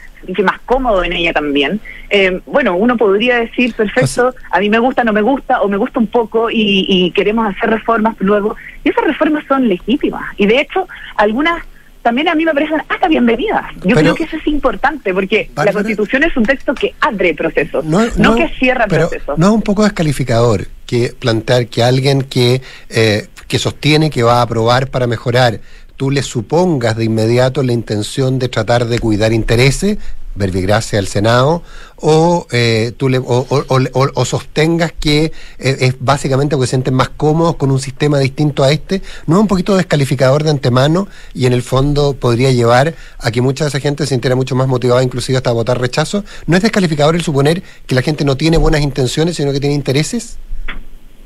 más 0.43 0.59
cómodo 0.61 1.03
en 1.03 1.13
ella 1.13 1.33
también. 1.33 1.81
Eh, 2.09 2.39
bueno, 2.45 2.75
uno 2.75 2.95
podría 2.95 3.39
decir, 3.39 3.73
perfecto, 3.73 4.33
a 4.51 4.59
mí 4.59 4.69
me 4.69 4.79
gusta, 4.79 5.03
no 5.03 5.11
me 5.11 5.21
gusta, 5.21 5.61
o 5.61 5.67
me 5.67 5.77
gusta 5.77 5.99
un 5.99 6.07
poco 6.07 6.49
y, 6.49 6.85
y 6.87 7.11
queremos 7.11 7.45
hacer 7.47 7.69
reformas 7.69 8.15
luego. 8.19 8.55
Y 8.83 8.89
esas 8.89 9.03
reformas 9.03 9.43
son 9.47 9.67
legítimas. 9.67 10.23
Y 10.37 10.45
de 10.45 10.61
hecho, 10.61 10.87
algunas 11.17 11.65
también 12.03 12.27
a 12.27 12.35
mí 12.35 12.45
me 12.45 12.53
parecen 12.53 12.81
hasta 12.87 13.07
bienvenidas. 13.07 13.63
Yo 13.75 13.95
Pero- 13.95 13.99
creo 13.99 14.15
que 14.15 14.23
eso 14.25 14.35
es 14.37 14.45
importante 14.47 15.13
porque 15.13 15.49
la 15.55 15.71
Constitución 15.73 16.23
es 16.23 16.37
un 16.37 16.45
texto 16.45 16.75
que 16.75 16.93
abre 16.99 17.33
procesos, 17.33 17.83
no, 17.85 18.05
no, 18.17 18.35
que 18.35 18.49
cierra 18.59 18.85
pero 18.87 19.09
procesos. 19.09 19.37
no 19.39 19.47
es 19.47 19.53
un 19.53 19.61
poco 19.61 19.83
descalificador 19.83 20.67
que 20.85 21.15
plantear 21.17 21.67
que 21.67 21.81
alguien 21.81 22.21
que, 22.23 22.61
eh, 22.89 23.27
que 23.47 23.57
sostiene 23.57 24.09
que 24.09 24.21
va 24.21 24.39
a 24.39 24.41
aprobar 24.43 24.89
para 24.89 25.07
mejorar, 25.07 25.61
tú 25.95 26.11
le 26.11 26.21
supongas 26.23 26.97
de 26.97 27.05
inmediato 27.05 27.63
la 27.63 27.71
intención 27.71 28.37
de 28.37 28.49
tratar 28.49 28.85
de 28.85 28.99
cuidar 28.99 29.31
intereses, 29.31 29.97
verbigracia 30.35 30.99
al 30.99 31.07
Senado, 31.07 31.63
o, 31.97 32.47
eh, 32.51 32.91
tú 32.97 33.07
le, 33.07 33.17
o, 33.19 33.23
o- 33.25 33.65
o- 33.67 34.09
o- 34.13 34.25
sostengas 34.25 34.91
que 34.91 35.25
eh, 35.25 35.31
es 35.79 35.95
básicamente 35.99 36.55
porque 36.55 36.67
se 36.67 36.71
sienten 36.71 36.93
más 36.95 37.09
cómodos 37.09 37.55
con 37.55 37.71
un 37.71 37.79
sistema 37.79 38.19
distinto 38.19 38.63
a 38.63 38.71
este, 38.71 39.01
no 39.27 39.35
es 39.35 39.41
un 39.41 39.47
poquito 39.47 39.75
descalificador 39.77 40.43
de 40.43 40.49
antemano 40.49 41.07
y 41.33 41.45
en 41.45 41.53
el 41.53 41.61
fondo 41.61 42.13
podría 42.13 42.51
llevar 42.51 42.93
a 43.19 43.31
que 43.31 43.41
mucha 43.41 43.63
de 43.63 43.69
esa 43.69 43.79
gente 43.79 44.03
se 44.03 44.09
sintiera 44.09 44.35
mucho 44.35 44.55
más 44.55 44.67
motivada 44.67 45.03
inclusive 45.03 45.37
hasta 45.37 45.51
votar 45.51 45.79
rechazo. 45.79 46.23
¿No 46.47 46.57
es 46.57 46.63
descalificador 46.63 47.15
el 47.15 47.21
suponer 47.21 47.61
que 47.85 47.95
la 47.95 48.01
gente 48.01 48.25
no 48.25 48.35
tiene 48.35 48.57
buenas 48.57 48.81
intenciones, 48.81 49.35
sino 49.37 49.51
que 49.53 49.59
tiene 49.59 49.75
intereses? 49.75 50.37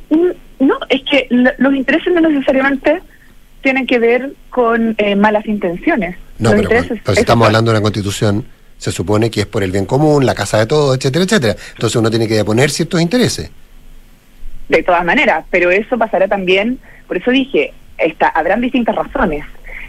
Mm, 0.10 0.32
No, 0.60 0.76
es 0.90 1.02
que 1.10 1.28
lo- 1.30 1.52
los 1.60 1.76
intereses 1.76 2.12
no 2.14 2.20
necesariamente 2.22 3.02
tienen 3.62 3.86
que 3.86 4.00
ver 4.00 4.34
con 4.50 4.96
eh, 4.98 5.16
malas 5.16 5.46
intenciones. 5.46 6.18
No, 6.40 6.50
los 6.52 6.62
pero, 6.62 6.64
intereses, 6.74 7.02
pero 7.04 7.16
si 7.16 7.20
estamos 7.22 7.46
hablando 7.48 7.72
de 7.72 7.78
una 7.78 7.82
constitución, 7.84 8.46
se 8.78 8.92
supone 8.92 9.30
que 9.32 9.42
es 9.42 9.46
por 9.48 9.64
el 9.64 9.72
bien 9.72 9.86
común, 9.86 10.26
la 10.26 10.36
casa 10.36 10.60
de 10.60 10.68
todos, 10.68 10.98
etcétera, 10.98 11.26
etcétera. 11.26 11.56
Entonces 11.74 11.96
uno 11.96 12.10
tiene 12.10 12.28
que 12.28 12.44
poner 12.46 12.70
ciertos 12.70 13.02
intereses. 13.02 13.52
de 14.70 14.84
todas 14.84 15.06
maneras, 15.06 15.46
pero 15.50 15.72
eso 15.72 15.98
pasará 15.98 16.28
también, 16.28 16.78
por 17.08 17.16
eso 17.18 17.32
dije, 17.32 17.74
está, 17.98 18.28
habrán 18.28 18.62
distintas 18.62 18.96
razones 18.96 19.46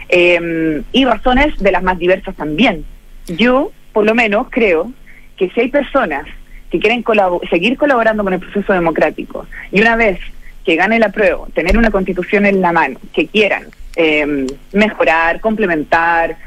eh, 0.07 0.81
y 0.91 1.05
razones 1.05 1.57
de 1.59 1.71
las 1.71 1.83
más 1.83 1.99
diversas 1.99 2.35
también. 2.35 2.85
Yo, 3.27 3.71
por 3.93 4.05
lo 4.05 4.15
menos, 4.15 4.47
creo 4.49 4.91
que 5.37 5.49
si 5.49 5.61
hay 5.61 5.69
personas 5.69 6.25
que 6.71 6.79
quieren 6.79 7.03
seguir 7.49 7.77
colaborando 7.77 8.23
con 8.23 8.33
el 8.33 8.39
proceso 8.39 8.73
democrático 8.73 9.45
y 9.71 9.81
una 9.81 9.95
vez 9.95 10.19
que 10.65 10.75
gane 10.75 10.99
la 10.99 11.09
prueba, 11.09 11.47
tener 11.53 11.77
una 11.77 11.89
constitución 11.89 12.45
en 12.45 12.61
la 12.61 12.71
mano, 12.71 12.99
que 13.13 13.27
quieran 13.27 13.67
eh, 13.95 14.45
mejorar, 14.71 15.41
complementar, 15.41 16.37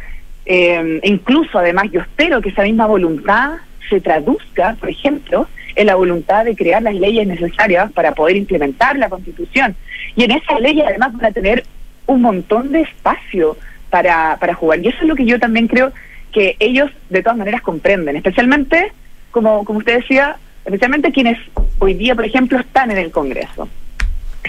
eh, 0.46 1.00
incluso 1.04 1.58
además 1.58 1.86
yo 1.92 2.00
espero 2.00 2.40
que 2.40 2.50
esa 2.50 2.62
misma 2.62 2.86
voluntad 2.86 3.58
se 3.88 4.00
traduzca, 4.00 4.76
por 4.80 4.88
ejemplo, 4.88 5.46
en 5.74 5.86
la 5.86 5.94
voluntad 5.94 6.44
de 6.44 6.56
crear 6.56 6.82
las 6.82 6.94
leyes 6.94 7.26
necesarias 7.26 7.92
para 7.92 8.12
poder 8.12 8.36
implementar 8.36 8.96
la 8.96 9.08
constitución. 9.08 9.74
Y 10.16 10.24
en 10.24 10.32
esa 10.32 10.58
ley 10.58 10.80
además 10.80 11.12
van 11.14 11.26
a 11.26 11.32
tener 11.32 11.64
un 12.06 12.22
montón 12.22 12.72
de 12.72 12.82
espacio 12.82 13.56
para, 13.90 14.36
para 14.38 14.54
jugar. 14.54 14.80
Y 14.80 14.88
eso 14.88 14.98
es 15.02 15.08
lo 15.08 15.16
que 15.16 15.24
yo 15.24 15.38
también 15.38 15.68
creo 15.68 15.92
que 16.32 16.56
ellos 16.58 16.90
de 17.10 17.22
todas 17.22 17.38
maneras 17.38 17.60
comprenden, 17.60 18.16
especialmente, 18.16 18.92
como, 19.30 19.64
como 19.64 19.78
usted 19.78 20.00
decía, 20.00 20.36
especialmente 20.64 21.12
quienes 21.12 21.38
hoy 21.78 21.94
día, 21.94 22.14
por 22.14 22.24
ejemplo, 22.24 22.58
están 22.58 22.90
en 22.90 22.98
el 22.98 23.10
Congreso 23.10 23.68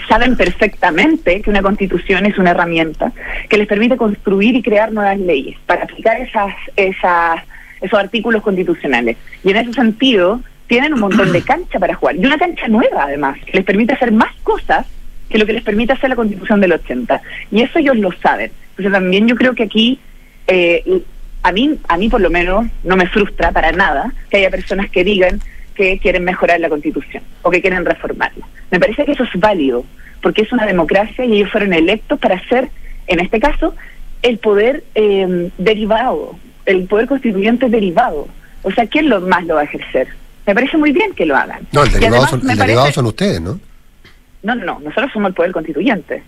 saben 0.07 0.35
perfectamente 0.35 1.41
que 1.41 1.49
una 1.49 1.61
constitución 1.61 2.25
es 2.25 2.37
una 2.37 2.51
herramienta 2.51 3.11
que 3.49 3.57
les 3.57 3.67
permite 3.67 3.97
construir 3.97 4.55
y 4.55 4.63
crear 4.63 4.91
nuevas 4.91 5.19
leyes 5.19 5.57
para 5.65 5.83
aplicar 5.83 6.19
esas, 6.19 6.53
esas, 6.75 7.41
esos 7.81 7.99
artículos 7.99 8.41
constitucionales. 8.41 9.17
Y 9.43 9.51
en 9.51 9.57
ese 9.57 9.73
sentido 9.73 10.41
tienen 10.67 10.93
un 10.93 11.01
montón 11.01 11.31
de 11.31 11.41
cancha 11.41 11.79
para 11.79 11.93
jugar. 11.93 12.15
Y 12.15 12.25
una 12.25 12.37
cancha 12.37 12.67
nueva, 12.67 13.03
además, 13.03 13.37
que 13.45 13.57
les 13.57 13.65
permite 13.65 13.93
hacer 13.93 14.11
más 14.11 14.33
cosas 14.43 14.87
que 15.29 15.37
lo 15.37 15.45
que 15.45 15.53
les 15.53 15.63
permite 15.63 15.93
hacer 15.93 16.09
la 16.09 16.15
constitución 16.15 16.61
del 16.61 16.73
80. 16.73 17.21
Y 17.51 17.61
eso 17.61 17.79
ellos 17.79 17.97
lo 17.97 18.11
saben. 18.13 18.51
Entonces 18.71 18.91
también 18.91 19.27
yo 19.27 19.35
creo 19.35 19.53
que 19.53 19.63
aquí, 19.63 19.99
eh, 20.47 21.03
a, 21.43 21.51
mí, 21.51 21.77
a 21.87 21.97
mí 21.97 22.09
por 22.09 22.21
lo 22.21 22.29
menos, 22.29 22.65
no 22.83 22.95
me 22.95 23.07
frustra 23.07 23.51
para 23.51 23.71
nada 23.71 24.13
que 24.29 24.37
haya 24.37 24.49
personas 24.49 24.89
que 24.89 25.03
digan 25.03 25.39
que 25.76 25.97
quieren 25.99 26.24
mejorar 26.24 26.59
la 26.59 26.69
constitución 26.69 27.24
o 27.41 27.49
que 27.49 27.61
quieren 27.61 27.86
reformarla. 27.86 28.45
Me 28.71 28.80
parece 28.80 29.05
que 29.05 29.13
eso 29.13 29.24
es 29.24 29.30
válido, 29.39 29.86
porque 30.21 30.41
es 30.43 30.51
una 30.51 30.65
democracia 30.65 31.26
y 31.26 31.34
ellos 31.34 31.51
fueron 31.51 31.74
electos 31.74 32.19
para 32.19 32.39
ser, 32.47 32.69
en 33.07 33.19
este 33.19 33.39
caso, 33.39 33.76
el 34.21 34.38
poder 34.38 34.84
eh, 34.95 35.49
derivado, 35.57 36.36
el 36.65 36.86
poder 36.86 37.07
constituyente 37.07 37.69
derivado. 37.69 38.28
O 38.61 38.71
sea, 38.71 38.86
¿quién 38.88 39.09
lo 39.09 39.19
más 39.21 39.45
lo 39.45 39.55
va 39.55 39.61
a 39.61 39.65
ejercer? 39.65 40.07
Me 40.45 40.53
parece 40.53 40.78
muy 40.78 40.91
bien 40.91 41.13
que 41.13 41.26
lo 41.26 41.36
hagan. 41.36 41.59
No, 41.71 41.84
el 41.84 41.91
derivado, 41.91 42.15
además 42.24 42.30
son, 42.30 42.49
el 42.49 42.57
derivado 42.57 42.82
parece- 42.86 42.95
son 42.95 43.05
ustedes, 43.05 43.41
¿no? 43.41 43.59
no, 44.43 44.55
no, 44.55 44.65
no, 44.65 44.80
nosotros 44.80 45.11
somos 45.13 45.30
el 45.30 45.34
poder 45.36 45.51
constituyente. 45.51 46.24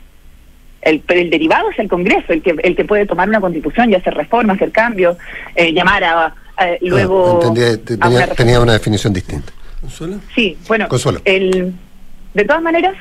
El, 0.81 0.99
pero 0.99 1.19
el 1.19 1.29
derivado 1.29 1.69
es 1.71 1.79
el 1.79 1.87
Congreso, 1.87 2.31
el 2.31 2.43
que 2.43 2.55
el 2.61 2.75
que 2.75 2.85
puede 2.85 3.07
tomar 3.07 3.27
una 3.27 3.41
constitución 3.41 3.89
y 3.89 3.95
hacer 3.95 4.13
reformas, 4.13 4.57
hacer 4.57 4.71
cambios, 4.71 5.17
eh, 5.55 5.73
llamar 5.73 6.03
a, 6.03 6.35
luego 6.81 7.39
Ah, 7.41 7.47
a 7.47 7.53
tenía, 7.53 8.17
una 8.25 8.27
tenía 8.27 8.59
una 8.59 8.73
definición 8.73 9.13
distinta. 9.13 9.51
Sí, 10.33 10.57
bueno, 10.67 10.87
Consuelo. 10.87 11.21
el, 11.25 11.73
de 12.33 12.43
todas 12.45 12.61
maneras, 12.61 12.95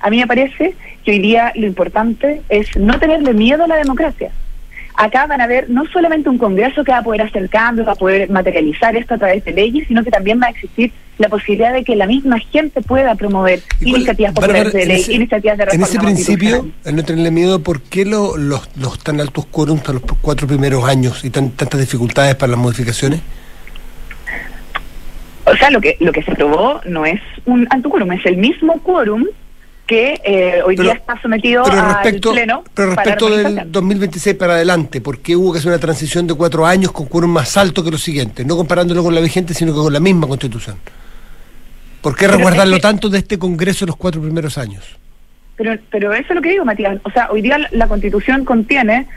a 0.00 0.08
mí 0.10 0.18
me 0.18 0.26
parece 0.26 0.74
que 1.04 1.10
hoy 1.12 1.18
día 1.18 1.52
lo 1.54 1.66
importante 1.66 2.42
es 2.48 2.74
no 2.76 2.98
tenerle 2.98 3.34
miedo 3.34 3.64
a 3.64 3.66
la 3.66 3.76
democracia. 3.76 4.30
Acá 4.96 5.26
van 5.26 5.40
a 5.40 5.46
ver 5.46 5.70
no 5.70 5.84
solamente 5.92 6.28
un 6.28 6.36
Congreso 6.38 6.84
que 6.84 6.92
va 6.92 6.98
a 6.98 7.02
poder 7.02 7.22
hacer 7.22 7.48
cambios, 7.48 7.86
va 7.88 7.92
a 7.92 7.96
poder 7.96 8.28
materializar 8.28 8.94
esto 8.96 9.14
a 9.14 9.18
través 9.18 9.44
de 9.44 9.52
leyes, 9.52 9.86
sino 9.88 10.04
que 10.04 10.10
también 10.10 10.40
va 10.42 10.46
a 10.46 10.50
existir 10.50 10.92
la 11.18 11.28
posibilidad 11.28 11.72
de 11.72 11.84
que 11.84 11.96
la 11.96 12.06
misma 12.06 12.38
gente 12.38 12.80
pueda 12.82 13.14
promover 13.14 13.60
iniciativas 13.80 14.32
populares 14.32 14.72
de 14.72 14.82
en 14.82 14.88
ley, 14.88 15.00
ese- 15.00 15.12
iniciativas 15.14 15.56
de 15.58 15.64
En 15.64 15.70
reforma 15.70 15.86
ese 15.86 15.98
principio, 15.98 16.68
no 16.92 17.04
tenerle 17.04 17.30
miedo, 17.30 17.62
¿por 17.62 17.80
qué 17.82 18.04
lo- 18.04 18.36
los, 18.36 18.68
los 18.76 18.98
tan 18.98 19.20
altos 19.20 19.46
quórums 19.46 19.88
a 19.88 19.92
los 19.94 20.02
cuatro 20.20 20.46
primeros 20.46 20.84
años 20.88 21.24
y 21.24 21.30
tan, 21.30 21.50
tantas 21.50 21.80
dificultades 21.80 22.34
para 22.36 22.50
las 22.52 22.58
modificaciones? 22.60 23.20
O 25.44 25.56
sea, 25.56 25.70
lo 25.70 25.80
que 25.80 25.96
lo 26.00 26.12
que 26.12 26.22
se 26.22 26.30
aprobó 26.32 26.80
no 26.86 27.06
es 27.06 27.20
un 27.46 27.66
alto 27.70 27.90
quórum, 27.90 28.12
es 28.12 28.24
el 28.26 28.36
mismo 28.36 28.74
quórum 28.82 29.24
que 29.90 30.20
eh, 30.22 30.62
hoy 30.64 30.76
día 30.76 30.92
está 30.92 31.20
sometido 31.20 31.64
al 31.64 32.20
Pleno 32.20 32.62
pero 32.72 32.94
respecto 32.94 33.28
del 33.28 33.72
2026 33.72 34.36
para 34.36 34.52
adelante, 34.52 35.00
¿por 35.00 35.18
qué 35.18 35.34
hubo 35.34 35.52
que 35.52 35.58
hacer 35.58 35.68
una 35.72 35.80
transición 35.80 36.28
de 36.28 36.34
cuatro 36.34 36.64
años 36.64 36.92
con 36.92 37.06
quórum 37.06 37.32
más 37.32 37.56
alto 37.56 37.82
que 37.82 37.90
los 37.90 38.00
siguientes? 38.00 38.46
No 38.46 38.56
comparándolo 38.56 39.02
con 39.02 39.12
la 39.16 39.20
vigente, 39.20 39.52
sino 39.52 39.72
que 39.72 39.80
con 39.80 39.92
la 39.92 39.98
misma 39.98 40.28
constitución. 40.28 40.76
¿Por 42.02 42.14
qué 42.14 42.26
Pero 42.26 42.34
resguardarlo 42.36 42.76
es 42.76 42.82
que- 42.82 42.88
tanto 42.88 43.08
de 43.08 43.18
este 43.18 43.36
Congreso 43.36 43.84
los 43.84 43.96
cuatro 43.96 44.22
primeros 44.22 44.56
años? 44.58 44.96
Pero, 45.56 45.76
pero 45.90 46.14
eso 46.14 46.26
es 46.28 46.34
lo 46.36 46.40
que 46.40 46.50
digo, 46.50 46.64
Matías. 46.64 46.96
O 47.02 47.10
sea, 47.10 47.28
hoy 47.32 47.42
día 47.42 47.58
la, 47.58 47.68
la 47.72 47.88
Constitución 47.88 48.44
contiene 48.44 49.08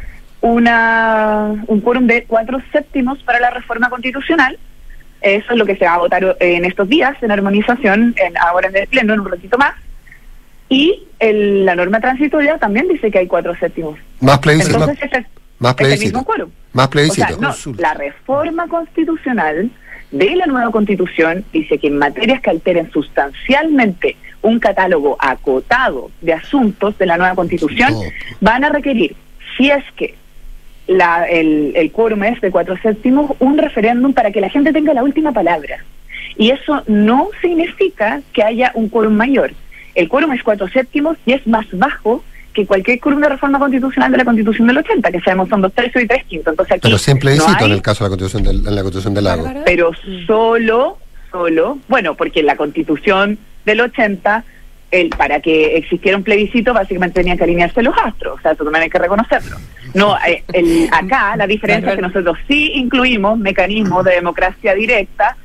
una 0.41 1.53
un 1.67 1.81
quórum 1.81 2.07
de 2.07 2.23
cuatro 2.23 2.59
séptimos 2.71 3.19
para 3.19 3.39
la 3.39 3.51
reforma 3.51 3.91
constitucional. 3.91 4.57
Eso 5.21 5.51
es 5.51 5.57
lo 5.57 5.65
que 5.67 5.75
se 5.75 5.85
va 5.85 5.93
a 5.93 5.97
votar 5.99 6.35
en 6.39 6.65
estos 6.65 6.89
días 6.89 7.15
en 7.21 7.29
armonización, 7.29 8.15
en, 8.17 8.37
ahora 8.39 8.69
en 8.69 8.75
el 8.75 8.87
Pleno, 8.87 9.13
en 9.13 9.19
un 9.19 9.29
ratito 9.29 9.55
más. 9.59 9.75
Y 10.73 11.03
el- 11.19 11.65
la 11.65 11.75
norma 11.75 11.99
transitoria 11.99 12.57
también 12.57 12.87
dice 12.87 13.11
que 13.11 13.19
hay 13.19 13.27
cuatro 13.27 13.55
séptimos. 13.57 13.97
Más 14.21 14.39
plebiscito. 14.39 14.79
Entonces, 14.79 15.09
es, 15.13 15.25
más 15.59 15.75
es 15.79 15.87
el 15.93 15.99
mismo 15.99 16.25
quórum. 16.25 16.49
Más 16.73 16.87
O 16.87 16.89
plebiscito. 16.89 17.27
sea, 17.27 17.37
no, 17.37 17.77
la 17.77 17.93
reforma 17.93 18.67
constitucional 18.67 19.69
de 20.11 20.35
la 20.35 20.45
nueva 20.47 20.71
constitución 20.71 21.45
dice 21.53 21.77
que 21.77 21.87
en 21.87 21.97
materias 21.99 22.41
que 22.41 22.49
alteren 22.49 22.89
sustancialmente 22.91 24.15
un 24.41 24.59
catálogo 24.59 25.15
acotado 25.19 26.09
de 26.21 26.33
asuntos 26.33 26.97
de 26.97 27.05
la 27.05 27.17
nueva 27.17 27.35
constitución 27.35 27.93
van 28.41 28.63
a 28.63 28.69
requerir, 28.69 29.15
si 29.55 29.69
es 29.69 29.83
que 29.95 30.15
la, 30.87 31.25
el, 31.29 31.73
el 31.75 31.91
quórum 31.91 32.23
es 32.23 32.41
de 32.41 32.51
cuatro 32.51 32.75
séptimos, 32.81 33.31
un 33.39 33.57
referéndum 33.57 34.11
para 34.13 34.31
que 34.31 34.41
la 34.41 34.49
gente 34.49 34.73
tenga 34.73 34.93
la 34.93 35.03
última 35.03 35.31
palabra. 35.31 35.83
Y 36.37 36.49
eso 36.49 36.83
no 36.87 37.29
significa 37.41 38.21
que 38.33 38.43
haya 38.43 38.71
un 38.73 38.89
quórum 38.89 39.13
mayor. 39.13 39.51
El 39.95 40.09
quórum 40.09 40.31
es 40.33 40.43
cuatro 40.43 40.67
séptimos 40.67 41.17
y 41.25 41.33
es 41.33 41.45
más 41.47 41.65
bajo 41.73 42.23
que 42.53 42.65
cualquier 42.67 42.99
quórum 42.99 43.19
de 43.19 43.29
reforma 43.29 43.57
constitucional 43.59 44.11
de 44.11 44.17
la 44.19 44.25
constitución 44.25 44.67
del 44.67 44.77
80, 44.77 45.11
que 45.11 45.19
sabemos 45.21 45.49
son 45.49 45.61
dos 45.61 45.73
tercios 45.73 46.03
y 46.03 46.07
tres 46.07 46.23
quintos. 46.25 46.51
Entonces 46.53 46.73
aquí 46.73 46.81
Pero 46.83 47.19
plebiscito 47.19 47.51
no 47.51 47.57
hay- 47.59 47.65
en 47.65 47.71
el 47.71 47.81
caso 47.81 48.03
de 48.03 48.09
la 48.09 48.17
constitución 48.17 48.43
del, 48.43 48.67
en 48.67 48.75
la 48.75 48.81
constitución 48.81 49.13
del 49.15 49.23
lago. 49.23 49.51
pero 49.65 49.91
solo, 50.27 50.97
solo, 51.31 51.79
bueno, 51.87 52.15
porque 52.15 52.43
la 52.43 52.55
constitución 52.55 53.39
del 53.65 53.81
80, 53.81 54.43
el, 54.91 55.09
para 55.09 55.39
que 55.39 55.77
existiera 55.77 56.15
un 56.17 56.23
plebiscito, 56.23 56.73
básicamente 56.73 57.15
tenían 57.21 57.37
que 57.37 57.43
alinearse 57.45 57.81
los 57.81 57.95
astros, 57.97 58.37
o 58.37 58.41
sea, 58.43 58.51
eso 58.51 58.63
también 58.63 58.83
hay 58.83 58.89
que 58.91 58.99
reconocerlo. 58.99 59.57
No, 59.95 60.15
eh, 60.27 60.43
el, 60.53 60.87
acá 60.91 61.35
la 61.35 61.47
diferencia 61.47 61.89
es 61.89 61.95
que 61.95 62.01
nosotros 62.03 62.37
sí 62.47 62.73
incluimos 62.75 63.37
mecanismos 63.39 64.05
de 64.05 64.11
democracia 64.15 64.75
directa, 64.75 65.35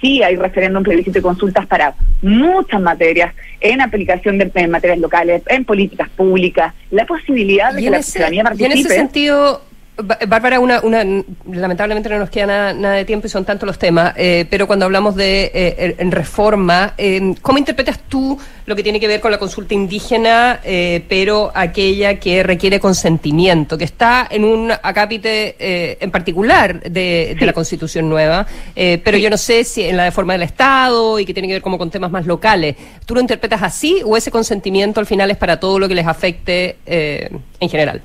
sí 0.00 0.22
hay 0.22 0.36
referéndum, 0.36 0.82
plebiscito 0.82 1.18
y 1.18 1.22
consultas 1.22 1.66
para 1.66 1.94
muchas 2.22 2.80
materias, 2.80 3.34
en 3.60 3.80
aplicación 3.80 4.38
de 4.38 4.50
en 4.54 4.70
materias 4.70 4.98
locales, 4.98 5.42
en 5.48 5.64
políticas 5.64 6.08
públicas, 6.10 6.74
la 6.90 7.06
posibilidad 7.06 7.72
de 7.72 7.82
que 7.82 7.90
la 7.90 8.02
ciudadanía 8.02 8.42
y 8.42 8.46
en 8.46 8.46
ese 8.46 8.64
participe. 8.64 8.94
sentido, 8.94 9.62
Bárbara, 10.00 10.60
una, 10.60 10.80
una, 10.80 11.04
lamentablemente 11.50 12.08
no 12.08 12.20
nos 12.20 12.30
queda 12.30 12.46
nada, 12.46 12.72
nada 12.72 12.94
de 12.94 13.04
tiempo 13.04 13.26
y 13.26 13.30
son 13.30 13.44
tantos 13.44 13.66
los 13.66 13.80
temas, 13.80 14.14
eh, 14.16 14.46
pero 14.48 14.68
cuando 14.68 14.84
hablamos 14.84 15.16
de 15.16 15.50
eh, 15.52 15.96
en 15.98 16.12
reforma, 16.12 16.94
eh, 16.96 17.34
¿cómo 17.42 17.58
interpretas 17.58 17.98
tú 18.08 18.38
lo 18.66 18.76
que 18.76 18.84
tiene 18.84 19.00
que 19.00 19.08
ver 19.08 19.20
con 19.20 19.32
la 19.32 19.38
consulta 19.38 19.74
indígena, 19.74 20.60
pero 21.08 21.50
aquella 21.54 22.20
que 22.20 22.42
requiere 22.42 22.78
consentimiento, 22.78 23.78
que 23.78 23.84
está 23.84 24.28
en 24.30 24.44
un 24.44 24.70
acápite 24.70 25.56
en 26.04 26.10
particular 26.10 26.82
de, 26.82 27.34
la 27.40 27.54
Constitución 27.54 28.10
nueva, 28.10 28.46
pero 28.74 29.16
yo 29.16 29.30
no 29.30 29.38
sé 29.38 29.64
si 29.64 29.84
en 29.84 29.96
la 29.96 30.04
reforma 30.04 30.34
del 30.34 30.42
Estado 30.42 31.18
y 31.18 31.24
que 31.24 31.32
tiene 31.32 31.48
que 31.48 31.54
ver 31.54 31.62
como 31.62 31.78
con 31.78 31.90
temas 31.90 32.10
más 32.10 32.26
locales, 32.26 32.76
¿tú 33.06 33.14
lo 33.14 33.22
interpretas 33.22 33.62
así 33.62 34.02
o 34.04 34.18
ese 34.18 34.30
consentimiento 34.30 35.00
al 35.00 35.06
final 35.06 35.30
es 35.30 35.38
para 35.38 35.58
todo 35.58 35.78
lo 35.78 35.88
que 35.88 35.94
les 35.94 36.06
afecte 36.06 36.76
en 36.84 37.68
general? 37.70 38.02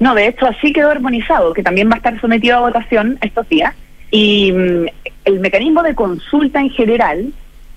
No, 0.00 0.14
de 0.14 0.28
hecho 0.28 0.46
así 0.46 0.72
quedó 0.72 0.90
armonizado, 0.90 1.52
que 1.52 1.62
también 1.62 1.88
va 1.88 1.94
a 1.94 1.96
estar 1.98 2.20
sometido 2.20 2.56
a 2.56 2.60
votación 2.60 3.18
estos 3.20 3.48
días. 3.48 3.74
Y 4.10 4.52
mm, 4.52 4.86
el 5.24 5.40
mecanismo 5.40 5.82
de 5.82 5.94
consulta 5.94 6.60
en 6.60 6.70
general 6.70 7.32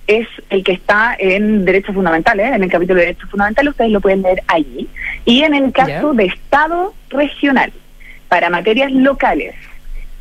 es 0.06 0.26
el 0.48 0.64
que 0.64 0.72
está 0.72 1.14
en 1.18 1.64
derechos 1.64 1.94
fundamentales, 1.94 2.54
en 2.54 2.62
el 2.62 2.70
capítulo 2.70 2.98
de 2.98 3.06
derechos 3.06 3.30
fundamentales, 3.30 3.72
ustedes 3.72 3.90
lo 3.90 4.00
pueden 4.00 4.22
leer 4.22 4.42
allí. 4.48 4.88
Y 5.24 5.42
en 5.42 5.54
el 5.54 5.70
caso 5.70 6.14
de 6.14 6.24
Estado 6.24 6.94
regional, 7.10 7.72
para 8.28 8.48
materias 8.48 8.90
locales, 8.90 9.54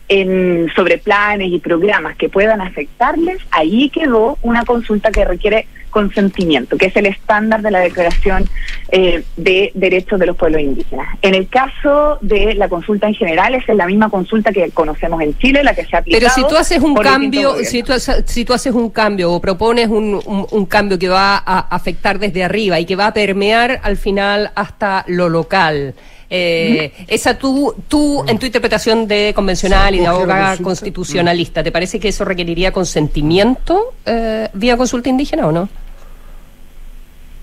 en, 0.10 0.72
sobre 0.76 0.98
planes 0.98 1.52
y 1.52 1.60
programas 1.60 2.16
que 2.16 2.30
puedan 2.30 2.62
afectarles, 2.62 3.39
ahí 3.52 3.89
quedó 3.89 4.38
una 4.41 4.64
consulta 4.66 5.12
que 5.12 5.26
requiere 5.26 5.68
consentimiento, 5.98 6.78
que 6.78 6.86
es 6.86 6.95
el 6.95 7.08
estándar 7.08 7.64
de 7.64 7.72
la 7.72 7.80
Declaración 7.80 8.48
eh, 8.91 9.24
de 9.36 9.72
Derechos 9.74 10.20
de 10.20 10.28
los 10.28 10.38
Pueblos 10.38 10.62
Indígenas. 10.62 11.08
En 11.24 11.34
el 11.34 11.48
caso 11.48 12.20
de 12.22 12.54
la 12.54 12.70
consulta 12.70 13.08
en 13.08 13.16
general, 13.16 13.56
es 13.56 13.68
la 13.68 13.88
misma 13.88 14.10
consulta 14.10 14.52
que 14.52 14.70
conocemos 14.70 15.20
en 15.24 15.36
Chile, 15.39 15.64
la 15.64 15.74
que 15.74 15.86
se 15.86 15.95
ha 15.95 16.00
aplicado. 16.00 16.20
Pero 16.22 16.34
si 16.36 16.48
tú 16.48 16.56
haces 16.56 16.80
un 16.84 16.93
cambio, 16.93 17.56
si 17.64 17.82
tú, 17.82 17.93
si 18.26 18.45
tú, 18.45 18.54
haces 18.54 18.74
un 18.76 18.91
cambio 18.91 19.34
o 19.34 19.41
propones 19.41 19.88
un, 19.88 20.22
un, 20.52 20.66
cambio 20.68 21.00
que 21.00 21.10
va 21.10 21.41
a 21.43 21.60
afectar 21.76 22.20
desde 22.20 22.43
arriba 22.43 22.80
y 22.80 22.86
que 22.86 22.95
va 22.95 23.08
a 23.08 23.14
permear 23.14 23.80
al 23.82 23.98
final 23.98 24.52
hasta 24.54 25.04
lo 25.08 25.30
local, 25.30 25.95
eh, 26.30 26.91
esa 27.08 27.38
tú, 27.38 27.74
tú, 27.88 28.24
en 28.28 28.38
tu 28.38 28.45
interpretación 28.45 29.08
de 29.08 29.32
convencional 29.34 29.95
y 29.95 30.00
de 30.00 30.08
abogada 30.08 30.58
constitucionalista, 30.58 31.64
¿te 31.64 31.72
parece 31.72 32.00
que 32.00 32.10
eso 32.10 32.26
requeriría 32.26 32.72
consentimiento 32.72 33.93
eh, 34.06 34.50
vía 34.54 34.76
consulta 34.76 35.10
indígena 35.10 35.48
o 35.48 35.52
no? 35.52 35.70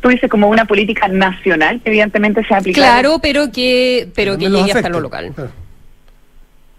Tú 0.04 0.10
dices 0.10 0.28
como 0.28 0.50
una 0.50 0.66
política 0.66 1.08
nacional 1.08 1.80
que 1.80 1.88
evidentemente 1.88 2.44
se 2.44 2.52
ha 2.52 2.58
aplicado. 2.58 2.86
Claro, 2.86 3.18
pero 3.22 3.50
que, 3.50 4.06
pero 4.14 4.36
que 4.36 4.50
llegue 4.50 4.72
hasta 4.72 4.90
lo 4.90 5.00
local. 5.00 5.32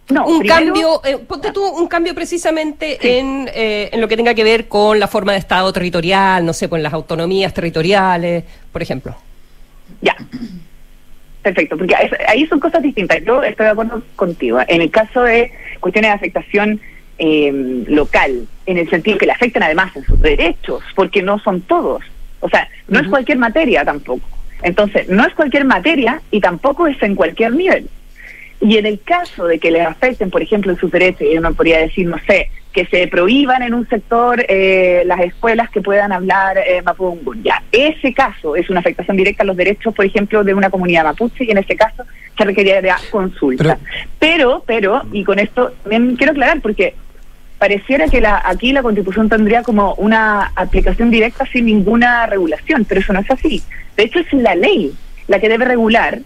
No, 0.09 0.27
un 0.27 0.45
cambio, 0.45 1.01
eh, 1.03 1.17
ponte 1.17 1.51
tú 1.51 1.65
un 1.65 1.87
cambio 1.87 2.13
precisamente 2.13 3.17
en, 3.17 3.49
eh, 3.51 3.89
en 3.91 3.99
lo 3.99 4.07
que 4.07 4.15
tenga 4.15 4.35
que 4.35 4.43
ver 4.43 4.67
con 4.67 4.99
la 4.99 5.07
forma 5.07 5.31
de 5.31 5.39
Estado 5.39 5.73
territorial, 5.73 6.45
no 6.45 6.53
sé, 6.53 6.69
en 6.71 6.83
las 6.83 6.93
autonomías 6.93 7.51
territoriales, 7.51 8.43
por 8.71 8.83
ejemplo. 8.83 9.15
Ya. 10.01 10.15
Perfecto, 11.41 11.79
porque 11.79 11.95
ahí 12.27 12.45
son 12.45 12.59
cosas 12.59 12.83
distintas. 12.83 13.23
Yo 13.25 13.41
estoy 13.41 13.65
de 13.65 13.71
acuerdo 13.71 14.03
contigo. 14.15 14.59
En 14.67 14.81
el 14.81 14.91
caso 14.91 15.23
de 15.23 15.51
cuestiones 15.79 16.11
de 16.11 16.15
afectación 16.15 16.79
eh, 17.17 17.83
local, 17.87 18.47
en 18.67 18.77
el 18.77 18.87
sentido 18.87 19.17
que 19.17 19.25
le 19.25 19.31
afectan 19.31 19.63
además 19.63 19.95
en 19.95 20.05
sus 20.05 20.21
derechos, 20.21 20.83
porque 20.93 21.23
no 21.23 21.39
son 21.39 21.61
todos. 21.61 22.03
O 22.45 22.49
sea, 22.49 22.69
no 22.87 22.99
es 22.99 23.07
cualquier 23.07 23.39
materia 23.39 23.83
tampoco. 23.83 24.27
Entonces, 24.61 25.09
no 25.09 25.25
es 25.25 25.33
cualquier 25.33 25.65
materia 25.65 26.21
y 26.29 26.39
tampoco 26.39 26.85
es 26.85 27.01
en 27.01 27.15
cualquier 27.15 27.53
nivel. 27.53 27.89
Y 28.61 28.77
en 28.77 28.85
el 28.85 29.01
caso 29.01 29.47
de 29.47 29.57
que 29.57 29.71
les 29.71 29.85
afecten, 29.85 30.29
por 30.29 30.43
ejemplo, 30.43 30.71
en 30.71 30.77
sus 30.77 30.91
derechos, 30.91 31.21
y 31.21 31.37
uno 31.37 31.53
podría 31.55 31.79
decir, 31.79 32.07
no 32.07 32.17
sé, 32.27 32.49
que 32.71 32.85
se 32.85 33.07
prohíban 33.07 33.63
en 33.63 33.73
un 33.73 33.87
sector 33.87 34.45
eh, 34.47 35.01
las 35.07 35.21
escuelas 35.21 35.71
que 35.71 35.81
puedan 35.81 36.11
hablar 36.11 36.59
eh, 36.59 36.83
Ya, 37.41 37.63
ese 37.71 38.13
caso 38.13 38.55
es 38.55 38.69
una 38.69 38.81
afectación 38.81 39.17
directa 39.17 39.41
a 39.41 39.45
los 39.45 39.57
derechos, 39.57 39.95
por 39.95 40.05
ejemplo, 40.05 40.43
de 40.43 40.53
una 40.53 40.69
comunidad 40.69 41.05
mapuche 41.05 41.45
y 41.45 41.51
en 41.51 41.57
ese 41.57 41.75
caso 41.75 42.03
se 42.37 42.43
requeriría 42.43 42.97
consulta. 43.09 43.79
Pero, 44.19 44.63
pero, 44.67 45.01
y 45.11 45.23
con 45.23 45.39
esto 45.39 45.73
también 45.81 46.15
quiero 46.15 46.33
aclarar 46.33 46.61
porque 46.61 46.93
pareciera 47.65 48.07
que 48.07 48.21
la, 48.21 48.43
aquí 48.45 48.71
la 48.71 48.83
Constitución 48.83 49.27
tendría 49.27 49.63
como 49.63 49.95
una 49.95 50.51
aplicación 50.55 51.09
directa 51.09 51.47
sin 51.51 51.65
ninguna 51.65 52.27
regulación, 52.27 52.85
pero 52.85 53.01
eso 53.01 53.11
no 53.11 53.21
es 53.21 53.31
así. 53.31 53.63
De 53.97 54.03
hecho, 54.03 54.19
es 54.19 54.31
la 54.33 54.53
ley 54.53 54.93
la 55.27 55.39
que 55.39 55.49
debe 55.49 55.65
regular 55.65 56.19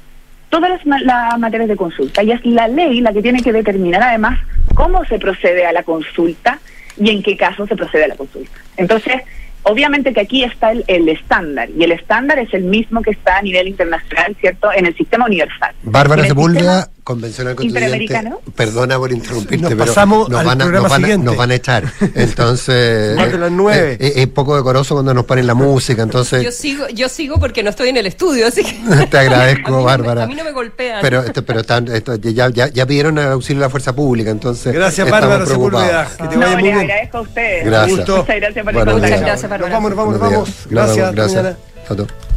todas 0.50 0.70
las, 0.70 1.02
las, 1.02 1.40
materias 1.40 1.70
de 1.70 1.78
consulta 1.78 2.24
y 2.24 2.34
es 2.34 2.46
la 2.46 2.68
ley 2.68 3.00
la 3.00 3.14
que 3.14 3.22
tiene 3.22 3.42
que 3.42 3.54
determinar 3.54 4.04
además 4.04 4.38
cómo 4.74 5.06
se 5.06 5.18
procede 5.18 5.66
a 5.66 5.72
la 5.72 5.84
consulta 5.84 6.60
y 6.98 7.10
en 7.10 7.24
qué 7.24 7.38
caso 7.38 7.66
se 7.66 7.78
procede 7.78 8.04
a 8.04 8.08
la 8.10 8.18
consulta. 8.18 8.52
Entonces, 8.76 9.22
obviamente 9.64 10.12
que 10.12 10.20
aquí 10.20 10.44
está 10.44 10.74
el, 10.74 10.84
el, 10.88 11.08
estándar, 11.08 11.70
y 11.70 11.82
el 11.86 11.94
estándar 11.94 12.40
es 12.40 12.54
el 12.54 12.64
mismo 12.64 13.02
que 13.02 13.12
está 13.12 13.38
a 13.38 13.42
nivel 13.42 13.70
internacional, 13.70 14.36
¿cierto?, 14.42 14.74
en 14.76 14.88
el 14.88 14.96
sistema 14.98 15.26
universal. 15.26 15.74
Bárbara 15.84 16.26
Sepúlveda, 16.26 16.90
convencional 17.10 17.56
constituyente. 17.56 18.22
Perdona 18.56 19.00
por 19.00 19.12
interrumpirte, 19.12 19.76
pero 19.76 19.86
nos, 19.86 19.96
van 19.96 20.62
a, 20.62 20.66
nos, 21.18 21.36
van 21.36 21.50
a, 21.50 21.56
echar. 21.56 21.92
Entonces, 22.14 23.18
eh, 23.18 23.98
eh, 24.00 24.14
es, 24.18 24.28
poco 24.28 24.56
decoroso 24.56 24.94
cuando 24.94 25.12
nos 25.16 25.26
ponen 25.26 25.48
la 25.48 25.56
música, 25.56 26.04
entonces... 26.04 26.44
Yo 26.44 26.52
sigo, 26.52 26.88
yo 26.90 27.10
sigo 27.10 27.40
porque 27.40 27.64
no 27.64 27.72
estoy 27.72 27.90
en 27.90 27.98
el 27.98 28.06
estudio, 28.06 28.46
así 28.46 28.64
que... 28.64 29.08
Te 29.10 29.18
agradezco, 29.18 29.84
Bárbara. 29.90 30.26
a 30.26 30.28
mí 30.28 30.36
no 30.36 30.44
me 30.44 30.52
golpean. 30.52 31.00
Pero, 31.02 31.24
pero 31.48 31.62
están, 31.62 31.88
ya, 31.88 32.50
ya, 32.50 32.68
ya, 32.68 32.86
pidieron 32.86 33.18
auxilio 33.18 33.64
a 33.64 33.66
la 33.66 33.70
fuerza 33.72 33.96
pública, 33.96 34.30
entonces... 34.30 34.72
Gracias, 34.72 35.10
Bárbara 35.10 35.48
Sepúlveda. 35.48 36.08
Que 36.16 36.28
te 36.28 36.38
vaya 36.38 36.54
muy 36.54 36.64
bien. 36.64 36.78
agradezco 36.78 37.18
a 37.18 37.22
ustedes. 37.22 37.66
Gracias. 37.66 38.08
Muchas 38.08 38.28
gracias 38.28 38.66
por 38.66 38.74
bueno, 38.76 38.96
Gracias, 39.00 39.50
Bárbara. 39.50 39.62
Nos 39.62 39.72
vamos, 39.72 39.90
nos 39.90 39.98
vamos, 39.98 40.14
nos 40.14 40.22
vamos. 40.22 40.50
Gracias. 40.70 41.16
Gracias. 41.16 42.29